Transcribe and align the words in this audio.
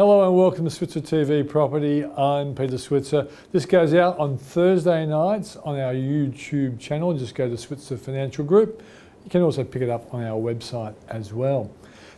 Hello 0.00 0.26
and 0.26 0.34
welcome 0.34 0.64
to 0.64 0.70
Switzer 0.70 1.02
TV 1.02 1.46
Property. 1.46 2.06
I'm 2.06 2.54
Peter 2.54 2.78
Switzer. 2.78 3.28
This 3.52 3.66
goes 3.66 3.92
out 3.92 4.18
on 4.18 4.38
Thursday 4.38 5.04
nights 5.04 5.56
on 5.56 5.78
our 5.78 5.92
YouTube 5.92 6.80
channel. 6.80 7.12
Just 7.12 7.34
go 7.34 7.50
to 7.50 7.58
Switzer 7.58 7.98
Financial 7.98 8.42
Group. 8.42 8.82
You 9.24 9.30
can 9.30 9.42
also 9.42 9.62
pick 9.62 9.82
it 9.82 9.90
up 9.90 10.14
on 10.14 10.24
our 10.24 10.40
website 10.40 10.94
as 11.08 11.34
well. 11.34 11.70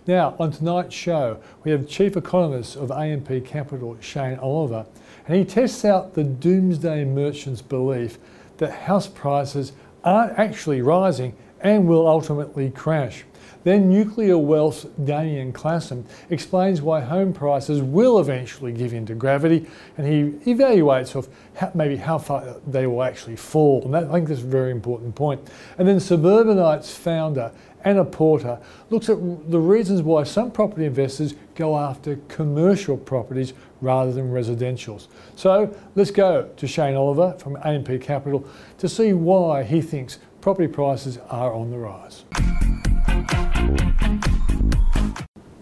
Now, 0.07 0.37
on 0.39 0.53
tonight's 0.53 0.95
show, 0.95 1.41
we 1.65 1.73
have 1.73 1.89
Chief 1.89 2.17
Economist 2.17 2.77
of 2.77 2.93
AMP 2.93 3.45
Capital, 3.45 3.97
Shane 3.99 4.39
Oliver, 4.39 4.87
and 5.27 5.37
he 5.37 5.45
tests 5.45 5.85
out 5.85 6.15
the 6.15 6.23
doomsday 6.23 7.05
merchant's 7.05 7.63
belief 7.63 8.17
that 8.59 8.71
house 8.71 9.09
prices 9.09 9.73
aren't 10.05 10.39
actually 10.39 10.83
rising 10.83 11.35
and 11.61 11.89
will 11.89 12.07
ultimately 12.07 12.71
crash. 12.71 13.25
Then 13.65 13.89
Nucleus 13.89 14.37
Wealth's 14.37 14.85
Damien 15.05 15.53
Klassen 15.53 16.05
explains 16.31 16.83
why 16.83 17.01
home 17.01 17.33
prices 17.33 17.83
will 17.83 18.19
eventually 18.19 18.73
give 18.73 18.93
in 18.93 19.07
to 19.07 19.15
gravity 19.15 19.67
and 19.97 20.07
he 20.07 20.53
evaluates 20.53 21.15
of 21.15 21.29
how, 21.55 21.71
maybe 21.75 21.97
how 21.97 22.19
far 22.19 22.57
they 22.67 22.87
will 22.87 23.03
actually 23.03 23.37
fall. 23.37 23.83
And 23.85 23.95
that, 23.95 24.05
I 24.05 24.13
think 24.13 24.29
that's 24.29 24.41
a 24.41 24.47
very 24.47 24.71
important 24.71 25.15
point. 25.15 25.49
And 25.79 25.87
then 25.87 26.01
Suburbanites 26.01 26.95
founder 26.95 27.53
Anna 27.85 28.05
Porter 28.05 28.59
looks 28.91 29.09
at 29.09 29.19
the 29.51 29.59
reasons 29.59 30.03
why 30.03 30.23
some 30.25 30.51
property 30.51 30.85
investors 30.85 31.35
go 31.55 31.77
after 31.77 32.17
commercial 32.29 32.97
properties 32.97 33.55
rather 33.81 34.13
than 34.13 34.31
residentials. 34.31 35.09
So 35.37 35.75
let's 35.95 36.11
go 36.11 36.49
to 36.57 36.67
Shane 36.67 36.95
Oliver 36.95 37.37
from 37.39 37.57
AMP 37.65 38.01
Capital 38.01 38.47
to 38.79 38.89
see 38.89 39.13
why 39.13 39.65
he 39.65 39.81
thinks 39.81 40.19
property 40.41 40.69
prices 40.69 41.19
are 41.29 41.53
on 41.53 41.71
the 41.71 41.79
rise. 41.79 42.25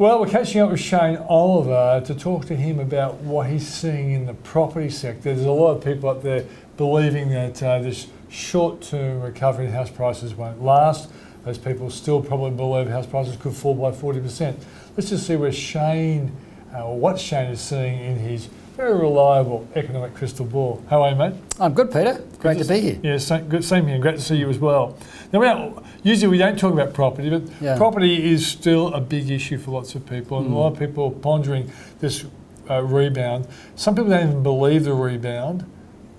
Well, 0.00 0.18
we're 0.18 0.30
catching 0.30 0.62
up 0.62 0.70
with 0.70 0.80
Shane 0.80 1.18
Oliver 1.28 2.02
to 2.06 2.14
talk 2.14 2.46
to 2.46 2.56
him 2.56 2.80
about 2.80 3.16
what 3.16 3.50
he's 3.50 3.68
seeing 3.68 4.12
in 4.12 4.24
the 4.24 4.32
property 4.32 4.88
sector. 4.88 5.34
There's 5.34 5.44
a 5.44 5.50
lot 5.50 5.76
of 5.76 5.84
people 5.84 6.08
up 6.08 6.22
there 6.22 6.46
believing 6.78 7.28
that 7.32 7.62
uh, 7.62 7.80
this 7.80 8.06
short 8.30 8.80
term 8.80 9.20
recovery 9.20 9.66
in 9.66 9.72
house 9.72 9.90
prices 9.90 10.34
won't 10.34 10.62
last. 10.62 11.10
Those 11.44 11.58
people 11.58 11.90
still 11.90 12.22
probably 12.22 12.52
believe 12.52 12.88
house 12.88 13.04
prices 13.04 13.36
could 13.36 13.54
fall 13.54 13.74
by 13.74 13.90
40%. 13.90 14.56
Let's 14.96 15.10
just 15.10 15.26
see 15.26 15.36
where 15.36 15.52
Shane, 15.52 16.34
uh, 16.72 16.84
what 16.84 17.20
Shane 17.20 17.50
is 17.50 17.60
seeing 17.60 18.00
in 18.00 18.16
his 18.16 18.48
very 18.78 18.98
reliable 18.98 19.68
economic 19.74 20.14
crystal 20.14 20.46
ball. 20.46 20.82
How 20.88 21.02
are 21.02 21.10
you, 21.10 21.16
mate? 21.16 21.34
I'm 21.58 21.74
good, 21.74 21.92
Peter. 21.92 22.24
Great 22.38 22.56
to, 22.56 22.64
to, 22.64 22.72
be 22.72 22.80
here. 22.80 23.00
Yeah, 23.02 23.18
same, 23.18 23.46
good, 23.50 23.62
same 23.62 23.84
here. 23.84 23.96
And 23.96 24.02
great 24.02 24.16
to 24.16 24.22
see 24.22 24.36
you 24.36 24.48
as 24.48 24.58
well. 24.58 24.96
Now, 25.30 25.82
usually 26.02 26.28
we 26.28 26.38
don't 26.38 26.58
talk 26.58 26.72
about 26.72 26.94
property, 26.94 27.30
but 27.30 27.42
yeah. 27.60 27.76
property 27.76 28.30
is 28.30 28.46
still 28.46 28.92
a 28.94 29.00
big 29.00 29.30
issue 29.30 29.58
for 29.58 29.72
lots 29.72 29.94
of 29.94 30.06
people, 30.06 30.38
and 30.38 30.48
mm. 30.48 30.52
a 30.52 30.54
lot 30.54 30.72
of 30.72 30.78
people 30.78 31.06
are 31.06 31.10
pondering 31.10 31.70
this 32.00 32.24
uh, 32.68 32.82
rebound. 32.82 33.46
Some 33.76 33.94
people 33.94 34.10
don't 34.10 34.28
even 34.28 34.42
believe 34.42 34.84
the 34.84 34.94
rebound. 34.94 35.70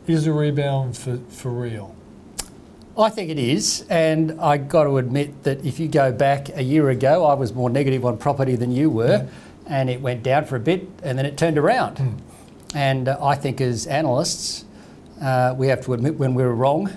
Is 0.08 0.26
the 0.26 0.34
rebound 0.34 0.98
for, 0.98 1.18
for 1.30 1.52
real? 1.52 1.96
I 2.98 3.10
think 3.10 3.30
it 3.30 3.40
is, 3.40 3.86
and 3.90 4.40
I 4.42 4.58
got 4.58 4.84
to 4.84 4.98
admit 4.98 5.44
that 5.44 5.64
if 5.64 5.80
you 5.80 5.88
go 5.88 6.12
back 6.12 6.50
a 6.56 6.62
year 6.62 6.90
ago, 6.90 7.26
I 7.26 7.34
was 7.34 7.54
more 7.54 7.70
negative 7.70 8.06
on 8.06 8.18
property 8.18 8.56
than 8.56 8.72
you 8.72 8.90
were, 8.90 9.08
yeah. 9.08 9.26
and 9.68 9.90
it 9.90 10.02
went 10.02 10.24
down 10.24 10.46
for 10.46 10.58
a 10.58 10.60
bit, 10.60 10.88
and 11.02 11.18
then 11.18 11.26
it 11.26 11.38
turned 11.38 11.58
around. 11.58 11.98
Mm. 11.98 12.18
And 12.76 13.08
uh, 13.08 13.18
I 13.24 13.36
think 13.36 13.62
as 13.62 13.88
analysts, 13.88 14.66
uh, 15.22 15.54
we 15.58 15.68
have 15.68 15.86
to 15.86 15.94
admit 15.94 16.18
when 16.18 16.34
we 16.34 16.44
were 16.44 16.56
wrong. 16.56 16.92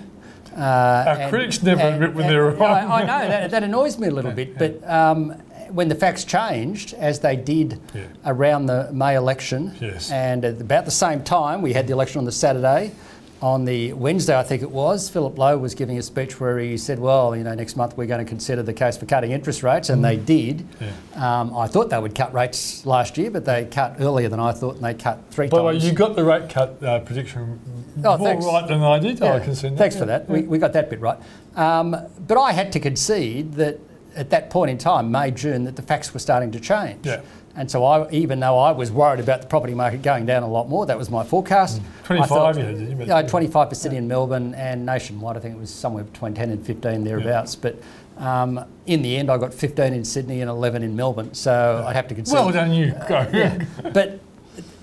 Uh, 0.55 1.05
Our 1.07 1.15
and, 1.21 1.29
critics 1.29 1.61
never 1.61 1.81
and, 1.81 1.95
admit 1.95 2.13
when 2.13 2.27
they're 2.27 2.51
wrong. 2.51 2.61
I, 2.61 3.01
I, 3.01 3.01
know, 3.01 3.27
that, 3.27 3.51
that 3.51 3.63
annoys 3.63 3.97
me 3.97 4.07
a 4.07 4.11
little 4.11 4.31
bit. 4.31 4.49
Yeah. 4.49 4.55
But 4.57 4.89
um, 4.89 5.31
when 5.69 5.89
the 5.89 5.95
facts 5.95 6.23
changed, 6.23 6.93
as 6.93 7.19
they 7.19 7.35
did 7.35 7.79
yeah. 7.93 8.05
around 8.25 8.67
the 8.67 8.89
May 8.93 9.15
election, 9.15 9.75
yes. 9.81 10.11
and 10.11 10.45
at 10.45 10.61
about 10.61 10.85
the 10.85 10.91
same 10.91 11.23
time, 11.23 11.61
we 11.61 11.73
had 11.73 11.87
the 11.87 11.93
election 11.93 12.19
on 12.19 12.25
the 12.25 12.31
Saturday, 12.31 12.91
on 13.41 13.65
the 13.65 13.93
Wednesday, 13.93 14.37
I 14.37 14.43
think 14.43 14.61
it 14.61 14.71
was, 14.71 15.09
Philip 15.09 15.37
Lowe 15.37 15.57
was 15.57 15.75
giving 15.75 15.97
a 15.97 16.01
speech 16.01 16.39
where 16.39 16.57
he 16.57 16.77
said, 16.77 16.99
well, 16.99 17.35
you 17.35 17.43
know, 17.43 17.53
next 17.53 17.75
month 17.75 17.97
we're 17.97 18.07
going 18.07 18.23
to 18.23 18.29
consider 18.29 18.63
the 18.63 18.73
case 18.73 18.97
for 18.97 19.05
cutting 19.05 19.31
interest 19.31 19.61
rates, 19.61 19.89
and 19.89 20.03
mm. 20.03 20.07
they 20.07 20.17
did. 20.17 20.67
Yeah. 20.79 21.39
Um, 21.39 21.55
I 21.55 21.67
thought 21.67 21.89
they 21.89 21.99
would 21.99 22.15
cut 22.15 22.33
rates 22.33 22.85
last 22.85 23.17
year, 23.17 23.29
but 23.29 23.45
they 23.45 23.65
cut 23.65 23.97
earlier 23.99 24.29
than 24.29 24.39
I 24.39 24.51
thought, 24.51 24.75
and 24.75 24.83
they 24.83 24.93
cut 24.93 25.19
three 25.31 25.47
By 25.47 25.57
times. 25.57 25.65
By 25.65 25.73
the 25.73 25.79
way, 25.79 25.85
you 25.85 25.93
got 25.93 26.15
the 26.15 26.23
rate 26.23 26.49
cut 26.49 26.81
uh, 26.81 26.99
prediction 26.99 27.59
oh, 28.03 28.17
more 28.17 28.27
thanks. 28.27 28.45
right 28.45 28.67
than 28.67 28.81
I 28.81 28.99
did. 28.99 29.19
Yeah. 29.19 29.33
I 29.33 29.39
can 29.39 29.55
see 29.55 29.69
Thanks 29.69 29.97
for 29.97 30.05
that. 30.05 30.25
Yeah. 30.27 30.33
We, 30.33 30.41
we 30.43 30.57
got 30.57 30.73
that 30.73 30.89
bit 30.89 31.01
right. 31.01 31.19
Um, 31.55 31.95
but 32.27 32.37
I 32.37 32.51
had 32.51 32.71
to 32.73 32.79
concede 32.79 33.53
that 33.55 33.79
at 34.15 34.29
that 34.29 34.49
point 34.49 34.71
in 34.71 34.77
time, 34.77 35.11
May, 35.11 35.31
June, 35.31 35.65
that 35.65 35.75
the 35.75 35.81
facts 35.81 36.13
were 36.13 36.19
starting 36.19 36.51
to 36.51 36.59
change. 36.59 37.05
Yeah. 37.05 37.21
And 37.57 37.71
so, 37.71 37.85
I, 37.85 38.09
even 38.11 38.41
though 38.41 38.57
I 38.59 38.71
was 38.71 38.91
worried 38.91 39.21
about 39.21 39.41
the 39.41 39.47
property 39.47 39.73
market 39.73 40.01
going 40.01 40.25
down 40.25 40.43
a 40.43 40.47
lot 40.47 40.67
more, 40.67 40.85
that 40.85 40.97
was 40.97 41.09
my 41.09 41.23
forecast. 41.23 41.81
Mm. 41.81 42.03
25, 42.03 42.29
thought, 42.29 42.57
yeah, 42.57 42.63
did 42.63 42.99
you? 42.99 43.05
Yeah, 43.05 43.21
25 43.21 43.69
for 43.69 43.75
Sydney 43.75 43.95
yeah. 43.95 43.99
and 43.99 44.07
Melbourne 44.07 44.53
and 44.55 44.85
nationwide. 44.85 45.37
I 45.37 45.39
think 45.39 45.55
it 45.55 45.59
was 45.59 45.69
somewhere 45.69 46.03
between 46.03 46.33
10 46.33 46.49
and 46.49 46.65
15 46.65 47.03
thereabouts. 47.05 47.55
Yeah. 47.55 47.71
But 48.17 48.23
um, 48.23 48.65
in 48.85 49.01
the 49.01 49.15
end, 49.15 49.31
I 49.31 49.37
got 49.37 49.53
15 49.53 49.93
in 49.93 50.03
Sydney 50.03 50.41
and 50.41 50.49
11 50.49 50.83
in 50.83 50.95
Melbourne. 50.95 51.33
So. 51.33 51.85
I'd 51.87 51.95
have 51.95 52.09
to 52.09 52.15
consider. 52.15 52.41
Well 52.41 52.51
done, 52.51 52.73
you. 52.73 52.93
Go. 53.07 53.15
Uh, 53.25 53.29
yeah. 53.33 53.65
But 53.93 54.19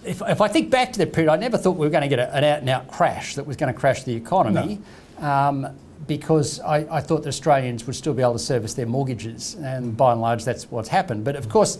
if, 0.04 0.22
if 0.22 0.40
I 0.40 0.48
think 0.48 0.70
back 0.70 0.92
to 0.94 0.98
that 1.00 1.12
period, 1.12 1.30
I 1.30 1.36
never 1.36 1.58
thought 1.58 1.72
we 1.72 1.86
were 1.86 1.90
going 1.90 2.02
to 2.02 2.08
get 2.08 2.18
a, 2.18 2.34
an 2.34 2.44
out 2.44 2.60
and 2.60 2.68
out 2.68 2.88
crash 2.88 3.34
that 3.34 3.46
was 3.46 3.56
going 3.56 3.72
to 3.72 3.78
crash 3.78 4.04
the 4.04 4.14
economy. 4.14 4.80
No. 5.20 5.26
Um, 5.26 5.68
because 6.06 6.58
I, 6.60 6.78
I, 6.90 7.00
thought 7.00 7.22
the 7.22 7.28
Australians 7.28 7.86
would 7.86 7.94
still 7.94 8.12
be 8.12 8.22
able 8.22 8.32
to 8.32 8.38
service 8.38 8.74
their 8.74 8.86
mortgages, 8.86 9.54
and 9.62 9.96
by 9.96 10.12
and 10.12 10.20
large, 10.20 10.44
that's 10.44 10.70
what's 10.70 10.88
happened. 10.88 11.24
But 11.24 11.36
of 11.36 11.48
course, 11.48 11.78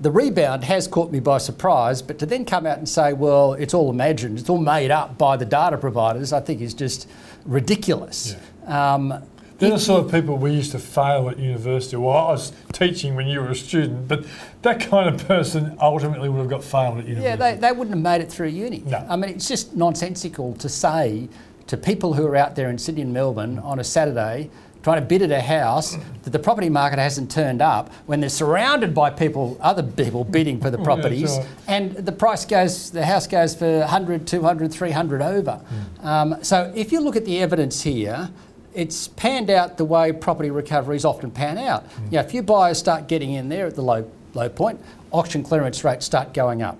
the 0.00 0.10
rebound 0.10 0.64
has 0.64 0.88
caught 0.88 1.12
me 1.12 1.20
by 1.20 1.38
surprise, 1.38 2.02
but 2.02 2.18
to 2.18 2.26
then 2.26 2.44
come 2.44 2.66
out 2.66 2.78
and 2.78 2.88
say, 2.88 3.12
well, 3.12 3.52
it's 3.54 3.74
all 3.74 3.90
imagined, 3.90 4.38
it's 4.38 4.48
all 4.48 4.58
made 4.58 4.90
up 4.90 5.18
by 5.18 5.36
the 5.36 5.44
data 5.44 5.78
providers, 5.78 6.32
I 6.32 6.40
think 6.40 6.60
is 6.60 6.74
just 6.74 7.08
ridiculous. 7.44 8.36
Yeah. 8.66 8.94
Um, 8.94 9.22
they're 9.58 9.70
the 9.70 9.78
sort 9.78 10.04
of 10.04 10.10
people 10.10 10.38
we 10.38 10.52
used 10.52 10.72
to 10.72 10.80
fail 10.80 11.28
at 11.28 11.38
university. 11.38 11.96
Well, 11.96 12.16
I 12.16 12.32
was 12.32 12.52
teaching 12.72 13.14
when 13.14 13.28
you 13.28 13.40
were 13.40 13.50
a 13.50 13.54
student, 13.54 14.08
but 14.08 14.24
that 14.62 14.80
kind 14.80 15.08
of 15.08 15.24
person 15.28 15.76
ultimately 15.80 16.28
would 16.28 16.40
have 16.40 16.48
got 16.48 16.64
failed 16.64 16.98
at 16.98 17.06
university. 17.06 17.22
Yeah, 17.22 17.36
they, 17.36 17.54
they 17.60 17.70
wouldn't 17.70 17.94
have 17.94 18.02
made 18.02 18.22
it 18.22 18.28
through 18.32 18.48
uni. 18.48 18.82
No. 18.84 19.06
I 19.08 19.14
mean, 19.14 19.30
it's 19.30 19.46
just 19.46 19.76
nonsensical 19.76 20.54
to 20.54 20.68
say 20.68 21.28
to 21.68 21.76
people 21.76 22.14
who 22.14 22.26
are 22.26 22.34
out 22.34 22.56
there 22.56 22.70
in 22.70 22.78
Sydney 22.78 23.02
and 23.02 23.12
Melbourne 23.12 23.60
on 23.60 23.78
a 23.78 23.84
Saturday 23.84 24.50
trying 24.82 25.00
to 25.00 25.06
bid 25.06 25.22
at 25.22 25.30
a 25.30 25.40
house 25.40 25.96
that 26.22 26.30
the 26.30 26.38
property 26.38 26.68
market 26.68 26.98
hasn't 26.98 27.30
turned 27.30 27.62
up 27.62 27.92
when 28.06 28.20
they're 28.20 28.28
surrounded 28.28 28.94
by 28.94 29.10
people, 29.10 29.56
other 29.60 29.82
people 29.82 30.24
bidding 30.24 30.60
for 30.60 30.70
the 30.70 30.78
properties, 30.84 31.36
yeah, 31.36 31.46
and 31.68 31.92
the 31.94 32.12
price 32.12 32.44
goes, 32.44 32.90
the 32.90 33.04
house 33.04 33.26
goes 33.26 33.54
for 33.54 33.80
100, 33.80 34.26
200, 34.26 34.72
300 34.72 35.22
over. 35.22 35.60
Mm. 36.00 36.04
Um, 36.04 36.44
so 36.44 36.72
if 36.74 36.92
you 36.92 37.00
look 37.00 37.16
at 37.16 37.24
the 37.24 37.40
evidence 37.40 37.82
here, 37.82 38.30
it's 38.74 39.08
panned 39.08 39.50
out 39.50 39.76
the 39.76 39.84
way 39.84 40.12
property 40.12 40.50
recoveries 40.50 41.04
often 41.04 41.30
pan 41.30 41.58
out. 41.58 41.88
Mm. 41.88 42.04
You 42.04 42.10
know, 42.12 42.20
if 42.20 42.34
you 42.34 42.42
buyers 42.42 42.78
start 42.78 43.06
getting 43.06 43.32
in 43.32 43.48
there 43.48 43.66
at 43.66 43.74
the 43.74 43.82
low 43.82 44.10
low 44.34 44.48
point, 44.48 44.80
auction 45.10 45.42
clearance 45.42 45.84
rates 45.84 46.06
start 46.06 46.32
going 46.32 46.62
up. 46.62 46.78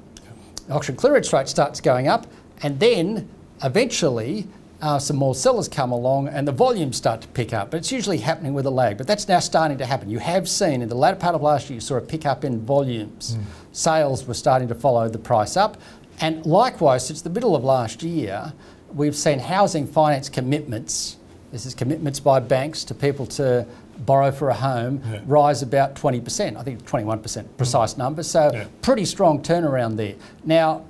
Auction 0.70 0.96
clearance 0.96 1.32
rate 1.32 1.48
starts 1.48 1.80
going 1.80 2.08
up, 2.08 2.26
and 2.62 2.80
then 2.80 3.28
eventually 3.62 4.48
uh, 4.82 4.98
some 4.98 5.16
more 5.16 5.34
sellers 5.34 5.68
come 5.68 5.92
along 5.92 6.26
and 6.26 6.46
the 6.46 6.52
volumes 6.52 6.96
start 6.96 7.20
to 7.20 7.28
pick 7.28 7.52
up. 7.52 7.70
But 7.70 7.78
it's 7.78 7.92
usually 7.92 8.18
happening 8.18 8.52
with 8.52 8.66
a 8.66 8.70
lag. 8.70 8.98
But 8.98 9.06
that's 9.06 9.28
now 9.28 9.38
starting 9.38 9.78
to 9.78 9.86
happen. 9.86 10.10
You 10.10 10.18
have 10.18 10.48
seen 10.48 10.82
in 10.82 10.88
the 10.88 10.96
latter 10.96 11.16
part 11.16 11.36
of 11.36 11.42
last 11.42 11.70
year, 11.70 11.76
you 11.76 11.80
saw 11.80 11.96
a 11.96 12.00
pickup 12.00 12.44
in 12.44 12.60
volumes. 12.60 13.36
Mm. 13.36 13.44
Sales 13.70 14.26
were 14.26 14.34
starting 14.34 14.66
to 14.68 14.74
follow 14.74 15.08
the 15.08 15.20
price 15.20 15.56
up. 15.56 15.80
And 16.20 16.44
likewise, 16.44 17.06
since 17.06 17.22
the 17.22 17.30
middle 17.30 17.54
of 17.54 17.62
last 17.62 18.02
year, 18.02 18.52
we've 18.92 19.14
seen 19.14 19.38
housing 19.38 19.86
finance 19.86 20.28
commitments. 20.28 21.16
This 21.52 21.64
is 21.64 21.74
commitments 21.74 22.18
by 22.18 22.40
banks 22.40 22.82
to 22.84 22.94
people 22.94 23.26
to 23.26 23.64
borrow 23.98 24.32
for 24.32 24.48
a 24.48 24.54
home 24.54 25.00
yeah. 25.06 25.20
rise 25.26 25.62
about 25.62 25.94
20%. 25.94 26.56
I 26.56 26.62
think 26.64 26.84
21% 26.84 27.46
precise 27.56 27.94
mm. 27.94 27.98
number. 27.98 28.24
So 28.24 28.50
yeah. 28.52 28.66
pretty 28.80 29.04
strong 29.04 29.42
turnaround 29.42 29.96
there. 29.96 30.16
Now, 30.44 30.86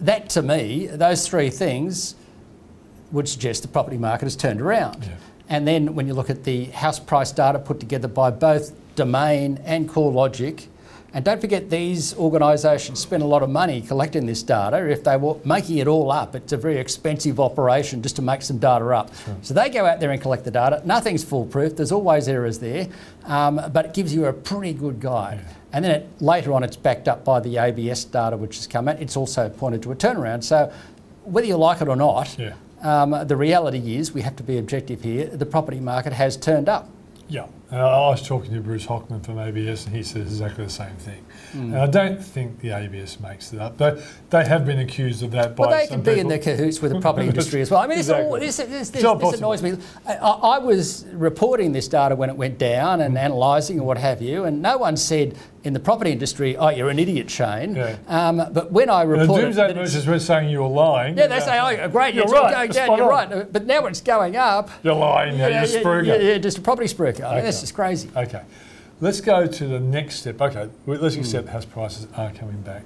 that 0.00 0.30
to 0.30 0.40
me, 0.40 0.86
those 0.86 1.28
three 1.28 1.50
things 1.50 2.14
would 3.12 3.28
suggest 3.28 3.62
the 3.62 3.68
property 3.68 3.98
market 3.98 4.26
has 4.26 4.36
turned 4.36 4.60
around. 4.60 5.04
Yeah. 5.04 5.16
And 5.48 5.66
then 5.66 5.94
when 5.94 6.06
you 6.06 6.14
look 6.14 6.30
at 6.30 6.44
the 6.44 6.66
house 6.66 7.00
price 7.00 7.32
data 7.32 7.58
put 7.58 7.80
together 7.80 8.08
by 8.08 8.30
both 8.30 8.72
Domain 8.94 9.60
and 9.64 9.88
CoreLogic, 9.88 10.66
and 11.12 11.24
don't 11.24 11.40
forget 11.40 11.70
these 11.70 12.14
organisations 12.14 13.00
spend 13.00 13.24
a 13.24 13.26
lot 13.26 13.42
of 13.42 13.50
money 13.50 13.80
collecting 13.80 14.26
this 14.26 14.44
data. 14.44 14.88
If 14.88 15.02
they 15.02 15.16
were 15.16 15.36
making 15.44 15.78
it 15.78 15.88
all 15.88 16.12
up, 16.12 16.36
it's 16.36 16.52
a 16.52 16.56
very 16.56 16.78
expensive 16.78 17.40
operation 17.40 18.00
just 18.00 18.14
to 18.16 18.22
make 18.22 18.42
some 18.42 18.58
data 18.58 18.84
up. 18.90 19.12
Sure. 19.24 19.36
So 19.42 19.54
they 19.54 19.70
go 19.70 19.86
out 19.86 19.98
there 19.98 20.12
and 20.12 20.22
collect 20.22 20.44
the 20.44 20.52
data. 20.52 20.82
Nothing's 20.84 21.24
foolproof. 21.24 21.74
There's 21.74 21.90
always 21.90 22.28
errors 22.28 22.60
there, 22.60 22.88
um, 23.24 23.60
but 23.72 23.86
it 23.86 23.94
gives 23.94 24.14
you 24.14 24.26
a 24.26 24.32
pretty 24.32 24.72
good 24.72 25.00
guide. 25.00 25.40
Yeah. 25.42 25.54
And 25.72 25.84
then 25.84 25.90
it, 25.92 26.22
later 26.22 26.52
on, 26.52 26.62
it's 26.62 26.76
backed 26.76 27.08
up 27.08 27.24
by 27.24 27.40
the 27.40 27.58
ABS 27.58 28.04
data, 28.04 28.36
which 28.36 28.56
has 28.56 28.68
come 28.68 28.86
out. 28.86 29.00
It's 29.00 29.16
also 29.16 29.48
pointed 29.48 29.82
to 29.82 29.92
a 29.92 29.96
turnaround. 29.96 30.44
So 30.44 30.72
whether 31.24 31.46
you 31.46 31.56
like 31.56 31.80
it 31.80 31.88
or 31.88 31.96
not, 31.96 32.36
yeah. 32.38 32.54
Um, 32.82 33.26
the 33.26 33.36
reality 33.36 33.96
is, 33.96 34.12
we 34.12 34.22
have 34.22 34.36
to 34.36 34.42
be 34.42 34.58
objective 34.58 35.02
here, 35.02 35.26
the 35.26 35.46
property 35.46 35.80
market 35.80 36.12
has 36.12 36.36
turned 36.36 36.68
up. 36.68 36.88
Yeah, 37.28 37.46
I 37.70 37.76
I 37.76 38.08
was 38.08 38.26
talking 38.26 38.52
to 38.54 38.60
Bruce 38.60 38.86
Hockman 38.86 39.24
from 39.24 39.38
ABS, 39.38 39.86
and 39.86 39.94
he 39.94 40.02
says 40.02 40.26
exactly 40.26 40.64
the 40.64 40.70
same 40.70 40.96
thing. 40.96 41.24
And 41.52 41.76
I 41.76 41.86
don't 41.86 42.22
think 42.22 42.60
the 42.60 42.70
ABS 42.70 43.18
makes 43.20 43.52
it 43.52 43.58
up. 43.60 43.76
They, 43.78 44.02
they 44.30 44.44
have 44.44 44.64
been 44.64 44.78
accused 44.78 45.22
of 45.22 45.30
that 45.32 45.56
by 45.56 45.66
Well, 45.66 45.70
they 45.78 45.86
some 45.86 46.02
can 46.02 46.14
be 46.14 46.20
in 46.20 46.28
the 46.28 46.38
cahoots 46.38 46.80
with 46.80 46.92
the 46.92 47.00
property 47.06 47.26
industry 47.28 47.60
as 47.60 47.70
well. 47.70 47.80
I 47.80 47.86
mean, 47.86 47.98
it's 47.98 48.08
all, 48.10 48.34
Exactly. 48.36 48.46
this, 48.46 48.56
this, 48.56 48.90
this, 48.90 49.02
this 49.20 49.38
annoys 49.38 49.62
me. 49.62 49.76
I, 50.06 50.14
I 50.14 50.58
was 50.58 51.04
reporting 51.12 51.72
this 51.72 51.88
data 51.88 52.14
when 52.14 52.30
it 52.30 52.36
went 52.36 52.58
down 52.58 53.00
and 53.00 53.16
analysing 53.18 53.78
and 53.78 53.86
what 53.86 53.98
have 53.98 54.22
you, 54.22 54.44
and 54.44 54.62
no 54.62 54.78
one 54.78 54.96
said 54.96 55.36
in 55.62 55.74
the 55.74 55.80
property 55.80 56.10
industry, 56.12 56.56
"Oh, 56.56 56.70
you're 56.70 56.88
an 56.88 56.98
idiot, 56.98 57.28
Shane." 57.30 57.74
Yeah. 57.76 57.96
Um, 58.08 58.36
but 58.52 58.72
when 58.72 58.88
I 58.88 59.02
And 59.02 59.12
the 59.12 59.16
reported, 59.18 59.42
Doomsday 59.42 59.60
that 59.62 59.70
it's- 59.72 59.88
Merchants 59.88 60.06
were 60.06 60.18
saying 60.18 60.48
you 60.48 60.60
were 60.62 60.68
lying. 60.68 61.18
yeah, 61.18 61.26
they 61.26 61.40
say, 61.40 61.58
"Oh, 61.60 61.88
great, 61.88 62.14
You're 62.14 62.24
it's 62.24 62.32
all 62.32 62.44
right, 62.44 62.54
going 62.54 62.70
down. 62.70 62.96
You're 62.96 63.12
on. 63.12 63.30
right." 63.30 63.52
But 63.52 63.66
now 63.66 63.84
it's 63.86 64.00
going 64.00 64.36
up. 64.36 64.70
You're 64.82 64.94
lying 64.94 65.36
now, 65.36 65.48
you're 65.48 65.58
a 65.58 65.66
spruiker. 65.66 66.06
yeah, 66.06 66.14
yeah, 66.16 66.38
just 66.38 66.56
a 66.58 66.62
property 66.62 66.88
spruiker. 66.88 67.24
I 67.24 67.30
mean, 67.30 67.38
Okay. 67.40 67.46
just 67.50 67.74
crazy. 67.74 68.08
Okay, 68.16 68.40
let's 69.00 69.20
go 69.20 69.46
to 69.46 69.66
the 69.66 69.80
next 69.80 70.16
step. 70.16 70.40
Okay, 70.40 70.68
let's 70.86 71.14
Hmm. 71.14 71.20
accept 71.20 71.48
house 71.48 71.64
prices 71.64 72.06
are 72.16 72.30
coming 72.32 72.60
back. 72.62 72.82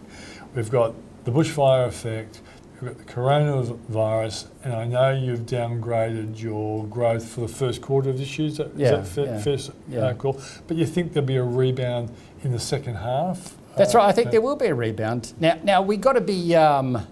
We've 0.55 0.71
got 0.71 0.95
the 1.25 1.31
bushfire 1.33 1.87
effect, 1.87 2.41
we've 2.81 2.91
got 2.97 3.07
the 3.07 3.13
coronavirus, 3.13 4.47
and 4.63 4.73
I 4.75 4.85
know 4.87 5.11
you've 5.11 5.47
downgraded 5.47 6.41
your 6.41 6.85
growth 6.85 7.25
for 7.25 7.41
the 7.41 7.49
first 7.49 7.81
quarter 7.83 8.11
of 8.11 8.19
this 8.19 8.39
year. 8.39 8.49
Is 8.49 8.57
that, 8.59 8.67
is 8.69 8.73
Yeah, 8.77 8.91
that 8.93 9.07
fair, 9.07 9.25
yeah, 9.27 9.39
fair 9.39 9.55
s- 9.55 9.71
yeah. 9.89 10.01
uh, 10.01 10.15
call? 10.15 10.41
But 10.67 10.77
you 10.77 10.87
think 10.87 11.13
there'll 11.13 11.27
be 11.27 11.37
a 11.37 11.43
rebound 11.43 12.11
in 12.43 12.53
the 12.53 12.59
second 12.61 12.97
half? 12.97 13.57
That's 13.77 13.95
Uh, 13.95 13.99
right. 13.99 14.09
I 14.09 14.13
think 14.13 14.29
uh, 14.29 14.31
there 14.33 14.41
will 14.41 14.57
be 14.57 14.67
a 14.67 14.75
rebound. 14.75 15.33
Now, 15.41 15.57
now 15.65 15.83
we've 15.83 16.01
got 16.01 16.13
to 16.13 16.21
be 16.21 16.55
um, 16.55 17.05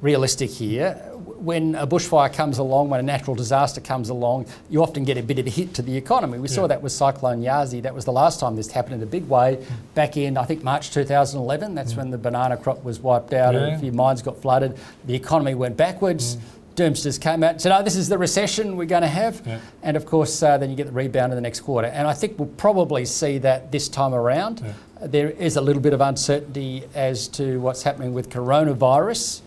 realistic 0.00 0.50
here. 0.50 1.00
When 1.38 1.76
a 1.76 1.86
bushfire 1.86 2.32
comes 2.32 2.58
along, 2.58 2.90
when 2.90 2.98
a 2.98 3.02
natural 3.02 3.36
disaster 3.36 3.80
comes 3.80 4.08
along, 4.08 4.46
you 4.68 4.82
often 4.82 5.04
get 5.04 5.16
a 5.16 5.22
bit 5.22 5.38
of 5.38 5.46
a 5.46 5.50
hit 5.50 5.72
to 5.74 5.82
the 5.82 5.96
economy. 5.96 6.38
We 6.38 6.48
saw 6.48 6.66
that 6.66 6.82
with 6.82 6.92
Cyclone 6.92 7.42
Yasi. 7.42 7.80
That 7.80 7.94
was 7.94 8.04
the 8.04 8.12
last 8.12 8.40
time 8.40 8.56
this 8.56 8.72
happened 8.72 8.96
in 8.96 9.02
a 9.02 9.06
big 9.06 9.28
way. 9.28 9.64
Back 9.94 10.16
in, 10.16 10.36
I 10.36 10.44
think, 10.44 10.64
March 10.64 10.90
2011. 10.90 11.74
That's 11.74 11.94
when 11.94 12.10
the 12.10 12.18
banana 12.18 12.56
crop 12.56 12.82
was 12.82 12.98
wiped 13.00 13.32
out 13.32 13.54
and 13.54 13.74
a 13.74 13.78
few 13.78 13.92
mines 13.92 14.20
got 14.20 14.40
flooded. 14.42 14.76
The 15.06 15.14
economy 15.14 15.54
went 15.54 15.76
backwards. 15.76 16.38
Doomsters 16.74 17.20
came 17.20 17.42
out 17.42 17.52
and 17.52 17.60
said, 17.60 17.76
oh, 17.76 17.82
this 17.82 17.96
is 17.96 18.08
the 18.08 18.16
recession 18.18 18.76
we're 18.76 18.84
going 18.86 19.02
to 19.02 19.08
have. 19.08 19.42
Yeah. 19.44 19.58
And 19.82 19.96
of 19.96 20.06
course, 20.06 20.40
uh, 20.44 20.58
then 20.58 20.70
you 20.70 20.76
get 20.76 20.86
the 20.86 20.92
rebound 20.92 21.32
in 21.32 21.36
the 21.36 21.42
next 21.42 21.60
quarter. 21.60 21.88
And 21.88 22.06
I 22.06 22.14
think 22.14 22.38
we'll 22.38 22.46
probably 22.56 23.04
see 23.04 23.38
that 23.38 23.72
this 23.72 23.88
time 23.88 24.14
around. 24.14 24.60
Yeah. 24.60 25.06
There 25.08 25.30
is 25.30 25.56
a 25.56 25.60
little 25.60 25.82
bit 25.82 25.92
of 25.92 26.00
uncertainty 26.00 26.84
as 26.94 27.26
to 27.28 27.58
what's 27.60 27.82
happening 27.82 28.14
with 28.14 28.30
coronavirus, 28.30 29.40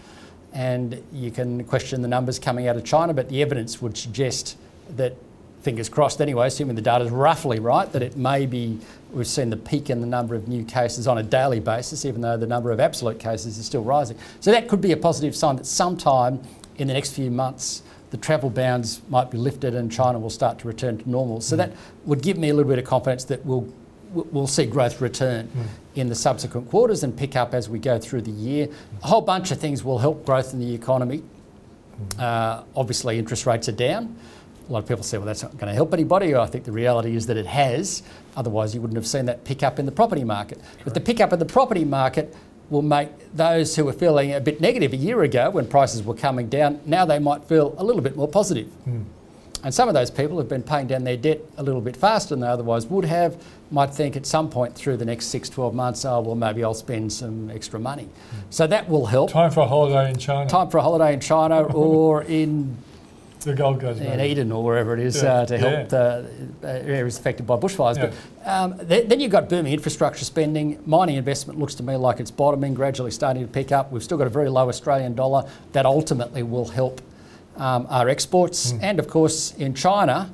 and 0.53 1.01
you 1.13 1.31
can 1.31 1.63
question 1.63 2.01
the 2.01 2.07
numbers 2.07 2.39
coming 2.39 2.67
out 2.67 2.75
of 2.75 2.83
China, 2.83 3.13
but 3.13 3.29
the 3.29 3.41
evidence 3.41 3.81
would 3.81 3.97
suggest 3.97 4.57
that, 4.95 5.15
fingers 5.61 5.89
crossed 5.89 6.19
anyway, 6.19 6.47
assuming 6.47 6.75
the 6.75 6.81
data 6.81 7.05
is 7.05 7.11
roughly 7.11 7.59
right, 7.59 7.91
that 7.91 8.01
it 8.01 8.17
may 8.17 8.47
be, 8.47 8.79
we've 9.11 9.27
seen 9.27 9.51
the 9.51 9.57
peak 9.57 9.91
in 9.91 10.01
the 10.01 10.07
number 10.07 10.33
of 10.33 10.47
new 10.47 10.63
cases 10.63 11.07
on 11.07 11.19
a 11.19 11.23
daily 11.23 11.59
basis, 11.59 12.03
even 12.03 12.19
though 12.19 12.35
the 12.35 12.47
number 12.47 12.71
of 12.71 12.79
absolute 12.79 13.19
cases 13.19 13.59
is 13.59 13.65
still 13.67 13.83
rising. 13.83 14.17
So 14.39 14.51
that 14.51 14.67
could 14.67 14.81
be 14.81 14.91
a 14.91 14.97
positive 14.97 15.35
sign 15.35 15.57
that 15.57 15.67
sometime 15.67 16.41
in 16.77 16.87
the 16.87 16.95
next 16.95 17.13
few 17.13 17.29
months, 17.29 17.83
the 18.09 18.17
travel 18.17 18.49
bounds 18.49 19.01
might 19.07 19.29
be 19.29 19.37
lifted 19.37 19.75
and 19.75 19.91
China 19.91 20.17
will 20.17 20.31
start 20.31 20.57
to 20.59 20.67
return 20.67 20.97
to 20.97 21.09
normal. 21.09 21.41
So 21.41 21.55
mm. 21.55 21.59
that 21.59 21.73
would 22.05 22.23
give 22.23 22.37
me 22.37 22.49
a 22.49 22.53
little 22.53 22.69
bit 22.69 22.79
of 22.79 22.85
confidence 22.85 23.23
that 23.25 23.45
we'll 23.45 23.71
we'll 24.13 24.47
see 24.47 24.65
growth 24.65 25.01
return 25.01 25.47
hmm. 25.47 25.61
in 25.95 26.09
the 26.09 26.15
subsequent 26.15 26.69
quarters 26.69 27.03
and 27.03 27.15
pick 27.15 27.35
up 27.35 27.53
as 27.53 27.69
we 27.69 27.79
go 27.79 27.99
through 27.99 28.21
the 28.21 28.31
year. 28.31 28.67
A 29.03 29.07
whole 29.07 29.21
bunch 29.21 29.51
of 29.51 29.59
things 29.59 29.83
will 29.83 29.99
help 29.99 30.25
growth 30.25 30.53
in 30.53 30.59
the 30.59 30.73
economy. 30.73 31.17
Hmm. 31.17 32.19
Uh, 32.19 32.63
obviously, 32.75 33.17
interest 33.17 33.45
rates 33.45 33.69
are 33.69 33.73
down. 33.73 34.15
A 34.69 34.71
lot 34.71 34.83
of 34.83 34.87
people 34.87 35.03
say, 35.03 35.17
well, 35.17 35.25
that's 35.25 35.43
not 35.43 35.51
going 35.57 35.67
to 35.67 35.73
help 35.73 35.93
anybody. 35.93 36.35
I 36.35 36.45
think 36.45 36.63
the 36.63 36.71
reality 36.71 37.15
is 37.15 37.27
that 37.27 37.35
it 37.35 37.47
has. 37.47 38.03
Otherwise, 38.37 38.73
you 38.73 38.79
wouldn't 38.79 38.95
have 38.95 39.07
seen 39.07 39.25
that 39.25 39.43
pick 39.43 39.63
up 39.63 39.79
in 39.79 39.85
the 39.85 39.91
property 39.91 40.23
market. 40.23 40.59
But 40.83 40.93
the 40.93 41.01
pickup 41.01 41.33
in 41.33 41.39
the 41.39 41.45
property 41.45 41.83
market 41.83 42.33
will 42.69 42.81
make 42.81 43.09
those 43.33 43.75
who 43.75 43.83
were 43.83 43.93
feeling 43.93 44.33
a 44.33 44.39
bit 44.39 44.61
negative 44.61 44.93
a 44.93 44.95
year 44.95 45.23
ago 45.23 45.49
when 45.49 45.67
prices 45.67 46.03
were 46.03 46.13
coming 46.13 46.47
down, 46.47 46.79
now 46.85 47.03
they 47.03 47.19
might 47.19 47.43
feel 47.43 47.75
a 47.77 47.83
little 47.83 48.01
bit 48.01 48.15
more 48.15 48.29
positive. 48.29 48.67
Hmm. 48.85 49.01
And 49.63 49.73
some 49.73 49.87
of 49.87 49.93
those 49.93 50.09
people 50.09 50.37
have 50.39 50.49
been 50.49 50.63
paying 50.63 50.87
down 50.87 51.03
their 51.03 51.17
debt 51.17 51.39
a 51.57 51.63
little 51.63 51.81
bit 51.81 51.95
faster 51.95 52.29
than 52.35 52.39
they 52.41 52.47
otherwise 52.47 52.87
would 52.87 53.05
have, 53.05 53.41
might 53.69 53.93
think 53.93 54.15
at 54.15 54.25
some 54.25 54.49
point 54.49 54.73
through 54.75 54.97
the 54.97 55.05
next 55.05 55.27
six, 55.27 55.49
12 55.49 55.73
months, 55.75 56.03
oh, 56.03 56.19
well, 56.21 56.35
maybe 56.35 56.63
I'll 56.63 56.73
spend 56.73 57.13
some 57.13 57.49
extra 57.51 57.79
money. 57.79 58.09
So 58.49 58.65
that 58.67 58.89
will 58.89 59.05
help. 59.05 59.31
Time 59.31 59.51
for 59.51 59.59
a 59.61 59.67
holiday 59.67 60.09
in 60.09 60.17
China. 60.17 60.49
Time 60.49 60.69
for 60.69 60.77
a 60.79 60.81
holiday 60.81 61.13
in 61.13 61.19
China 61.19 61.61
or 61.75 62.23
in, 62.23 62.75
The 63.41 63.53
Gold 63.53 63.79
Coast. 63.81 64.01
in 64.01 64.17
maybe. 64.17 64.31
Eden 64.31 64.51
or 64.51 64.63
wherever 64.63 64.95
it 64.95 64.99
is 64.99 65.21
Yeah, 65.21 65.33
uh, 65.33 65.45
to 65.45 65.57
help 65.59 65.71
yeah. 65.73 65.83
the 65.83 66.27
uh, 66.63 66.67
areas 66.67 67.19
affected 67.19 67.45
by 67.45 67.55
bushfires. 67.55 67.97
Yeah. 67.97 68.11
But 68.43 68.49
um, 68.49 68.87
th- 68.87 69.07
then 69.09 69.19
you've 69.19 69.31
got 69.31 69.47
booming 69.47 69.73
infrastructure 69.73 70.25
spending. 70.25 70.79
Mining 70.87 71.17
investment 71.17 71.59
looks 71.59 71.75
to 71.75 71.83
me 71.83 71.95
like 71.97 72.19
it's 72.19 72.31
bottoming, 72.31 72.73
gradually 72.73 73.11
starting 73.11 73.43
to 73.43 73.47
pick 73.51 73.71
up. 73.71 73.91
We've 73.91 74.03
still 74.03 74.17
got 74.17 74.25
a 74.27 74.31
very 74.31 74.49
low 74.49 74.69
Australian 74.69 75.13
dollar 75.13 75.47
that 75.73 75.85
ultimately 75.85 76.41
will 76.41 76.69
help 76.69 76.99
um, 77.57 77.85
our 77.89 78.09
exports. 78.09 78.71
Hmm. 78.71 78.79
And 78.81 78.99
of 78.99 79.07
course, 79.07 79.53
in 79.55 79.73
China, 79.73 80.33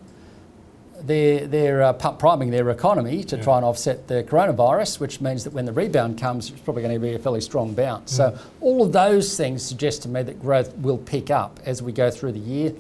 they're, 1.02 1.46
they're 1.48 1.84
uh, 1.84 1.94
priming 1.94 2.50
their 2.50 2.70
economy 2.70 3.24
to 3.26 3.38
Yeah. 3.38 3.44
try 3.44 3.58
and 3.58 3.66
offset 3.66 4.08
the 4.08 4.24
coronavirus, 4.24 5.00
which 5.00 5.22
means 5.22 5.44
that 5.44 5.54
when 5.54 5.66
the 5.66 5.72
rebound 5.74 6.20
comes, 6.20 6.50
it's 6.50 6.60
probably 6.62 6.82
going 6.82 6.94
to 6.94 7.00
be 7.00 7.14
a 7.14 7.20
fairly 7.20 7.42
strong 7.42 7.74
bounce. 7.74 8.12
Hmm. 8.12 8.18
So, 8.18 8.40
all 8.62 8.82
of 8.84 8.92
those 8.92 9.38
things 9.38 9.64
suggest 9.64 10.02
to 10.04 10.10
me 10.10 10.24
that 10.24 10.42
growth 10.42 10.76
will 10.78 10.98
pick 10.98 11.30
up 11.30 11.60
as 11.66 11.82
we 11.82 11.92
go 11.92 12.10
through 12.10 12.32
the 12.34 12.40
year. 12.40 12.74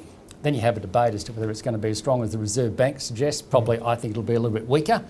Then 0.44 0.54
you 0.54 0.62
have 0.62 0.78
a 0.78 0.80
debate 0.80 1.13
as 1.13 1.24
to 1.25 1.33
whether 1.33 1.50
it's 1.50 1.62
going 1.62 1.74
to 1.74 1.80
be 1.80 1.90
as 1.90 1.98
strong 1.98 2.24
as 2.24 2.31
the 2.31 2.38
Reserve 2.38 2.78
Bank 2.78 3.01
suggests. 3.01 3.42
Probably, 3.42 3.80
I 3.81 3.95
think 3.95 4.12
it'll 4.12 4.24
be 4.24 4.36
a 4.36 4.40
little 4.40 4.57
bit 4.57 4.68
weaker. 4.68 5.04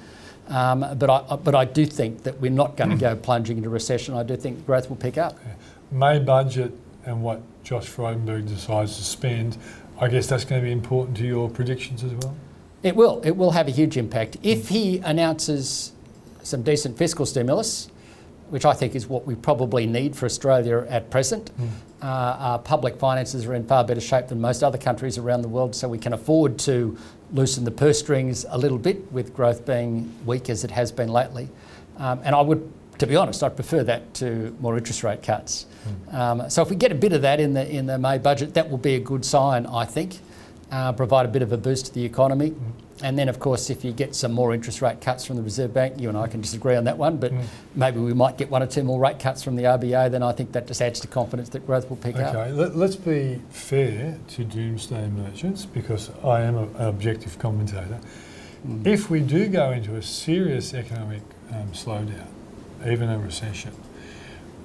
Um, 0.50 0.86
but, 0.98 1.10
I, 1.10 1.36
but 1.36 1.54
I 1.54 1.66
do 1.66 1.86
think 1.86 2.24
that 2.24 2.40
we're 2.40 2.50
not 2.52 2.78
going 2.78 2.92
to 2.92 2.96
go 2.96 3.16
plunging 3.18 3.58
into 3.58 3.70
recession. 3.70 4.16
I 4.16 4.24
do 4.24 4.38
think 4.38 4.66
growth 4.66 4.88
will 4.90 4.96
pick 4.96 5.18
up. 5.18 5.38
May 5.92 6.20
budget 6.20 6.72
and 7.08 7.24
what 7.24 7.42
Josh 7.64 7.88
Frydenberg 7.88 8.48
decides 8.48 8.98
to 8.98 9.04
spend, 9.04 9.58
I 10.00 10.10
guess 10.10 10.28
that's 10.28 10.44
going 10.44 10.62
to 10.62 10.66
be 10.66 10.74
important 10.74 11.18
to 11.18 11.26
your 11.26 11.50
predictions 11.50 12.04
as 12.04 12.12
well. 12.12 12.36
It 12.84 12.96
will. 12.96 13.22
It 13.24 13.36
will 13.36 13.52
have 13.52 13.68
a 13.68 13.72
huge 13.72 13.98
impact. 13.98 14.38
If 14.44 14.68
he 14.68 15.00
announces 15.00 15.94
some 16.44 16.62
decent 16.62 16.98
fiscal 16.98 17.26
stimulus, 17.26 17.90
which 18.50 18.66
I 18.66 18.74
think 18.74 18.94
is 18.94 19.08
what 19.08 19.26
we 19.26 19.36
probably 19.36 19.86
need 19.86 20.16
for 20.16 20.26
Australia 20.26 20.86
at 20.90 21.10
present, 21.10 21.50
uh, 22.02 22.06
our 22.06 22.60
public 22.60 22.98
finances 22.98 23.46
are 23.46 23.54
in 23.56 23.66
far 23.66 23.84
better 23.84 24.02
shape 24.02 24.28
than 24.28 24.40
most 24.40 24.62
other 24.62 24.78
countries 24.78 25.18
around 25.18 25.42
the 25.42 25.50
world, 25.50 25.76
so 25.76 25.88
we 25.88 25.98
can 25.98 26.14
afford 26.14 26.60
to 26.60 26.98
loosen 27.34 27.64
the 27.64 27.72
purse 27.72 28.00
strings 28.00 28.46
a 28.50 28.58
little 28.58 28.78
bit 28.78 29.12
with 29.12 29.34
growth 29.34 29.66
being 29.66 30.14
weak 30.26 30.50
as 30.50 30.64
it 30.64 30.72
has 30.72 30.92
been 30.92 31.10
lately. 31.10 31.50
Um, 31.98 32.22
and 32.24 32.36
I 32.36 32.42
would, 32.42 32.72
to 33.00 33.08
be 33.08 33.16
honest, 33.16 33.44
I'd 33.44 33.56
prefer 33.56 33.84
that 33.84 34.14
to 34.16 34.56
more 34.60 34.78
interest 34.78 35.04
rate 35.04 35.24
cuts. 35.24 35.66
Um, 36.12 36.50
so 36.50 36.62
if 36.62 36.70
we 36.70 36.76
get 36.76 36.92
a 36.92 36.96
bit 36.96 37.14
of 37.14 37.22
that 37.22 37.40
in 37.40 37.54
the 37.54 37.70
in 37.70 37.86
the 37.86 37.98
May 37.98 38.18
budget, 38.18 38.54
that 38.56 38.70
will 38.70 38.78
be 38.78 38.96
a 38.96 39.00
good 39.00 39.24
sign, 39.24 39.66
I 39.66 39.86
think 39.86 40.20
uh, 40.72 40.92
provide 40.94 41.26
a 41.26 41.30
bit 41.30 41.42
of 41.42 41.52
a 41.52 41.58
boost 41.58 41.88
to 41.88 41.94
the 41.94 42.04
economy. 42.04 42.54
And 43.04 43.18
then, 43.18 43.30
of 43.30 43.40
course, 43.40 43.70
if 43.70 43.86
you 43.86 43.92
get 43.92 44.16
some 44.16 44.32
more 44.32 44.56
interest 44.56 44.82
rate 44.82 45.02
cuts 45.02 45.24
from 45.24 45.36
the 45.36 45.44
Reserve 45.44 45.72
Bank, 45.72 46.02
you 46.02 46.10
and 46.10 46.18
I 46.18 46.28
can 46.28 46.42
disagree 46.42 46.76
on 46.76 46.86
that 46.86 46.98
one, 46.98 47.18
but 47.18 47.32
maybe 47.76 48.00
we 48.00 48.14
might 48.14 48.40
get 48.40 48.50
one 48.50 48.64
or 48.64 48.68
two 48.68 48.84
more 48.84 49.00
rate 49.00 49.20
cuts 49.20 49.44
from 49.44 49.56
the 49.56 49.64
RBA, 49.64 50.10
then 50.10 50.24
I 50.24 50.32
think 50.32 50.52
that 50.54 50.66
just 50.66 50.82
adds 50.82 51.00
to 51.02 51.08
confidence 51.08 51.50
that 51.50 51.66
growth 51.68 51.90
will 51.90 51.98
pick 51.98 52.16
up. 52.16 52.34
Okay, 52.34 52.52
let, 52.52 52.76
us 52.76 52.96
be 52.96 53.40
fair 53.52 54.18
to 54.30 54.44
doomsday 54.44 55.08
merchants 55.10 55.64
because 55.64 56.10
I 56.24 56.42
am 56.42 56.56
a, 56.56 56.64
an 56.64 56.88
objective 56.88 57.38
commentator. 57.38 58.00
If 58.84 59.12
we 59.12 59.20
do 59.20 59.48
go 59.48 59.72
into 59.72 59.96
a 59.96 60.02
serious 60.02 60.74
economic 60.74 61.22
um, 61.52 61.68
slowdown, 61.74 62.28
even 62.86 63.10
a 63.10 63.18
recession, 63.18 63.72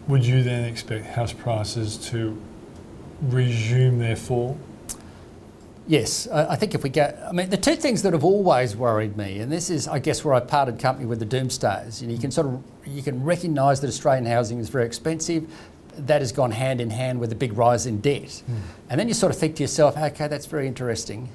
would 0.08 0.24
you 0.24 0.42
then 0.42 0.64
expect 0.64 1.06
house 1.06 1.32
prices 1.32 1.96
to 2.10 2.40
resume 3.22 3.98
their 3.98 4.16
fall? 4.16 4.58
Yes, 5.86 6.28
I 6.28 6.54
think 6.54 6.76
if 6.76 6.84
we 6.84 6.90
go, 6.90 7.12
I 7.28 7.32
mean, 7.32 7.50
the 7.50 7.56
two 7.56 7.74
things 7.74 8.02
that 8.02 8.12
have 8.12 8.22
always 8.22 8.76
worried 8.76 9.16
me, 9.16 9.40
and 9.40 9.50
this 9.50 9.68
is, 9.68 9.88
I 9.88 9.98
guess, 9.98 10.24
where 10.24 10.32
I 10.32 10.40
parted 10.40 10.78
company 10.78 11.06
with 11.06 11.18
the 11.18 11.26
doomsdays. 11.26 12.00
You, 12.00 12.06
know, 12.06 12.14
you 12.14 12.20
can 12.20 12.30
sort 12.30 12.46
of 12.46 12.62
you 12.86 13.02
can 13.02 13.24
recognise 13.24 13.80
that 13.80 13.88
Australian 13.88 14.26
housing 14.26 14.58
is 14.58 14.68
very 14.68 14.86
expensive. 14.86 15.52
That 15.98 16.20
has 16.20 16.30
gone 16.30 16.52
hand 16.52 16.80
in 16.80 16.90
hand 16.90 17.18
with 17.18 17.32
a 17.32 17.34
big 17.34 17.58
rise 17.58 17.84
in 17.84 18.00
debt, 18.00 18.42
hmm. 18.46 18.56
and 18.88 18.98
then 19.00 19.08
you 19.08 19.14
sort 19.14 19.32
of 19.32 19.38
think 19.38 19.56
to 19.56 19.64
yourself, 19.64 19.96
okay, 19.96 20.28
that's 20.28 20.46
very 20.46 20.68
interesting, 20.68 21.28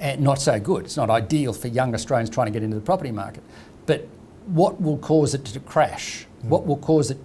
and 0.00 0.22
not 0.22 0.40
so 0.40 0.58
good. 0.58 0.86
It's 0.86 0.96
not 0.96 1.10
ideal 1.10 1.52
for 1.52 1.68
young 1.68 1.94
Australians 1.94 2.30
trying 2.30 2.46
to 2.46 2.52
get 2.52 2.62
into 2.62 2.76
the 2.76 2.82
property 2.82 3.12
market. 3.12 3.42
But 3.84 4.08
what 4.46 4.80
will 4.80 4.98
cause 4.98 5.34
it 5.34 5.44
to 5.46 5.60
crash? 5.60 6.26
Mm. 6.44 6.48
What 6.48 6.66
will 6.66 6.76
cause 6.78 7.10
it 7.10 7.18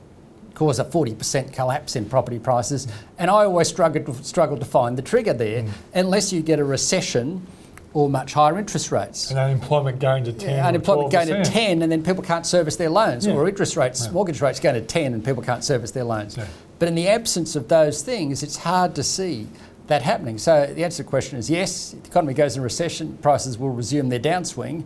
cause 0.53 0.79
a 0.79 0.85
40% 0.85 1.53
collapse 1.53 1.95
in 1.95 2.05
property 2.05 2.39
prices? 2.39 2.87
And 3.17 3.31
I 3.31 3.45
always 3.45 3.67
struggle 3.67 4.13
to, 4.13 4.23
struggle 4.23 4.57
to 4.57 4.65
find 4.65 4.97
the 4.97 5.01
trigger 5.01 5.33
there 5.33 5.63
mm. 5.63 5.69
unless 5.93 6.33
you 6.33 6.41
get 6.41 6.59
a 6.59 6.63
recession 6.63 7.45
or 7.93 8.09
much 8.09 8.33
higher 8.33 8.57
interest 8.57 8.91
rates. 8.91 9.29
And 9.29 9.39
unemployment 9.39 9.99
going 9.99 10.23
to 10.23 10.33
10 10.33 10.49
Yeah, 10.49 10.67
unemployment 10.67 11.11
going 11.11 11.27
to 11.27 11.43
10 11.43 11.81
and 11.81 11.91
then 11.91 12.03
people 12.03 12.23
can't 12.23 12.45
service 12.45 12.77
their 12.77 12.89
loans, 12.89 13.27
Yeah. 13.27 13.33
or 13.33 13.47
interest 13.49 13.75
rates, 13.75 14.09
mortgage 14.11 14.41
rates 14.41 14.59
going 14.59 14.75
to 14.75 14.81
10 14.81 15.13
and 15.13 15.23
people 15.23 15.43
can't 15.43 15.63
service 15.63 15.91
their 15.91 16.05
loans. 16.05 16.37
Yeah. 16.37 16.45
But 16.79 16.87
in 16.87 16.95
the 16.95 17.09
absence 17.09 17.55
of 17.55 17.67
those 17.67 18.01
things, 18.01 18.43
it's 18.43 18.57
hard 18.57 18.95
to 18.95 19.03
see 19.03 19.47
that 19.87 20.01
happening. 20.01 20.37
So 20.37 20.67
the 20.73 20.85
answer 20.85 20.97
to 20.97 21.03
the 21.03 21.09
question 21.09 21.37
is 21.37 21.49
yes, 21.49 21.93
if 21.93 22.03
the 22.03 22.09
economy 22.09 22.33
goes 22.33 22.55
in 22.55 22.63
recession, 22.63 23.17
prices 23.21 23.57
will 23.57 23.71
resume 23.71 24.07
their 24.09 24.19
downswing. 24.19 24.85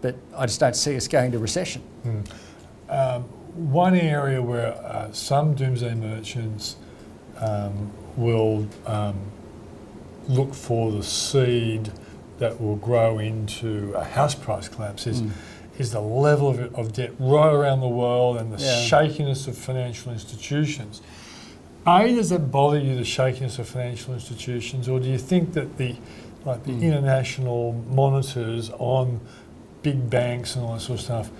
But 0.00 0.16
I 0.36 0.46
just 0.46 0.60
don't 0.60 0.76
see 0.76 0.96
us 0.96 1.08
going 1.08 1.32
to 1.32 1.38
recession. 1.38 1.82
Um, 2.88 3.22
one 3.72 3.94
area 3.96 4.40
where 4.40 4.74
uh, 4.74 5.12
some 5.12 5.54
doomsday 5.54 5.94
merchants 5.94 6.76
um, 7.38 7.90
will 8.16 8.66
um, 8.86 9.16
look 10.28 10.54
for 10.54 10.92
the 10.92 11.02
seed 11.02 11.90
that 12.38 12.60
will 12.60 12.76
grow 12.76 13.18
into 13.18 13.92
a 13.96 14.04
house 14.04 14.34
price 14.34 14.68
collapse 14.68 15.06
is, 15.06 15.22
Mm. 15.22 15.30
is 15.78 15.90
the 15.92 16.00
level 16.00 16.48
of, 16.50 16.74
of 16.74 16.92
debt 16.92 17.10
right 17.18 17.52
around 17.52 17.80
the 17.80 17.88
world 17.88 18.36
and 18.36 18.52
the 18.52 18.62
Yeah. 18.62 18.80
shakiness 18.84 19.46
of 19.48 19.56
financial 19.58 20.12
institutions. 20.12 21.02
A, 21.86 22.14
does 22.14 22.30
it 22.32 22.50
bother 22.52 22.78
you 22.78 22.94
the 22.96 23.04
shakiness 23.04 23.58
of 23.58 23.68
financial 23.68 24.14
institutions, 24.14 24.88
or 24.88 25.00
do 25.00 25.08
you 25.08 25.18
think 25.18 25.52
that 25.54 25.76
the 25.78 25.96
like 26.44 26.64
the 26.64 26.72
Mm. 26.72 26.82
international 26.82 27.72
monitors 27.90 28.70
on 28.78 29.20
big 29.82 30.08
banks 30.10 30.56
and 30.56 30.64
all 30.64 30.74
that 30.74 30.80
sort 30.80 30.98
of 30.98 31.04
stuff 31.04 31.30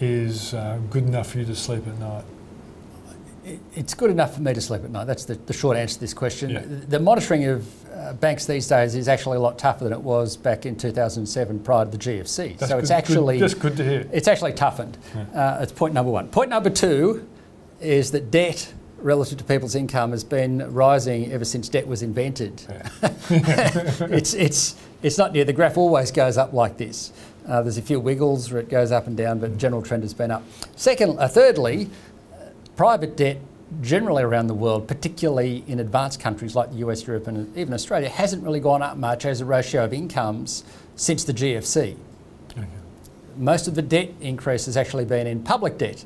is 0.00 0.54
uh, 0.54 0.78
good 0.90 1.04
enough 1.04 1.32
for 1.32 1.38
you 1.38 1.44
to 1.44 1.54
sleep 1.54 1.86
at 1.86 1.98
night? 1.98 2.24
It's 3.74 3.94
good 3.94 4.10
enough 4.10 4.34
for 4.34 4.42
me 4.42 4.54
to 4.54 4.60
sleep 4.60 4.84
at 4.84 4.90
night. 4.90 5.06
That's 5.06 5.24
the, 5.24 5.34
the 5.34 5.52
short 5.52 5.76
answer 5.76 5.94
to 5.94 6.00
this 6.00 6.14
question. 6.14 6.50
Yeah. 6.50 6.62
The 6.64 7.00
monitoring 7.00 7.46
of 7.46 7.90
uh, 7.90 8.12
banks 8.14 8.46
these 8.46 8.68
days 8.68 8.94
is 8.94 9.08
actually 9.08 9.38
a 9.38 9.40
lot 9.40 9.58
tougher 9.58 9.84
than 9.84 9.92
it 9.92 10.00
was 10.00 10.36
back 10.36 10.66
in 10.66 10.76
2007 10.76 11.60
prior 11.60 11.84
to 11.84 11.90
the 11.90 11.98
GFC. 11.98 12.56
That's 12.58 12.70
so 12.70 12.78
it's 12.78 12.90
actually 12.90 13.38
good, 13.38 13.50
that's 13.50 13.54
good 13.54 13.76
to 13.76 13.84
hear. 13.84 14.08
it's 14.12 14.28
actually 14.28 14.52
toughened. 14.52 14.98
Uh, 15.34 15.58
it's 15.60 15.72
point 15.72 15.94
number 15.94 16.10
one. 16.10 16.28
Point 16.28 16.50
number 16.50 16.70
two 16.70 17.26
is 17.80 18.10
that 18.12 18.30
debt 18.30 18.72
relative 18.98 19.38
to 19.38 19.44
people's 19.44 19.74
income 19.74 20.10
has 20.10 20.24
been 20.24 20.72
rising 20.72 21.32
ever 21.32 21.44
since 21.44 21.68
debt 21.68 21.86
was 21.86 22.02
invented. 22.02 22.62
it's, 23.30 24.34
it's, 24.34 24.76
it's 25.02 25.18
not 25.18 25.32
near. 25.32 25.44
The 25.44 25.52
graph 25.52 25.76
always 25.76 26.10
goes 26.10 26.36
up 26.36 26.52
like 26.52 26.76
this. 26.76 27.12
Uh, 27.46 27.62
there's 27.62 27.78
a 27.78 27.82
few 27.82 27.98
wiggles 27.98 28.50
where 28.52 28.60
it 28.60 28.68
goes 28.68 28.92
up 28.92 29.06
and 29.06 29.16
down, 29.16 29.38
but 29.38 29.52
the 29.52 29.56
general 29.56 29.82
trend 29.82 30.02
has 30.02 30.14
been 30.14 30.30
up. 30.30 30.42
Second, 30.76 31.18
uh, 31.18 31.28
thirdly, 31.28 31.88
uh, 32.32 32.46
private 32.76 33.16
debt 33.16 33.38
generally 33.80 34.22
around 34.22 34.48
the 34.48 34.54
world, 34.54 34.88
particularly 34.88 35.64
in 35.68 35.78
advanced 35.80 36.20
countries 36.20 36.56
like 36.56 36.70
the 36.70 36.78
US, 36.78 37.06
Europe, 37.06 37.26
and 37.28 37.56
even 37.56 37.72
Australia, 37.72 38.08
hasn't 38.08 38.42
really 38.42 38.60
gone 38.60 38.82
up 38.82 38.96
much 38.96 39.24
as 39.24 39.40
a 39.40 39.44
ratio 39.44 39.84
of 39.84 39.92
incomes 39.92 40.64
since 40.96 41.24
the 41.24 41.32
GFC 41.32 41.96
Okay. 42.52 42.66
most 43.36 43.68
of 43.68 43.74
the 43.76 43.82
debt 43.82 44.10
increase 44.20 44.66
has 44.66 44.76
actually 44.76 45.04
been 45.04 45.26
in 45.26 45.42
public 45.42 45.78
debt, 45.78 46.04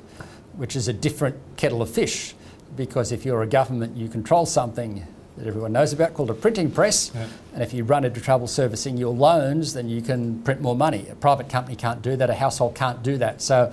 which 0.56 0.76
is 0.76 0.88
a 0.88 0.92
different 0.92 1.36
kettle 1.56 1.80
of 1.82 1.88
fish. 1.90 2.34
Because 2.76 3.12
if 3.12 3.24
you're 3.24 3.42
a 3.42 3.46
government, 3.46 3.96
you 3.96 4.08
control 4.08 4.46
something 4.46 5.06
that 5.36 5.46
everyone 5.46 5.72
knows 5.72 5.92
about 5.92 6.14
called 6.14 6.30
a 6.30 6.34
printing 6.34 6.70
press. 6.70 7.10
Yeah. 7.14 7.26
And 7.54 7.62
if 7.62 7.72
you 7.72 7.84
run 7.84 8.04
into 8.04 8.20
trouble 8.20 8.46
servicing 8.46 8.96
your 8.96 9.12
loans, 9.12 9.74
then 9.74 9.88
you 9.88 10.00
can 10.00 10.42
print 10.42 10.60
more 10.60 10.76
money. 10.76 11.06
A 11.10 11.16
private 11.16 11.48
company 11.48 11.76
can't 11.76 12.02
do 12.02 12.16
that, 12.16 12.30
a 12.30 12.34
household 12.34 12.74
can't 12.74 13.02
do 13.02 13.18
that. 13.18 13.42
So 13.42 13.72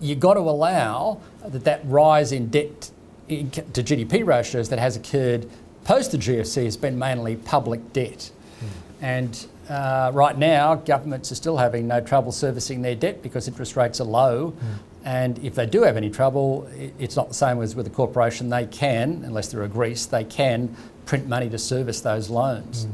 you've 0.00 0.20
got 0.20 0.34
to 0.34 0.40
allow 0.40 1.20
that 1.44 1.64
that 1.64 1.82
rise 1.84 2.32
in 2.32 2.48
debt 2.48 2.90
to 3.28 3.82
GDP 3.82 4.24
ratios 4.26 4.68
that 4.68 4.78
has 4.78 4.96
occurred 4.96 5.48
post 5.84 6.12
the 6.12 6.18
GFC 6.18 6.64
has 6.64 6.76
been 6.76 6.98
mainly 6.98 7.36
public 7.36 7.92
debt. 7.92 8.30
And 9.00 9.46
uh, 9.68 10.10
right 10.14 10.36
now, 10.36 10.74
governments 10.74 11.30
are 11.30 11.34
still 11.34 11.56
having 11.56 11.86
no 11.86 12.00
trouble 12.00 12.32
servicing 12.32 12.82
their 12.82 12.94
debt 12.94 13.22
because 13.22 13.46
interest 13.46 13.76
rates 13.76 14.00
are 14.00 14.04
low. 14.04 14.54
And 15.06 15.38
if 15.38 15.54
they 15.54 15.66
do 15.66 15.82
have 15.84 15.96
any 15.96 16.10
trouble, 16.10 16.68
it's 16.98 17.14
not 17.14 17.28
the 17.28 17.34
same 17.34 17.62
as 17.62 17.76
with 17.76 17.86
a 17.86 17.90
corporation. 17.90 18.50
They 18.50 18.66
can, 18.66 19.22
unless 19.24 19.48
they're 19.52 19.62
a 19.62 19.68
Greece, 19.68 20.04
they 20.04 20.24
can 20.24 20.76
print 21.06 21.28
money 21.28 21.48
to 21.48 21.58
service 21.58 22.00
those 22.00 22.28
loans. 22.28 22.88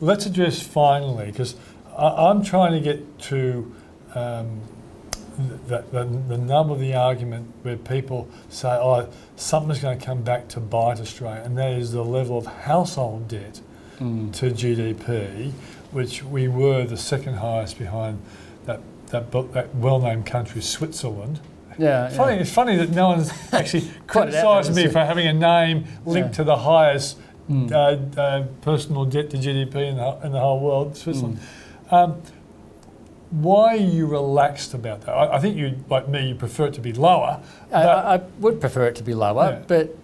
Let's 0.00 0.24
address 0.24 0.62
finally, 0.62 1.26
because 1.26 1.56
I'm 1.96 2.44
trying 2.44 2.72
to 2.74 2.80
get 2.80 3.18
to 3.22 3.74
um, 4.14 4.60
the, 5.66 5.84
the, 5.90 6.04
the 6.04 6.38
nub 6.38 6.70
of 6.70 6.78
the 6.78 6.94
argument 6.94 7.52
where 7.62 7.76
people 7.76 8.28
say, 8.48 8.68
oh, 8.68 9.08
something's 9.34 9.80
going 9.80 9.98
to 9.98 10.06
come 10.06 10.22
back 10.22 10.46
to 10.50 10.60
bite 10.60 11.00
Australia, 11.00 11.42
and 11.44 11.58
that 11.58 11.72
is 11.72 11.90
the 11.90 12.04
level 12.04 12.38
of 12.38 12.46
household 12.46 13.26
debt 13.28 13.60
Mm. 14.00 14.32
to 14.34 14.50
GDP, 14.52 15.50
which 15.90 16.22
we 16.22 16.46
were 16.46 16.84
the 16.84 16.96
second 16.96 17.34
highest 17.34 17.80
behind 17.80 18.22
that, 18.64 18.78
that, 19.08 19.32
that 19.52 19.74
well 19.74 19.98
known 19.98 20.22
country, 20.22 20.60
Switzerland. 20.62 21.40
Yeah, 21.78 22.06
It's 22.08 22.16
funny, 22.16 22.36
it's 22.38 22.50
funny 22.52 22.76
that 22.76 22.90
no 22.90 23.08
one's 23.08 23.30
actually 23.52 23.88
criticised 24.06 24.74
me 24.74 24.88
for 24.88 24.98
having 24.98 25.26
a 25.26 25.32
name 25.32 25.84
linked 26.04 26.30
Yeah. 26.30 26.36
to 26.38 26.44
the 26.44 26.56
highest 26.56 27.18
Mm. 27.48 27.72
uh, 27.72 28.20
uh, 28.20 28.44
personal 28.60 29.06
debt 29.06 29.30
to 29.30 29.38
GDP 29.38 29.74
in 29.88 29.96
the, 29.96 30.18
in 30.22 30.32
the 30.32 30.38
whole 30.38 30.60
world, 30.60 30.94
Switzerland. 30.98 31.38
Mm. 31.90 31.92
Um, 31.94 32.22
why 33.30 33.68
are 33.72 33.76
you 33.76 34.06
relaxed 34.06 34.74
about 34.74 35.00
that? 35.02 35.12
I, 35.12 35.36
I 35.36 35.40
think 35.40 35.56
you, 35.56 35.76
like 35.88 36.08
me, 36.10 36.28
you 36.28 36.34
prefer 36.34 36.66
it 36.66 36.74
to 36.74 36.82
be 36.82 36.92
lower. 36.92 37.40
I, 37.72 37.82
I 37.84 38.16
would 38.40 38.60
prefer 38.60 38.86
it 38.88 38.96
to 38.96 39.02
be 39.02 39.14
lower, 39.14 39.50
Yeah. 39.60 39.64
but 39.66 39.96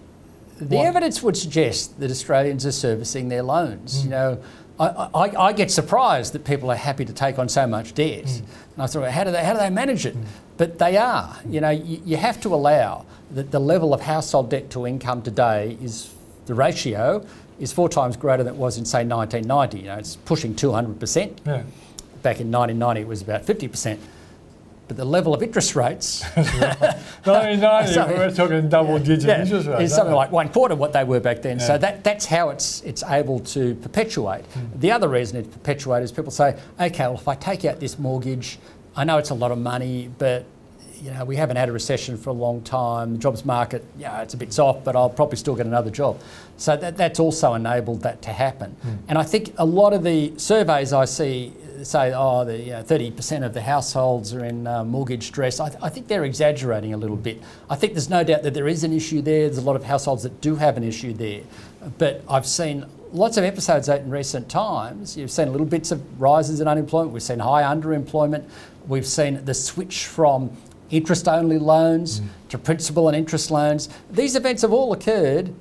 the 0.59 0.76
Why? 0.76 0.87
evidence 0.87 1.23
would 1.23 1.37
suggest 1.37 2.00
that 2.00 2.11
Australians 2.11 2.64
are 2.64 2.73
servicing 2.73 3.28
their 3.28 3.43
loans. 3.43 3.99
Mm. 4.00 4.04
You 4.04 4.11
know, 4.11 4.38
I, 4.78 4.87
I, 5.14 5.47
I 5.47 5.52
get 5.52 5.71
surprised 5.71 6.33
that 6.33 6.45
people 6.45 6.71
are 6.71 6.76
happy 6.76 7.04
to 7.04 7.12
take 7.12 7.38
on 7.38 7.49
so 7.49 7.66
much 7.66 7.95
debt. 7.95 8.25
Mm. 8.25 8.38
And 8.75 8.83
I 8.83 8.87
thought, 8.87 9.11
how 9.11 9.25
do 9.25 9.31
they, 9.31 9.45
how 9.45 9.52
do 9.52 9.59
they 9.61 9.71
manage 9.71 10.04
it? 10.04 10.16
But 10.57 10.78
they 10.78 10.97
are. 10.97 11.38
You 11.49 11.61
know, 11.61 11.71
you, 11.71 12.00
you 12.04 12.16
have 12.16 12.40
to 12.43 12.54
allow 12.54 13.07
that 13.31 13.50
the 13.50 13.61
level 13.61 13.95
of 13.95 14.00
household 14.00 14.50
debt 14.50 14.71
to 14.71 14.87
income 14.87 15.23
today 15.23 15.78
is 15.81 16.12
the 16.47 16.54
ratio 16.54 17.25
is 17.61 17.73
four 17.73 17.88
times 17.88 18.16
greater 18.16 18.43
than 18.43 18.54
it 18.54 18.59
was 18.59 18.76
in 18.78 18.85
say 18.85 19.04
1990. 19.04 19.78
You 19.78 19.85
know, 19.87 19.99
it's 19.99 20.16
pushing 20.16 20.54
200 20.54 20.99
percent. 20.99 21.40
yeah. 21.47 21.62
Back 22.23 22.40
in 22.40 22.50
1990, 22.50 23.00
it 23.02 23.07
was 23.07 23.23
about 23.23 23.45
50 23.45 23.69
percent. 23.69 24.00
But 24.87 24.99
the 24.99 25.05
level 25.05 25.33
of 25.33 25.43
interest 25.43 25.75
rates 25.75 26.23
1990, 26.35 27.93
Sorry. 27.95 28.14
we're 28.14 28.35
talking 28.35 28.69
double 28.69 28.99
digit 28.99 29.25
yeah, 29.25 29.43
interest 29.43 29.67
rates. 29.67 29.83
It's 29.83 29.95
something 29.95 30.12
we? 30.12 30.17
like 30.17 30.31
one 30.31 30.50
quarter 30.50 30.75
of 30.75 30.79
what 30.79 30.93
they 30.93 31.05
were 31.05 31.21
back 31.21 31.43
then. 31.43 31.59
Yeah. 31.59 31.67
So 31.67 31.79
that, 31.79 32.05
that's 32.05 32.26
how 32.26 32.50
it's 32.50 32.83
it's 32.83 33.03
able 33.03 33.41
to 33.41 33.75
perpetuate. 33.76 34.45
Hmm. 34.47 34.81
The 34.81 34.93
other 34.93 35.09
reason 35.09 35.38
it's 35.38 35.49
perpetuate 35.49 36.03
is 36.03 36.12
people 36.12 36.31
say, 36.31 36.59
okay, 36.79 37.05
well 37.07 37.14
if 37.14 37.29
I 37.29 37.35
take 37.35 37.64
out 37.64 37.81
this 37.81 37.99
mortgage, 37.99 38.59
I 38.95 39.05
know 39.05 39.19
it's 39.19 39.31
a 39.31 39.35
lot 39.35 39.50
of 39.53 39.59
money, 39.59 40.11
but 40.19 40.45
you 41.00 41.11
know 41.11 41.25
we 41.25 41.37
haven't 41.37 41.57
had 41.57 41.69
a 41.69 41.73
recession 41.73 42.17
for 42.19 42.31
a 42.31 42.35
long 42.35 42.61
time. 42.62 43.12
The 43.12 43.19
jobs 43.19 43.45
market, 43.45 43.85
yeah, 43.99 44.21
it's 44.23 44.35
a 44.35 44.37
bit 44.37 44.53
soft, 44.53 44.85
but 44.85 44.97
I'll 44.97 45.11
probably 45.11 45.37
still 45.37 45.57
get 45.57 45.67
another 45.67 45.91
job. 45.91 46.21
So 46.57 46.76
that, 46.76 46.97
that's 46.97 47.19
also 47.19 47.55
enabled 47.55 48.03
that 48.03 48.21
to 48.23 48.31
happen. 48.31 48.73
Hmm. 48.73 48.95
And 49.09 49.19
I 49.19 49.23
think 49.23 49.55
a 49.57 49.64
lot 49.64 49.93
of 49.95 50.03
the 50.03 50.33
surveys 50.37 50.93
I 50.93 51.07
see 51.07 51.53
say, 51.85 52.12
oh, 52.14 52.45
the 52.45 52.59
you 52.59 52.71
know, 52.73 52.83
30% 52.83 53.45
of 53.45 53.55
the 53.55 53.61
households 53.61 54.35
are 54.35 54.45
in 54.45 54.67
uh, 54.67 54.85
mortgage 54.85 55.25
stress. 55.25 55.61
I, 55.61 55.69
th- 55.69 55.81
I 55.83 55.88
think 55.88 56.09
they're 56.09 56.25
exaggerating 56.25 56.95
a 56.95 56.97
little 56.97 57.17
bit. 57.17 57.43
I 57.69 57.76
think 57.76 57.95
there's 57.95 58.11
no 58.11 58.25
doubt 58.25 58.43
that 58.43 58.55
there 58.55 58.69
is 58.69 58.85
an 58.85 58.93
issue 58.93 59.23
there. 59.23 59.47
There's 59.47 59.59
a 59.59 59.62
lot 59.62 59.76
of 59.76 59.85
households 59.85 60.23
that 60.23 60.41
do 60.41 60.57
have 60.57 60.76
an 60.76 60.85
issue 60.85 61.12
there. 61.12 61.43
But 61.99 62.23
I've 62.29 62.47
seen 62.47 62.87
lots 63.12 63.37
of 63.37 63.45
episodes 63.45 63.88
out 63.88 64.00
in 64.00 64.11
recent 64.11 64.49
times. 64.49 65.17
You've 65.17 65.31
seen 65.31 65.53
little 65.53 65.67
bits 65.67 65.93
of 65.93 66.21
rises 66.21 66.61
in 66.61 66.69
unemployment. 66.69 67.12
We've 67.12 67.23
seen 67.23 67.38
high 67.38 67.62
underemployment. 67.62 68.49
We've 68.87 69.07
seen 69.07 69.45
the 69.45 69.55
switch 69.55 70.07
from 70.07 70.57
interest 70.91 71.29
only 71.29 71.59
loans 71.59 72.21
to 72.50 72.59
principal 72.59 73.09
and 73.09 73.17
interest 73.17 73.50
loans. 73.50 73.88
These 74.11 74.37
events 74.37 74.62
have 74.62 74.73
all 74.73 74.93
occurred 74.93 75.55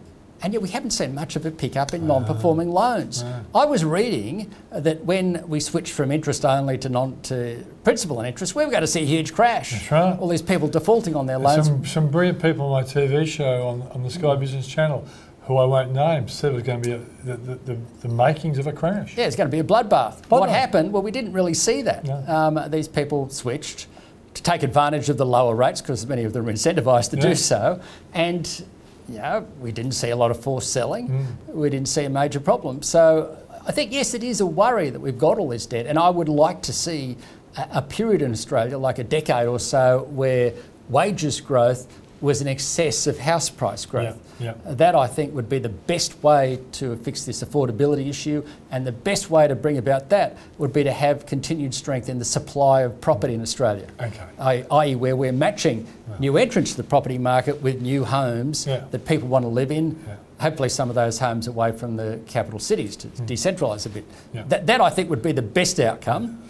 and 0.44 0.52
yet 0.52 0.62
we 0.62 0.70
haven't 0.70 0.92
seen 0.92 1.16
much 1.16 1.38
of 1.38 1.46
a 1.46 1.52
pickup 1.52 1.94
in 1.94 2.06
non-performing 2.06 2.70
loans. 2.70 3.24
I 3.56 3.66
was 3.66 3.86
reading 3.86 4.54
that 4.72 5.06
when 5.06 5.48
we 5.48 5.62
switched 5.62 5.94
from 5.94 6.12
interest 6.12 6.44
only 6.44 6.78
to 6.80 6.90
non 6.90 7.22
to 7.24 7.66
principal 7.86 8.20
and 8.20 8.28
interest, 8.28 8.54
we 8.54 8.66
were 8.66 8.72
going 8.72 8.82
to 8.82 8.88
see 8.88 9.04
a 9.04 9.06
huge 9.06 9.34
crash. 9.34 9.72
That's 9.72 9.92
right. 9.92 10.20
All 10.20 10.28
these 10.28 10.42
people 10.42 10.68
defaulting 10.68 11.16
on 11.16 11.28
their 11.28 11.38
loans. 11.38 11.68
Some, 11.68 11.86
some 11.86 12.12
brilliant 12.12 12.42
people 12.42 12.66
on 12.66 12.84
my 12.84 12.84
TV 12.84 13.26
show 13.26 13.68
on, 13.68 13.84
on 13.94 14.04
the 14.04 14.10
Sky 14.10 14.36
Business 14.36 14.68
Channel, 14.68 15.08
who 15.44 15.58
I 15.58 15.66
won't 15.66 15.94
name, 15.94 16.28
said 16.28 16.52
it 16.52 16.56
was 16.56 16.64
going 16.64 16.82
to 16.82 16.90
be 16.90 16.96
a, 16.96 17.36
the, 17.36 17.56
the, 17.56 17.78
the, 18.02 18.10
makings 18.10 18.58
of 18.58 18.68
a 18.68 18.74
crash. 18.74 19.18
Yeah, 19.18 19.26
it's 19.26 19.38
going 19.38 19.50
to 19.50 19.52
be 19.52 19.60
a 19.60 19.64
bloodbath. 19.64 20.26
What 20.30 20.50
happened? 20.50 20.92
Well, 20.92 21.04
we 21.04 21.12
didn't 21.12 21.32
really 21.32 21.54
see 21.54 21.82
that. 21.84 22.04
No. 22.04 22.24
Um, 22.28 22.70
these 22.70 22.90
people 22.90 23.30
switched 23.30 23.88
to 24.34 24.44
take 24.44 24.64
advantage 24.64 25.10
of 25.10 25.18
the 25.18 25.26
lower 25.26 25.56
rates 25.56 25.82
because 25.82 26.06
many 26.08 26.24
of 26.24 26.34
them 26.34 26.48
are 26.48 26.52
incentivised 26.52 27.12
to 27.12 27.18
Yeah. 27.18 27.22
do 27.30 27.36
so. 27.36 27.80
And, 28.14 28.66
you 29.10 29.18
know, 29.18 29.46
we 29.60 29.72
didn't 29.72 29.94
see 29.94 30.10
a 30.10 30.16
lot 30.16 30.32
of 30.32 30.40
forced 30.40 30.72
selling. 30.72 31.10
Mm. 31.10 31.54
We 31.54 31.70
didn't 31.70 31.90
see 31.90 32.04
a 32.06 32.10
major 32.10 32.40
problem. 32.40 32.82
So 32.82 33.38
I 33.66 33.72
think, 33.72 33.92
yes, 33.92 34.14
it 34.14 34.24
is 34.24 34.42
a 34.42 34.46
worry 34.46 34.90
that 34.90 35.00
we've 35.00 35.18
got 35.18 35.38
all 35.38 35.50
this 35.50 35.66
debt. 35.66 35.86
And 35.86 35.98
I 35.98 36.10
would 36.10 36.30
like 36.30 36.62
to 36.64 36.74
see 36.74 37.18
a, 37.58 37.68
a 37.74 37.82
period 37.82 38.22
in 38.22 38.32
Australia, 38.32 38.78
like 38.78 39.00
a 39.00 39.04
decade 39.04 39.48
or 39.48 39.60
so, 39.60 40.08
where 40.12 40.54
wages 40.90 41.40
growth 41.42 41.88
was 42.24 42.42
in 42.42 42.48
excess 42.48 43.06
of 43.06 43.20
house 43.20 43.50
price 43.50 43.86
growth. 43.86 44.18
Yeah, 44.40 44.54
That 44.66 44.96
I 44.96 45.08
think 45.08 45.36
would 45.36 45.50
be 45.50 45.60
the 45.60 45.68
best 45.68 46.24
way 46.24 46.58
to 46.74 46.96
fix 46.96 47.26
this 47.26 47.44
affordability 47.44 48.08
issue, 48.10 48.46
and 48.72 48.88
the 48.88 48.94
best 48.94 49.30
way 49.30 49.46
to 49.46 49.56
bring 49.56 49.78
about 49.78 50.10
that 50.10 50.38
would 50.58 50.72
be 50.72 50.84
to 50.86 50.92
have 50.94 51.26
continued 51.26 51.74
strength 51.76 52.08
in 52.08 52.20
the 52.20 52.26
supply 52.26 52.82
of 52.84 53.00
property 53.02 53.34
in 53.34 53.42
Australia. 53.42 53.88
Okay. 54.02 54.24
I- 54.40 54.66
i.e., 54.72 54.96
where 54.96 55.18
we're 55.18 55.34
matching 55.34 55.86
new 56.18 56.38
entrants 56.38 56.72
to 56.72 56.78
the 56.78 56.84
property 56.84 57.18
market 57.18 57.62
with 57.62 57.82
new 57.82 58.06
homes 58.06 58.66
Yeah. 58.66 58.86
that 58.92 59.06
people 59.06 59.28
want 59.28 59.44
to 59.44 59.50
live 59.50 59.70
in. 59.72 60.00
Yeah. 60.08 60.16
Hopefully, 60.40 60.70
some 60.70 60.88
of 60.90 60.96
those 60.96 61.20
homes 61.20 61.48
away 61.48 61.74
from 61.74 61.98
the 61.98 62.20
capital 62.26 62.60
cities 62.60 62.96
to 62.98 63.08
decentralise 63.08 63.86
a 63.86 63.90
bit. 63.90 64.06
Yeah. 64.34 64.44
That, 64.48 64.66
that 64.68 64.80
I 64.80 64.90
think 64.90 65.10
would 65.10 65.22
be 65.22 65.34
the 65.34 65.42
best 65.42 65.78
outcome. 65.82 66.42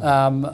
Um, 0.00 0.46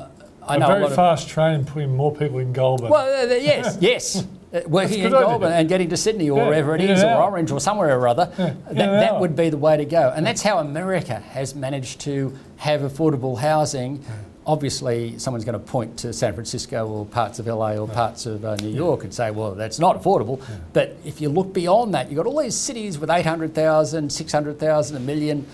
I 0.46 0.56
a 0.56 0.58
know 0.58 0.66
a 0.66 0.68
very 0.68 0.84
of- 0.84 0.94
fast 0.94 1.28
train 1.28 1.64
putting 1.64 1.94
more 1.96 2.12
people 2.14 2.38
in 2.40 2.52
Goulburn. 2.52 2.90
Well, 2.90 3.06
uh, 3.30 3.32
uh, 3.32 3.36
yes, 3.36 3.78
yes. 3.80 4.24
Uh, 4.54 4.60
Working 4.68 5.00
in. 5.00 5.10
Goulburn 5.10 5.52
and 5.52 5.68
getting 5.68 5.88
to 5.90 5.96
Sydney 5.96 6.30
or 6.30 6.38
Yeah, 6.38 6.46
wherever 6.48 6.74
it 6.76 6.80
is, 6.80 7.02
or. 7.02 7.10
Orange 7.22 7.50
or 7.50 7.58
somewhere 7.60 7.98
or 7.98 8.06
other, 8.06 8.30
in 8.38 8.76
that, 8.76 8.76
that 8.76 9.20
would 9.20 9.34
be 9.34 9.50
the 9.50 9.56
way 9.56 9.76
to 9.76 9.84
go. 9.84 10.12
And 10.14 10.24
that's 10.24 10.42
how 10.42 10.58
America 10.58 11.18
has 11.18 11.54
managed 11.54 12.00
to 12.02 12.32
have 12.58 12.82
affordable 12.82 13.36
housing. 13.38 14.04
Obviously, 14.46 15.18
someone's 15.18 15.44
going 15.44 15.58
to 15.58 15.66
point 15.66 15.96
to 16.00 16.12
San 16.12 16.34
Francisco 16.34 16.86
or 16.86 17.06
parts 17.06 17.38
of 17.38 17.46
LA 17.46 17.76
or 17.76 17.88
parts 17.88 18.26
of 18.26 18.44
uh, 18.44 18.54
New 18.56 18.68
York 18.68 19.02
and 19.02 19.12
say, 19.12 19.30
well, 19.30 19.54
that's 19.54 19.78
not 19.78 20.00
affordable. 20.00 20.40
But 20.74 20.96
if 21.04 21.20
you 21.20 21.30
look 21.30 21.52
beyond 21.54 21.94
that, 21.94 22.08
you've 22.10 22.16
got 22.18 22.26
all 22.26 22.40
these 22.40 22.54
cities 22.54 22.98
with 22.98 23.08
800,000, 23.10 24.12
600,000, 24.12 24.96
a 24.96 25.00
million, 25.00 25.46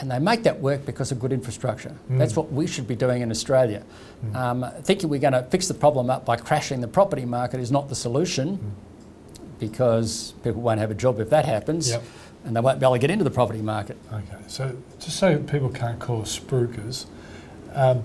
and 0.00 0.10
they 0.10 0.18
make 0.18 0.42
that 0.44 0.60
work 0.60 0.86
because 0.86 1.12
of 1.12 1.20
good 1.20 1.32
infrastructure. 1.32 1.94
That's 2.08 2.34
what 2.34 2.50
we 2.50 2.66
should 2.66 2.86
be 2.88 2.96
doing 2.96 3.20
in 3.22 3.30
Australia. 3.30 3.82
Um, 4.34 4.64
thinking 4.82 5.08
we're 5.10 5.20
going 5.20 5.34
to 5.34 5.42
fix 5.44 5.68
the 5.68 5.74
problem 5.74 6.08
up 6.10 6.24
by 6.24 6.36
crashing 6.36 6.80
the 6.80 6.88
property 6.88 7.24
market 7.26 7.60
is 7.60 7.70
not 7.70 7.88
the 7.88 7.94
solution 7.94 8.74
because 9.58 10.32
people 10.42 10.62
won't 10.62 10.80
have 10.80 10.90
a 10.90 10.94
job 10.94 11.20
if 11.20 11.28
that 11.30 11.44
happens 11.44 11.90
Yep. 11.90 12.02
and 12.44 12.56
they 12.56 12.60
won't 12.60 12.80
be 12.80 12.86
able 12.86 12.94
to 12.94 12.98
get 12.98 13.10
into 13.10 13.24
the 13.24 13.30
property 13.30 13.60
market. 13.60 13.98
Okay, 14.12 14.36
so 14.46 14.74
just 14.98 15.18
so 15.18 15.38
people 15.40 15.68
can't 15.68 15.98
call 15.98 16.22
us 16.22 16.38
spruikers, 16.38 17.04
um, 17.74 18.02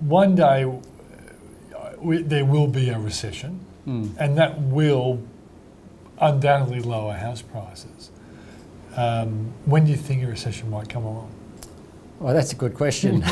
one 0.00 0.34
day 0.34 0.64
uh, 0.64 1.90
we, 2.00 2.22
there 2.22 2.44
will 2.44 2.66
be 2.66 2.88
a 2.90 2.98
recession, 2.98 3.60
Hmm. 3.84 4.08
and 4.18 4.36
that 4.38 4.58
will 4.60 5.22
undoubtedly 6.18 6.80
lower 6.80 7.12
house 7.12 7.42
prices. 7.42 8.10
Um, 8.96 9.52
when 9.64 9.84
do 9.84 9.90
you 9.90 9.96
think 9.96 10.22
a 10.22 10.26
recession 10.26 10.70
might 10.70 10.88
come 10.88 11.04
along? 11.04 11.30
Well, 12.20 12.34
that's 12.34 12.52
a 12.52 12.56
good 12.56 12.74
question. 12.74 13.24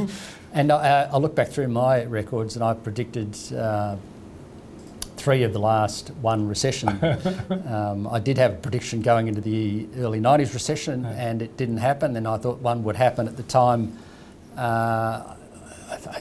and 0.52 0.70
I, 0.72 1.02
I 1.12 1.16
look 1.18 1.34
back 1.34 1.48
through 1.48 1.68
my 1.68 2.04
records 2.04 2.54
and 2.54 2.64
I 2.64 2.74
predicted 2.74 3.36
uh, 3.52 3.96
three 5.16 5.42
of 5.42 5.52
the 5.52 5.58
last 5.58 6.10
one 6.22 6.46
recession. 6.46 6.88
um, 7.68 8.06
I 8.06 8.20
did 8.20 8.38
have 8.38 8.52
a 8.52 8.56
prediction 8.56 9.02
going 9.02 9.26
into 9.28 9.40
the 9.40 9.88
early 9.96 10.20
90s 10.20 10.54
recession 10.54 11.04
and 11.04 11.42
it 11.42 11.56
didn't 11.56 11.78
happen. 11.78 12.16
And 12.16 12.26
I 12.28 12.38
thought 12.38 12.58
one 12.60 12.84
would 12.84 12.96
happen 12.96 13.26
at 13.26 13.36
the 13.36 13.42
time 13.42 13.98
uh, 14.56 15.34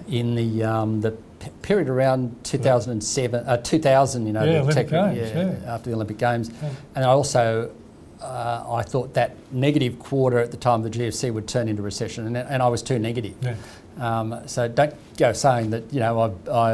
in 0.08 0.34
the, 0.34 0.64
um, 0.64 1.02
the 1.02 1.12
p- 1.40 1.52
period 1.62 1.88
around 1.88 2.36
2007, 2.44 3.46
uh, 3.48 3.58
2000, 3.58 4.26
you 4.26 4.34
know, 4.34 4.44
Yeah, 4.44 4.54
the 4.54 4.60
Olympic 4.60 4.90
Games, 4.90 5.18
yeah. 5.64 5.72
after 5.72 5.92
the 5.92 5.96
Olympic 5.96 6.18
Games. 6.18 6.50
Yeah. 6.50 6.70
And 6.96 7.06
I 7.06 7.10
also 7.10 7.72
uh, 8.22 8.64
I 8.70 8.84
thought 8.84 9.14
that 9.14 9.36
negative 9.52 10.00
quarter 10.00 10.40
at 10.40 10.52
the 10.52 10.58
time 10.58 10.84
of 10.84 10.92
the 10.92 11.00
GFC 11.00 11.32
would 11.34 11.48
turn 11.48 11.68
into 11.68 11.82
recession, 11.82 12.26
and, 12.28 12.38
and 12.38 12.64
I 12.64 12.68
was 12.68 12.82
too 12.82 13.00
negative. 13.00 13.36
Yeah. 13.42 13.56
Um, 14.00 14.48
so 14.48 14.68
don't 14.68 14.94
go 15.18 15.34
saying 15.34 15.72
that 15.72 15.92
you 15.92 16.00
know 16.00 16.36
I, 16.48 16.52
I, 16.52 16.74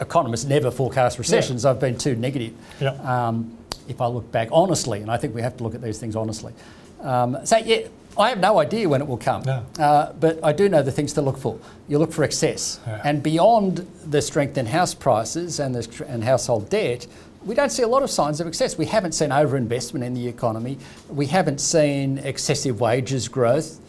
economists 0.00 0.44
never 0.44 0.70
forecast 0.70 1.18
recessions. 1.18 1.64
I've 1.64 1.80
been 1.80 1.96
too 1.98 2.16
negative. 2.16 2.54
Yeah. 2.80 2.90
Um, 3.02 3.56
if 3.88 4.00
I 4.00 4.06
look 4.06 4.30
back 4.32 4.48
honestly, 4.52 5.00
and 5.00 5.10
I 5.10 5.16
think 5.16 5.34
we 5.34 5.42
have 5.42 5.56
to 5.58 5.62
look 5.64 5.74
at 5.74 5.82
these 5.82 5.98
things 5.98 6.16
honestly. 6.16 6.52
Um, 7.00 7.38
so 7.44 7.56
yeah, 7.58 7.86
I 8.18 8.30
have 8.30 8.40
no 8.40 8.58
idea 8.58 8.88
when 8.88 9.00
it 9.00 9.06
will 9.06 9.18
come, 9.18 9.42
No. 9.42 9.64
uh, 9.78 10.12
but 10.14 10.42
I 10.42 10.52
do 10.52 10.68
know 10.68 10.82
the 10.82 10.90
things 10.90 11.12
to 11.14 11.22
look 11.22 11.36
for. 11.36 11.58
You 11.86 11.98
look 11.98 12.12
for 12.12 12.24
excess, 12.24 12.80
Yeah. 12.86 13.00
and 13.04 13.22
beyond 13.22 13.86
the 14.04 14.22
strength 14.22 14.56
in 14.58 14.66
house 14.66 14.94
prices 14.94 15.60
and 15.60 15.74
the 15.74 16.06
and 16.06 16.24
household 16.24 16.70
debt. 16.70 17.06
We 17.46 17.54
don't 17.54 17.70
see 17.70 17.84
a 17.84 17.88
lot 17.88 18.02
of 18.02 18.10
signs 18.10 18.40
of 18.40 18.48
excess. 18.48 18.76
We 18.76 18.86
haven't 18.86 19.12
seen 19.12 19.30
overinvestment 19.30 20.04
in 20.04 20.14
the 20.14 20.26
economy. 20.26 20.78
We 21.08 21.26
haven't 21.26 21.60
seen 21.60 22.18
excessive 22.18 22.80
wages 22.80 23.28
growth. 23.28 23.80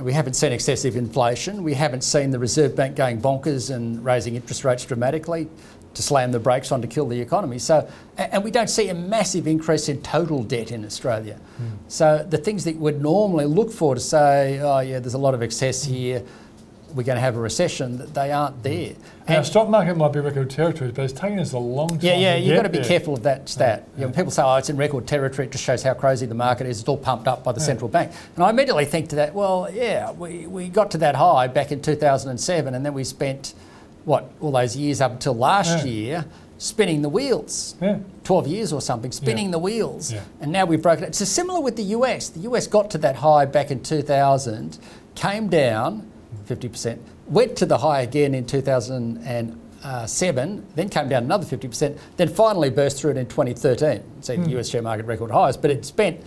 We 0.00 0.12
haven't 0.12 0.34
seen 0.34 0.52
excessive 0.52 0.96
inflation. 0.96 1.62
We 1.62 1.74
haven't 1.74 2.02
seen 2.02 2.32
the 2.32 2.38
Reserve 2.40 2.74
Bank 2.74 2.96
going 2.96 3.20
bonkers 3.20 3.72
and 3.74 4.04
raising 4.04 4.34
interest 4.34 4.64
rates 4.64 4.84
dramatically 4.84 5.48
to 5.94 6.02
slam 6.02 6.32
the 6.32 6.40
brakes 6.40 6.72
on 6.72 6.82
to 6.82 6.88
kill 6.88 7.06
the 7.06 7.20
economy. 7.20 7.58
So, 7.60 7.88
and 8.16 8.42
we 8.42 8.50
don't 8.50 8.70
see 8.70 8.88
a 8.88 8.94
massive 8.94 9.46
increase 9.46 9.88
in 9.88 10.02
total 10.02 10.42
debt 10.42 10.72
in 10.72 10.84
Australia. 10.84 11.34
Hmm. 11.34 11.64
So 11.86 12.26
the 12.28 12.38
things 12.38 12.64
that 12.64 12.76
we'd 12.76 13.00
normally 13.00 13.44
look 13.44 13.70
for 13.70 13.94
to 13.94 14.00
say, 14.00 14.58
oh 14.60 14.80
yeah, 14.80 14.98
there's 14.98 15.14
a 15.14 15.18
lot 15.18 15.34
of 15.34 15.42
excess 15.42 15.84
here, 15.84 16.24
we're 16.94 17.02
going 17.04 17.16
to 17.16 17.20
have 17.20 17.36
a 17.36 17.40
recession, 17.40 17.98
that 17.98 18.14
they 18.14 18.32
aren't 18.32 18.62
there. 18.62 18.94
Now, 19.28 19.36
And- 19.38 19.46
stock 19.46 19.68
market 19.68 19.96
might 19.96 20.12
be 20.12 20.20
record 20.20 20.50
territory, 20.50 20.90
but 20.92 21.04
it's 21.04 21.12
taking 21.12 21.38
us 21.38 21.52
a 21.52 21.58
long 21.58 21.88
time. 21.88 21.98
yeah, 22.02 22.16
yeah, 22.16 22.36
you've 22.36 22.56
got 22.56 22.62
to 22.62 22.68
be 22.68 22.78
there. 22.78 22.86
careful 22.86 23.14
of 23.14 23.22
that 23.24 23.48
stat. 23.48 23.86
You 23.96 24.06
know, 24.06 24.12
people 24.12 24.30
say, 24.30 24.42
oh, 24.42 24.56
it's 24.56 24.70
in 24.70 24.76
record 24.76 25.06
territory, 25.06 25.46
it 25.46 25.52
just 25.52 25.64
shows 25.64 25.82
how 25.82 25.94
crazy 25.94 26.26
the 26.26 26.34
market 26.34 26.66
is. 26.66 26.80
It's 26.80 26.88
all 26.88 26.96
pumped 26.96 27.28
up 27.28 27.44
by 27.44 27.52
the 27.52 27.60
central 27.60 27.88
bank. 27.88 28.10
And 28.36 28.44
I 28.44 28.50
immediately 28.50 28.84
think 28.84 29.08
to 29.10 29.16
that, 29.16 29.34
well, 29.34 29.68
yeah, 29.72 30.10
we, 30.12 30.46
we 30.46 30.68
got 30.68 30.90
to 30.92 30.98
that 30.98 31.14
high 31.16 31.46
back 31.46 31.72
in 31.72 31.80
2007, 31.82 32.74
and 32.74 32.84
then 32.84 32.94
we 32.94 33.04
spent, 33.04 33.54
what, 34.04 34.30
all 34.40 34.52
those 34.52 34.76
years 34.76 35.00
up 35.00 35.12
until 35.12 35.34
last 35.34 35.84
Yeah. 35.86 35.92
year 35.92 36.24
spinning 36.58 37.00
the 37.00 37.08
wheels. 37.08 37.74
Yeah. 37.80 38.00
12 38.24 38.46
years 38.46 38.70
or 38.72 38.82
something, 38.82 39.12
spinning 39.12 39.46
Yeah. 39.46 39.50
the 39.52 39.58
wheels. 39.58 40.12
Yeah. 40.12 40.20
And 40.42 40.52
now 40.52 40.66
we've 40.66 40.82
broken 40.82 41.04
it. 41.04 41.08
It's 41.18 41.26
similar 41.26 41.58
with 41.60 41.76
the 41.76 41.82
US. 41.96 42.28
The 42.28 42.40
US 42.40 42.66
got 42.66 42.90
to 42.90 42.98
that 42.98 43.16
high 43.16 43.46
back 43.46 43.70
in 43.70 43.82
2000, 43.82 44.78
came 45.14 45.48
down 45.48 46.09
50%, 46.54 46.98
went 47.28 47.56
to 47.56 47.66
the 47.66 47.78
high 47.78 48.02
again 48.02 48.34
in 48.34 48.44
2007, 48.44 50.66
then 50.74 50.88
came 50.88 51.08
down 51.08 51.24
another 51.24 51.46
50%, 51.46 51.98
then 52.16 52.28
finally 52.28 52.70
burst 52.70 53.00
through 53.00 53.12
it 53.12 53.16
in 53.16 53.26
2013. 53.26 54.02
See 54.20 54.36
Hmm. 54.36 54.44
the 54.44 54.58
US 54.58 54.68
share 54.68 54.82
market 54.82 55.06
record 55.06 55.30
highs, 55.30 55.56
but 55.56 55.70
it 55.70 55.84
spent 55.84 56.20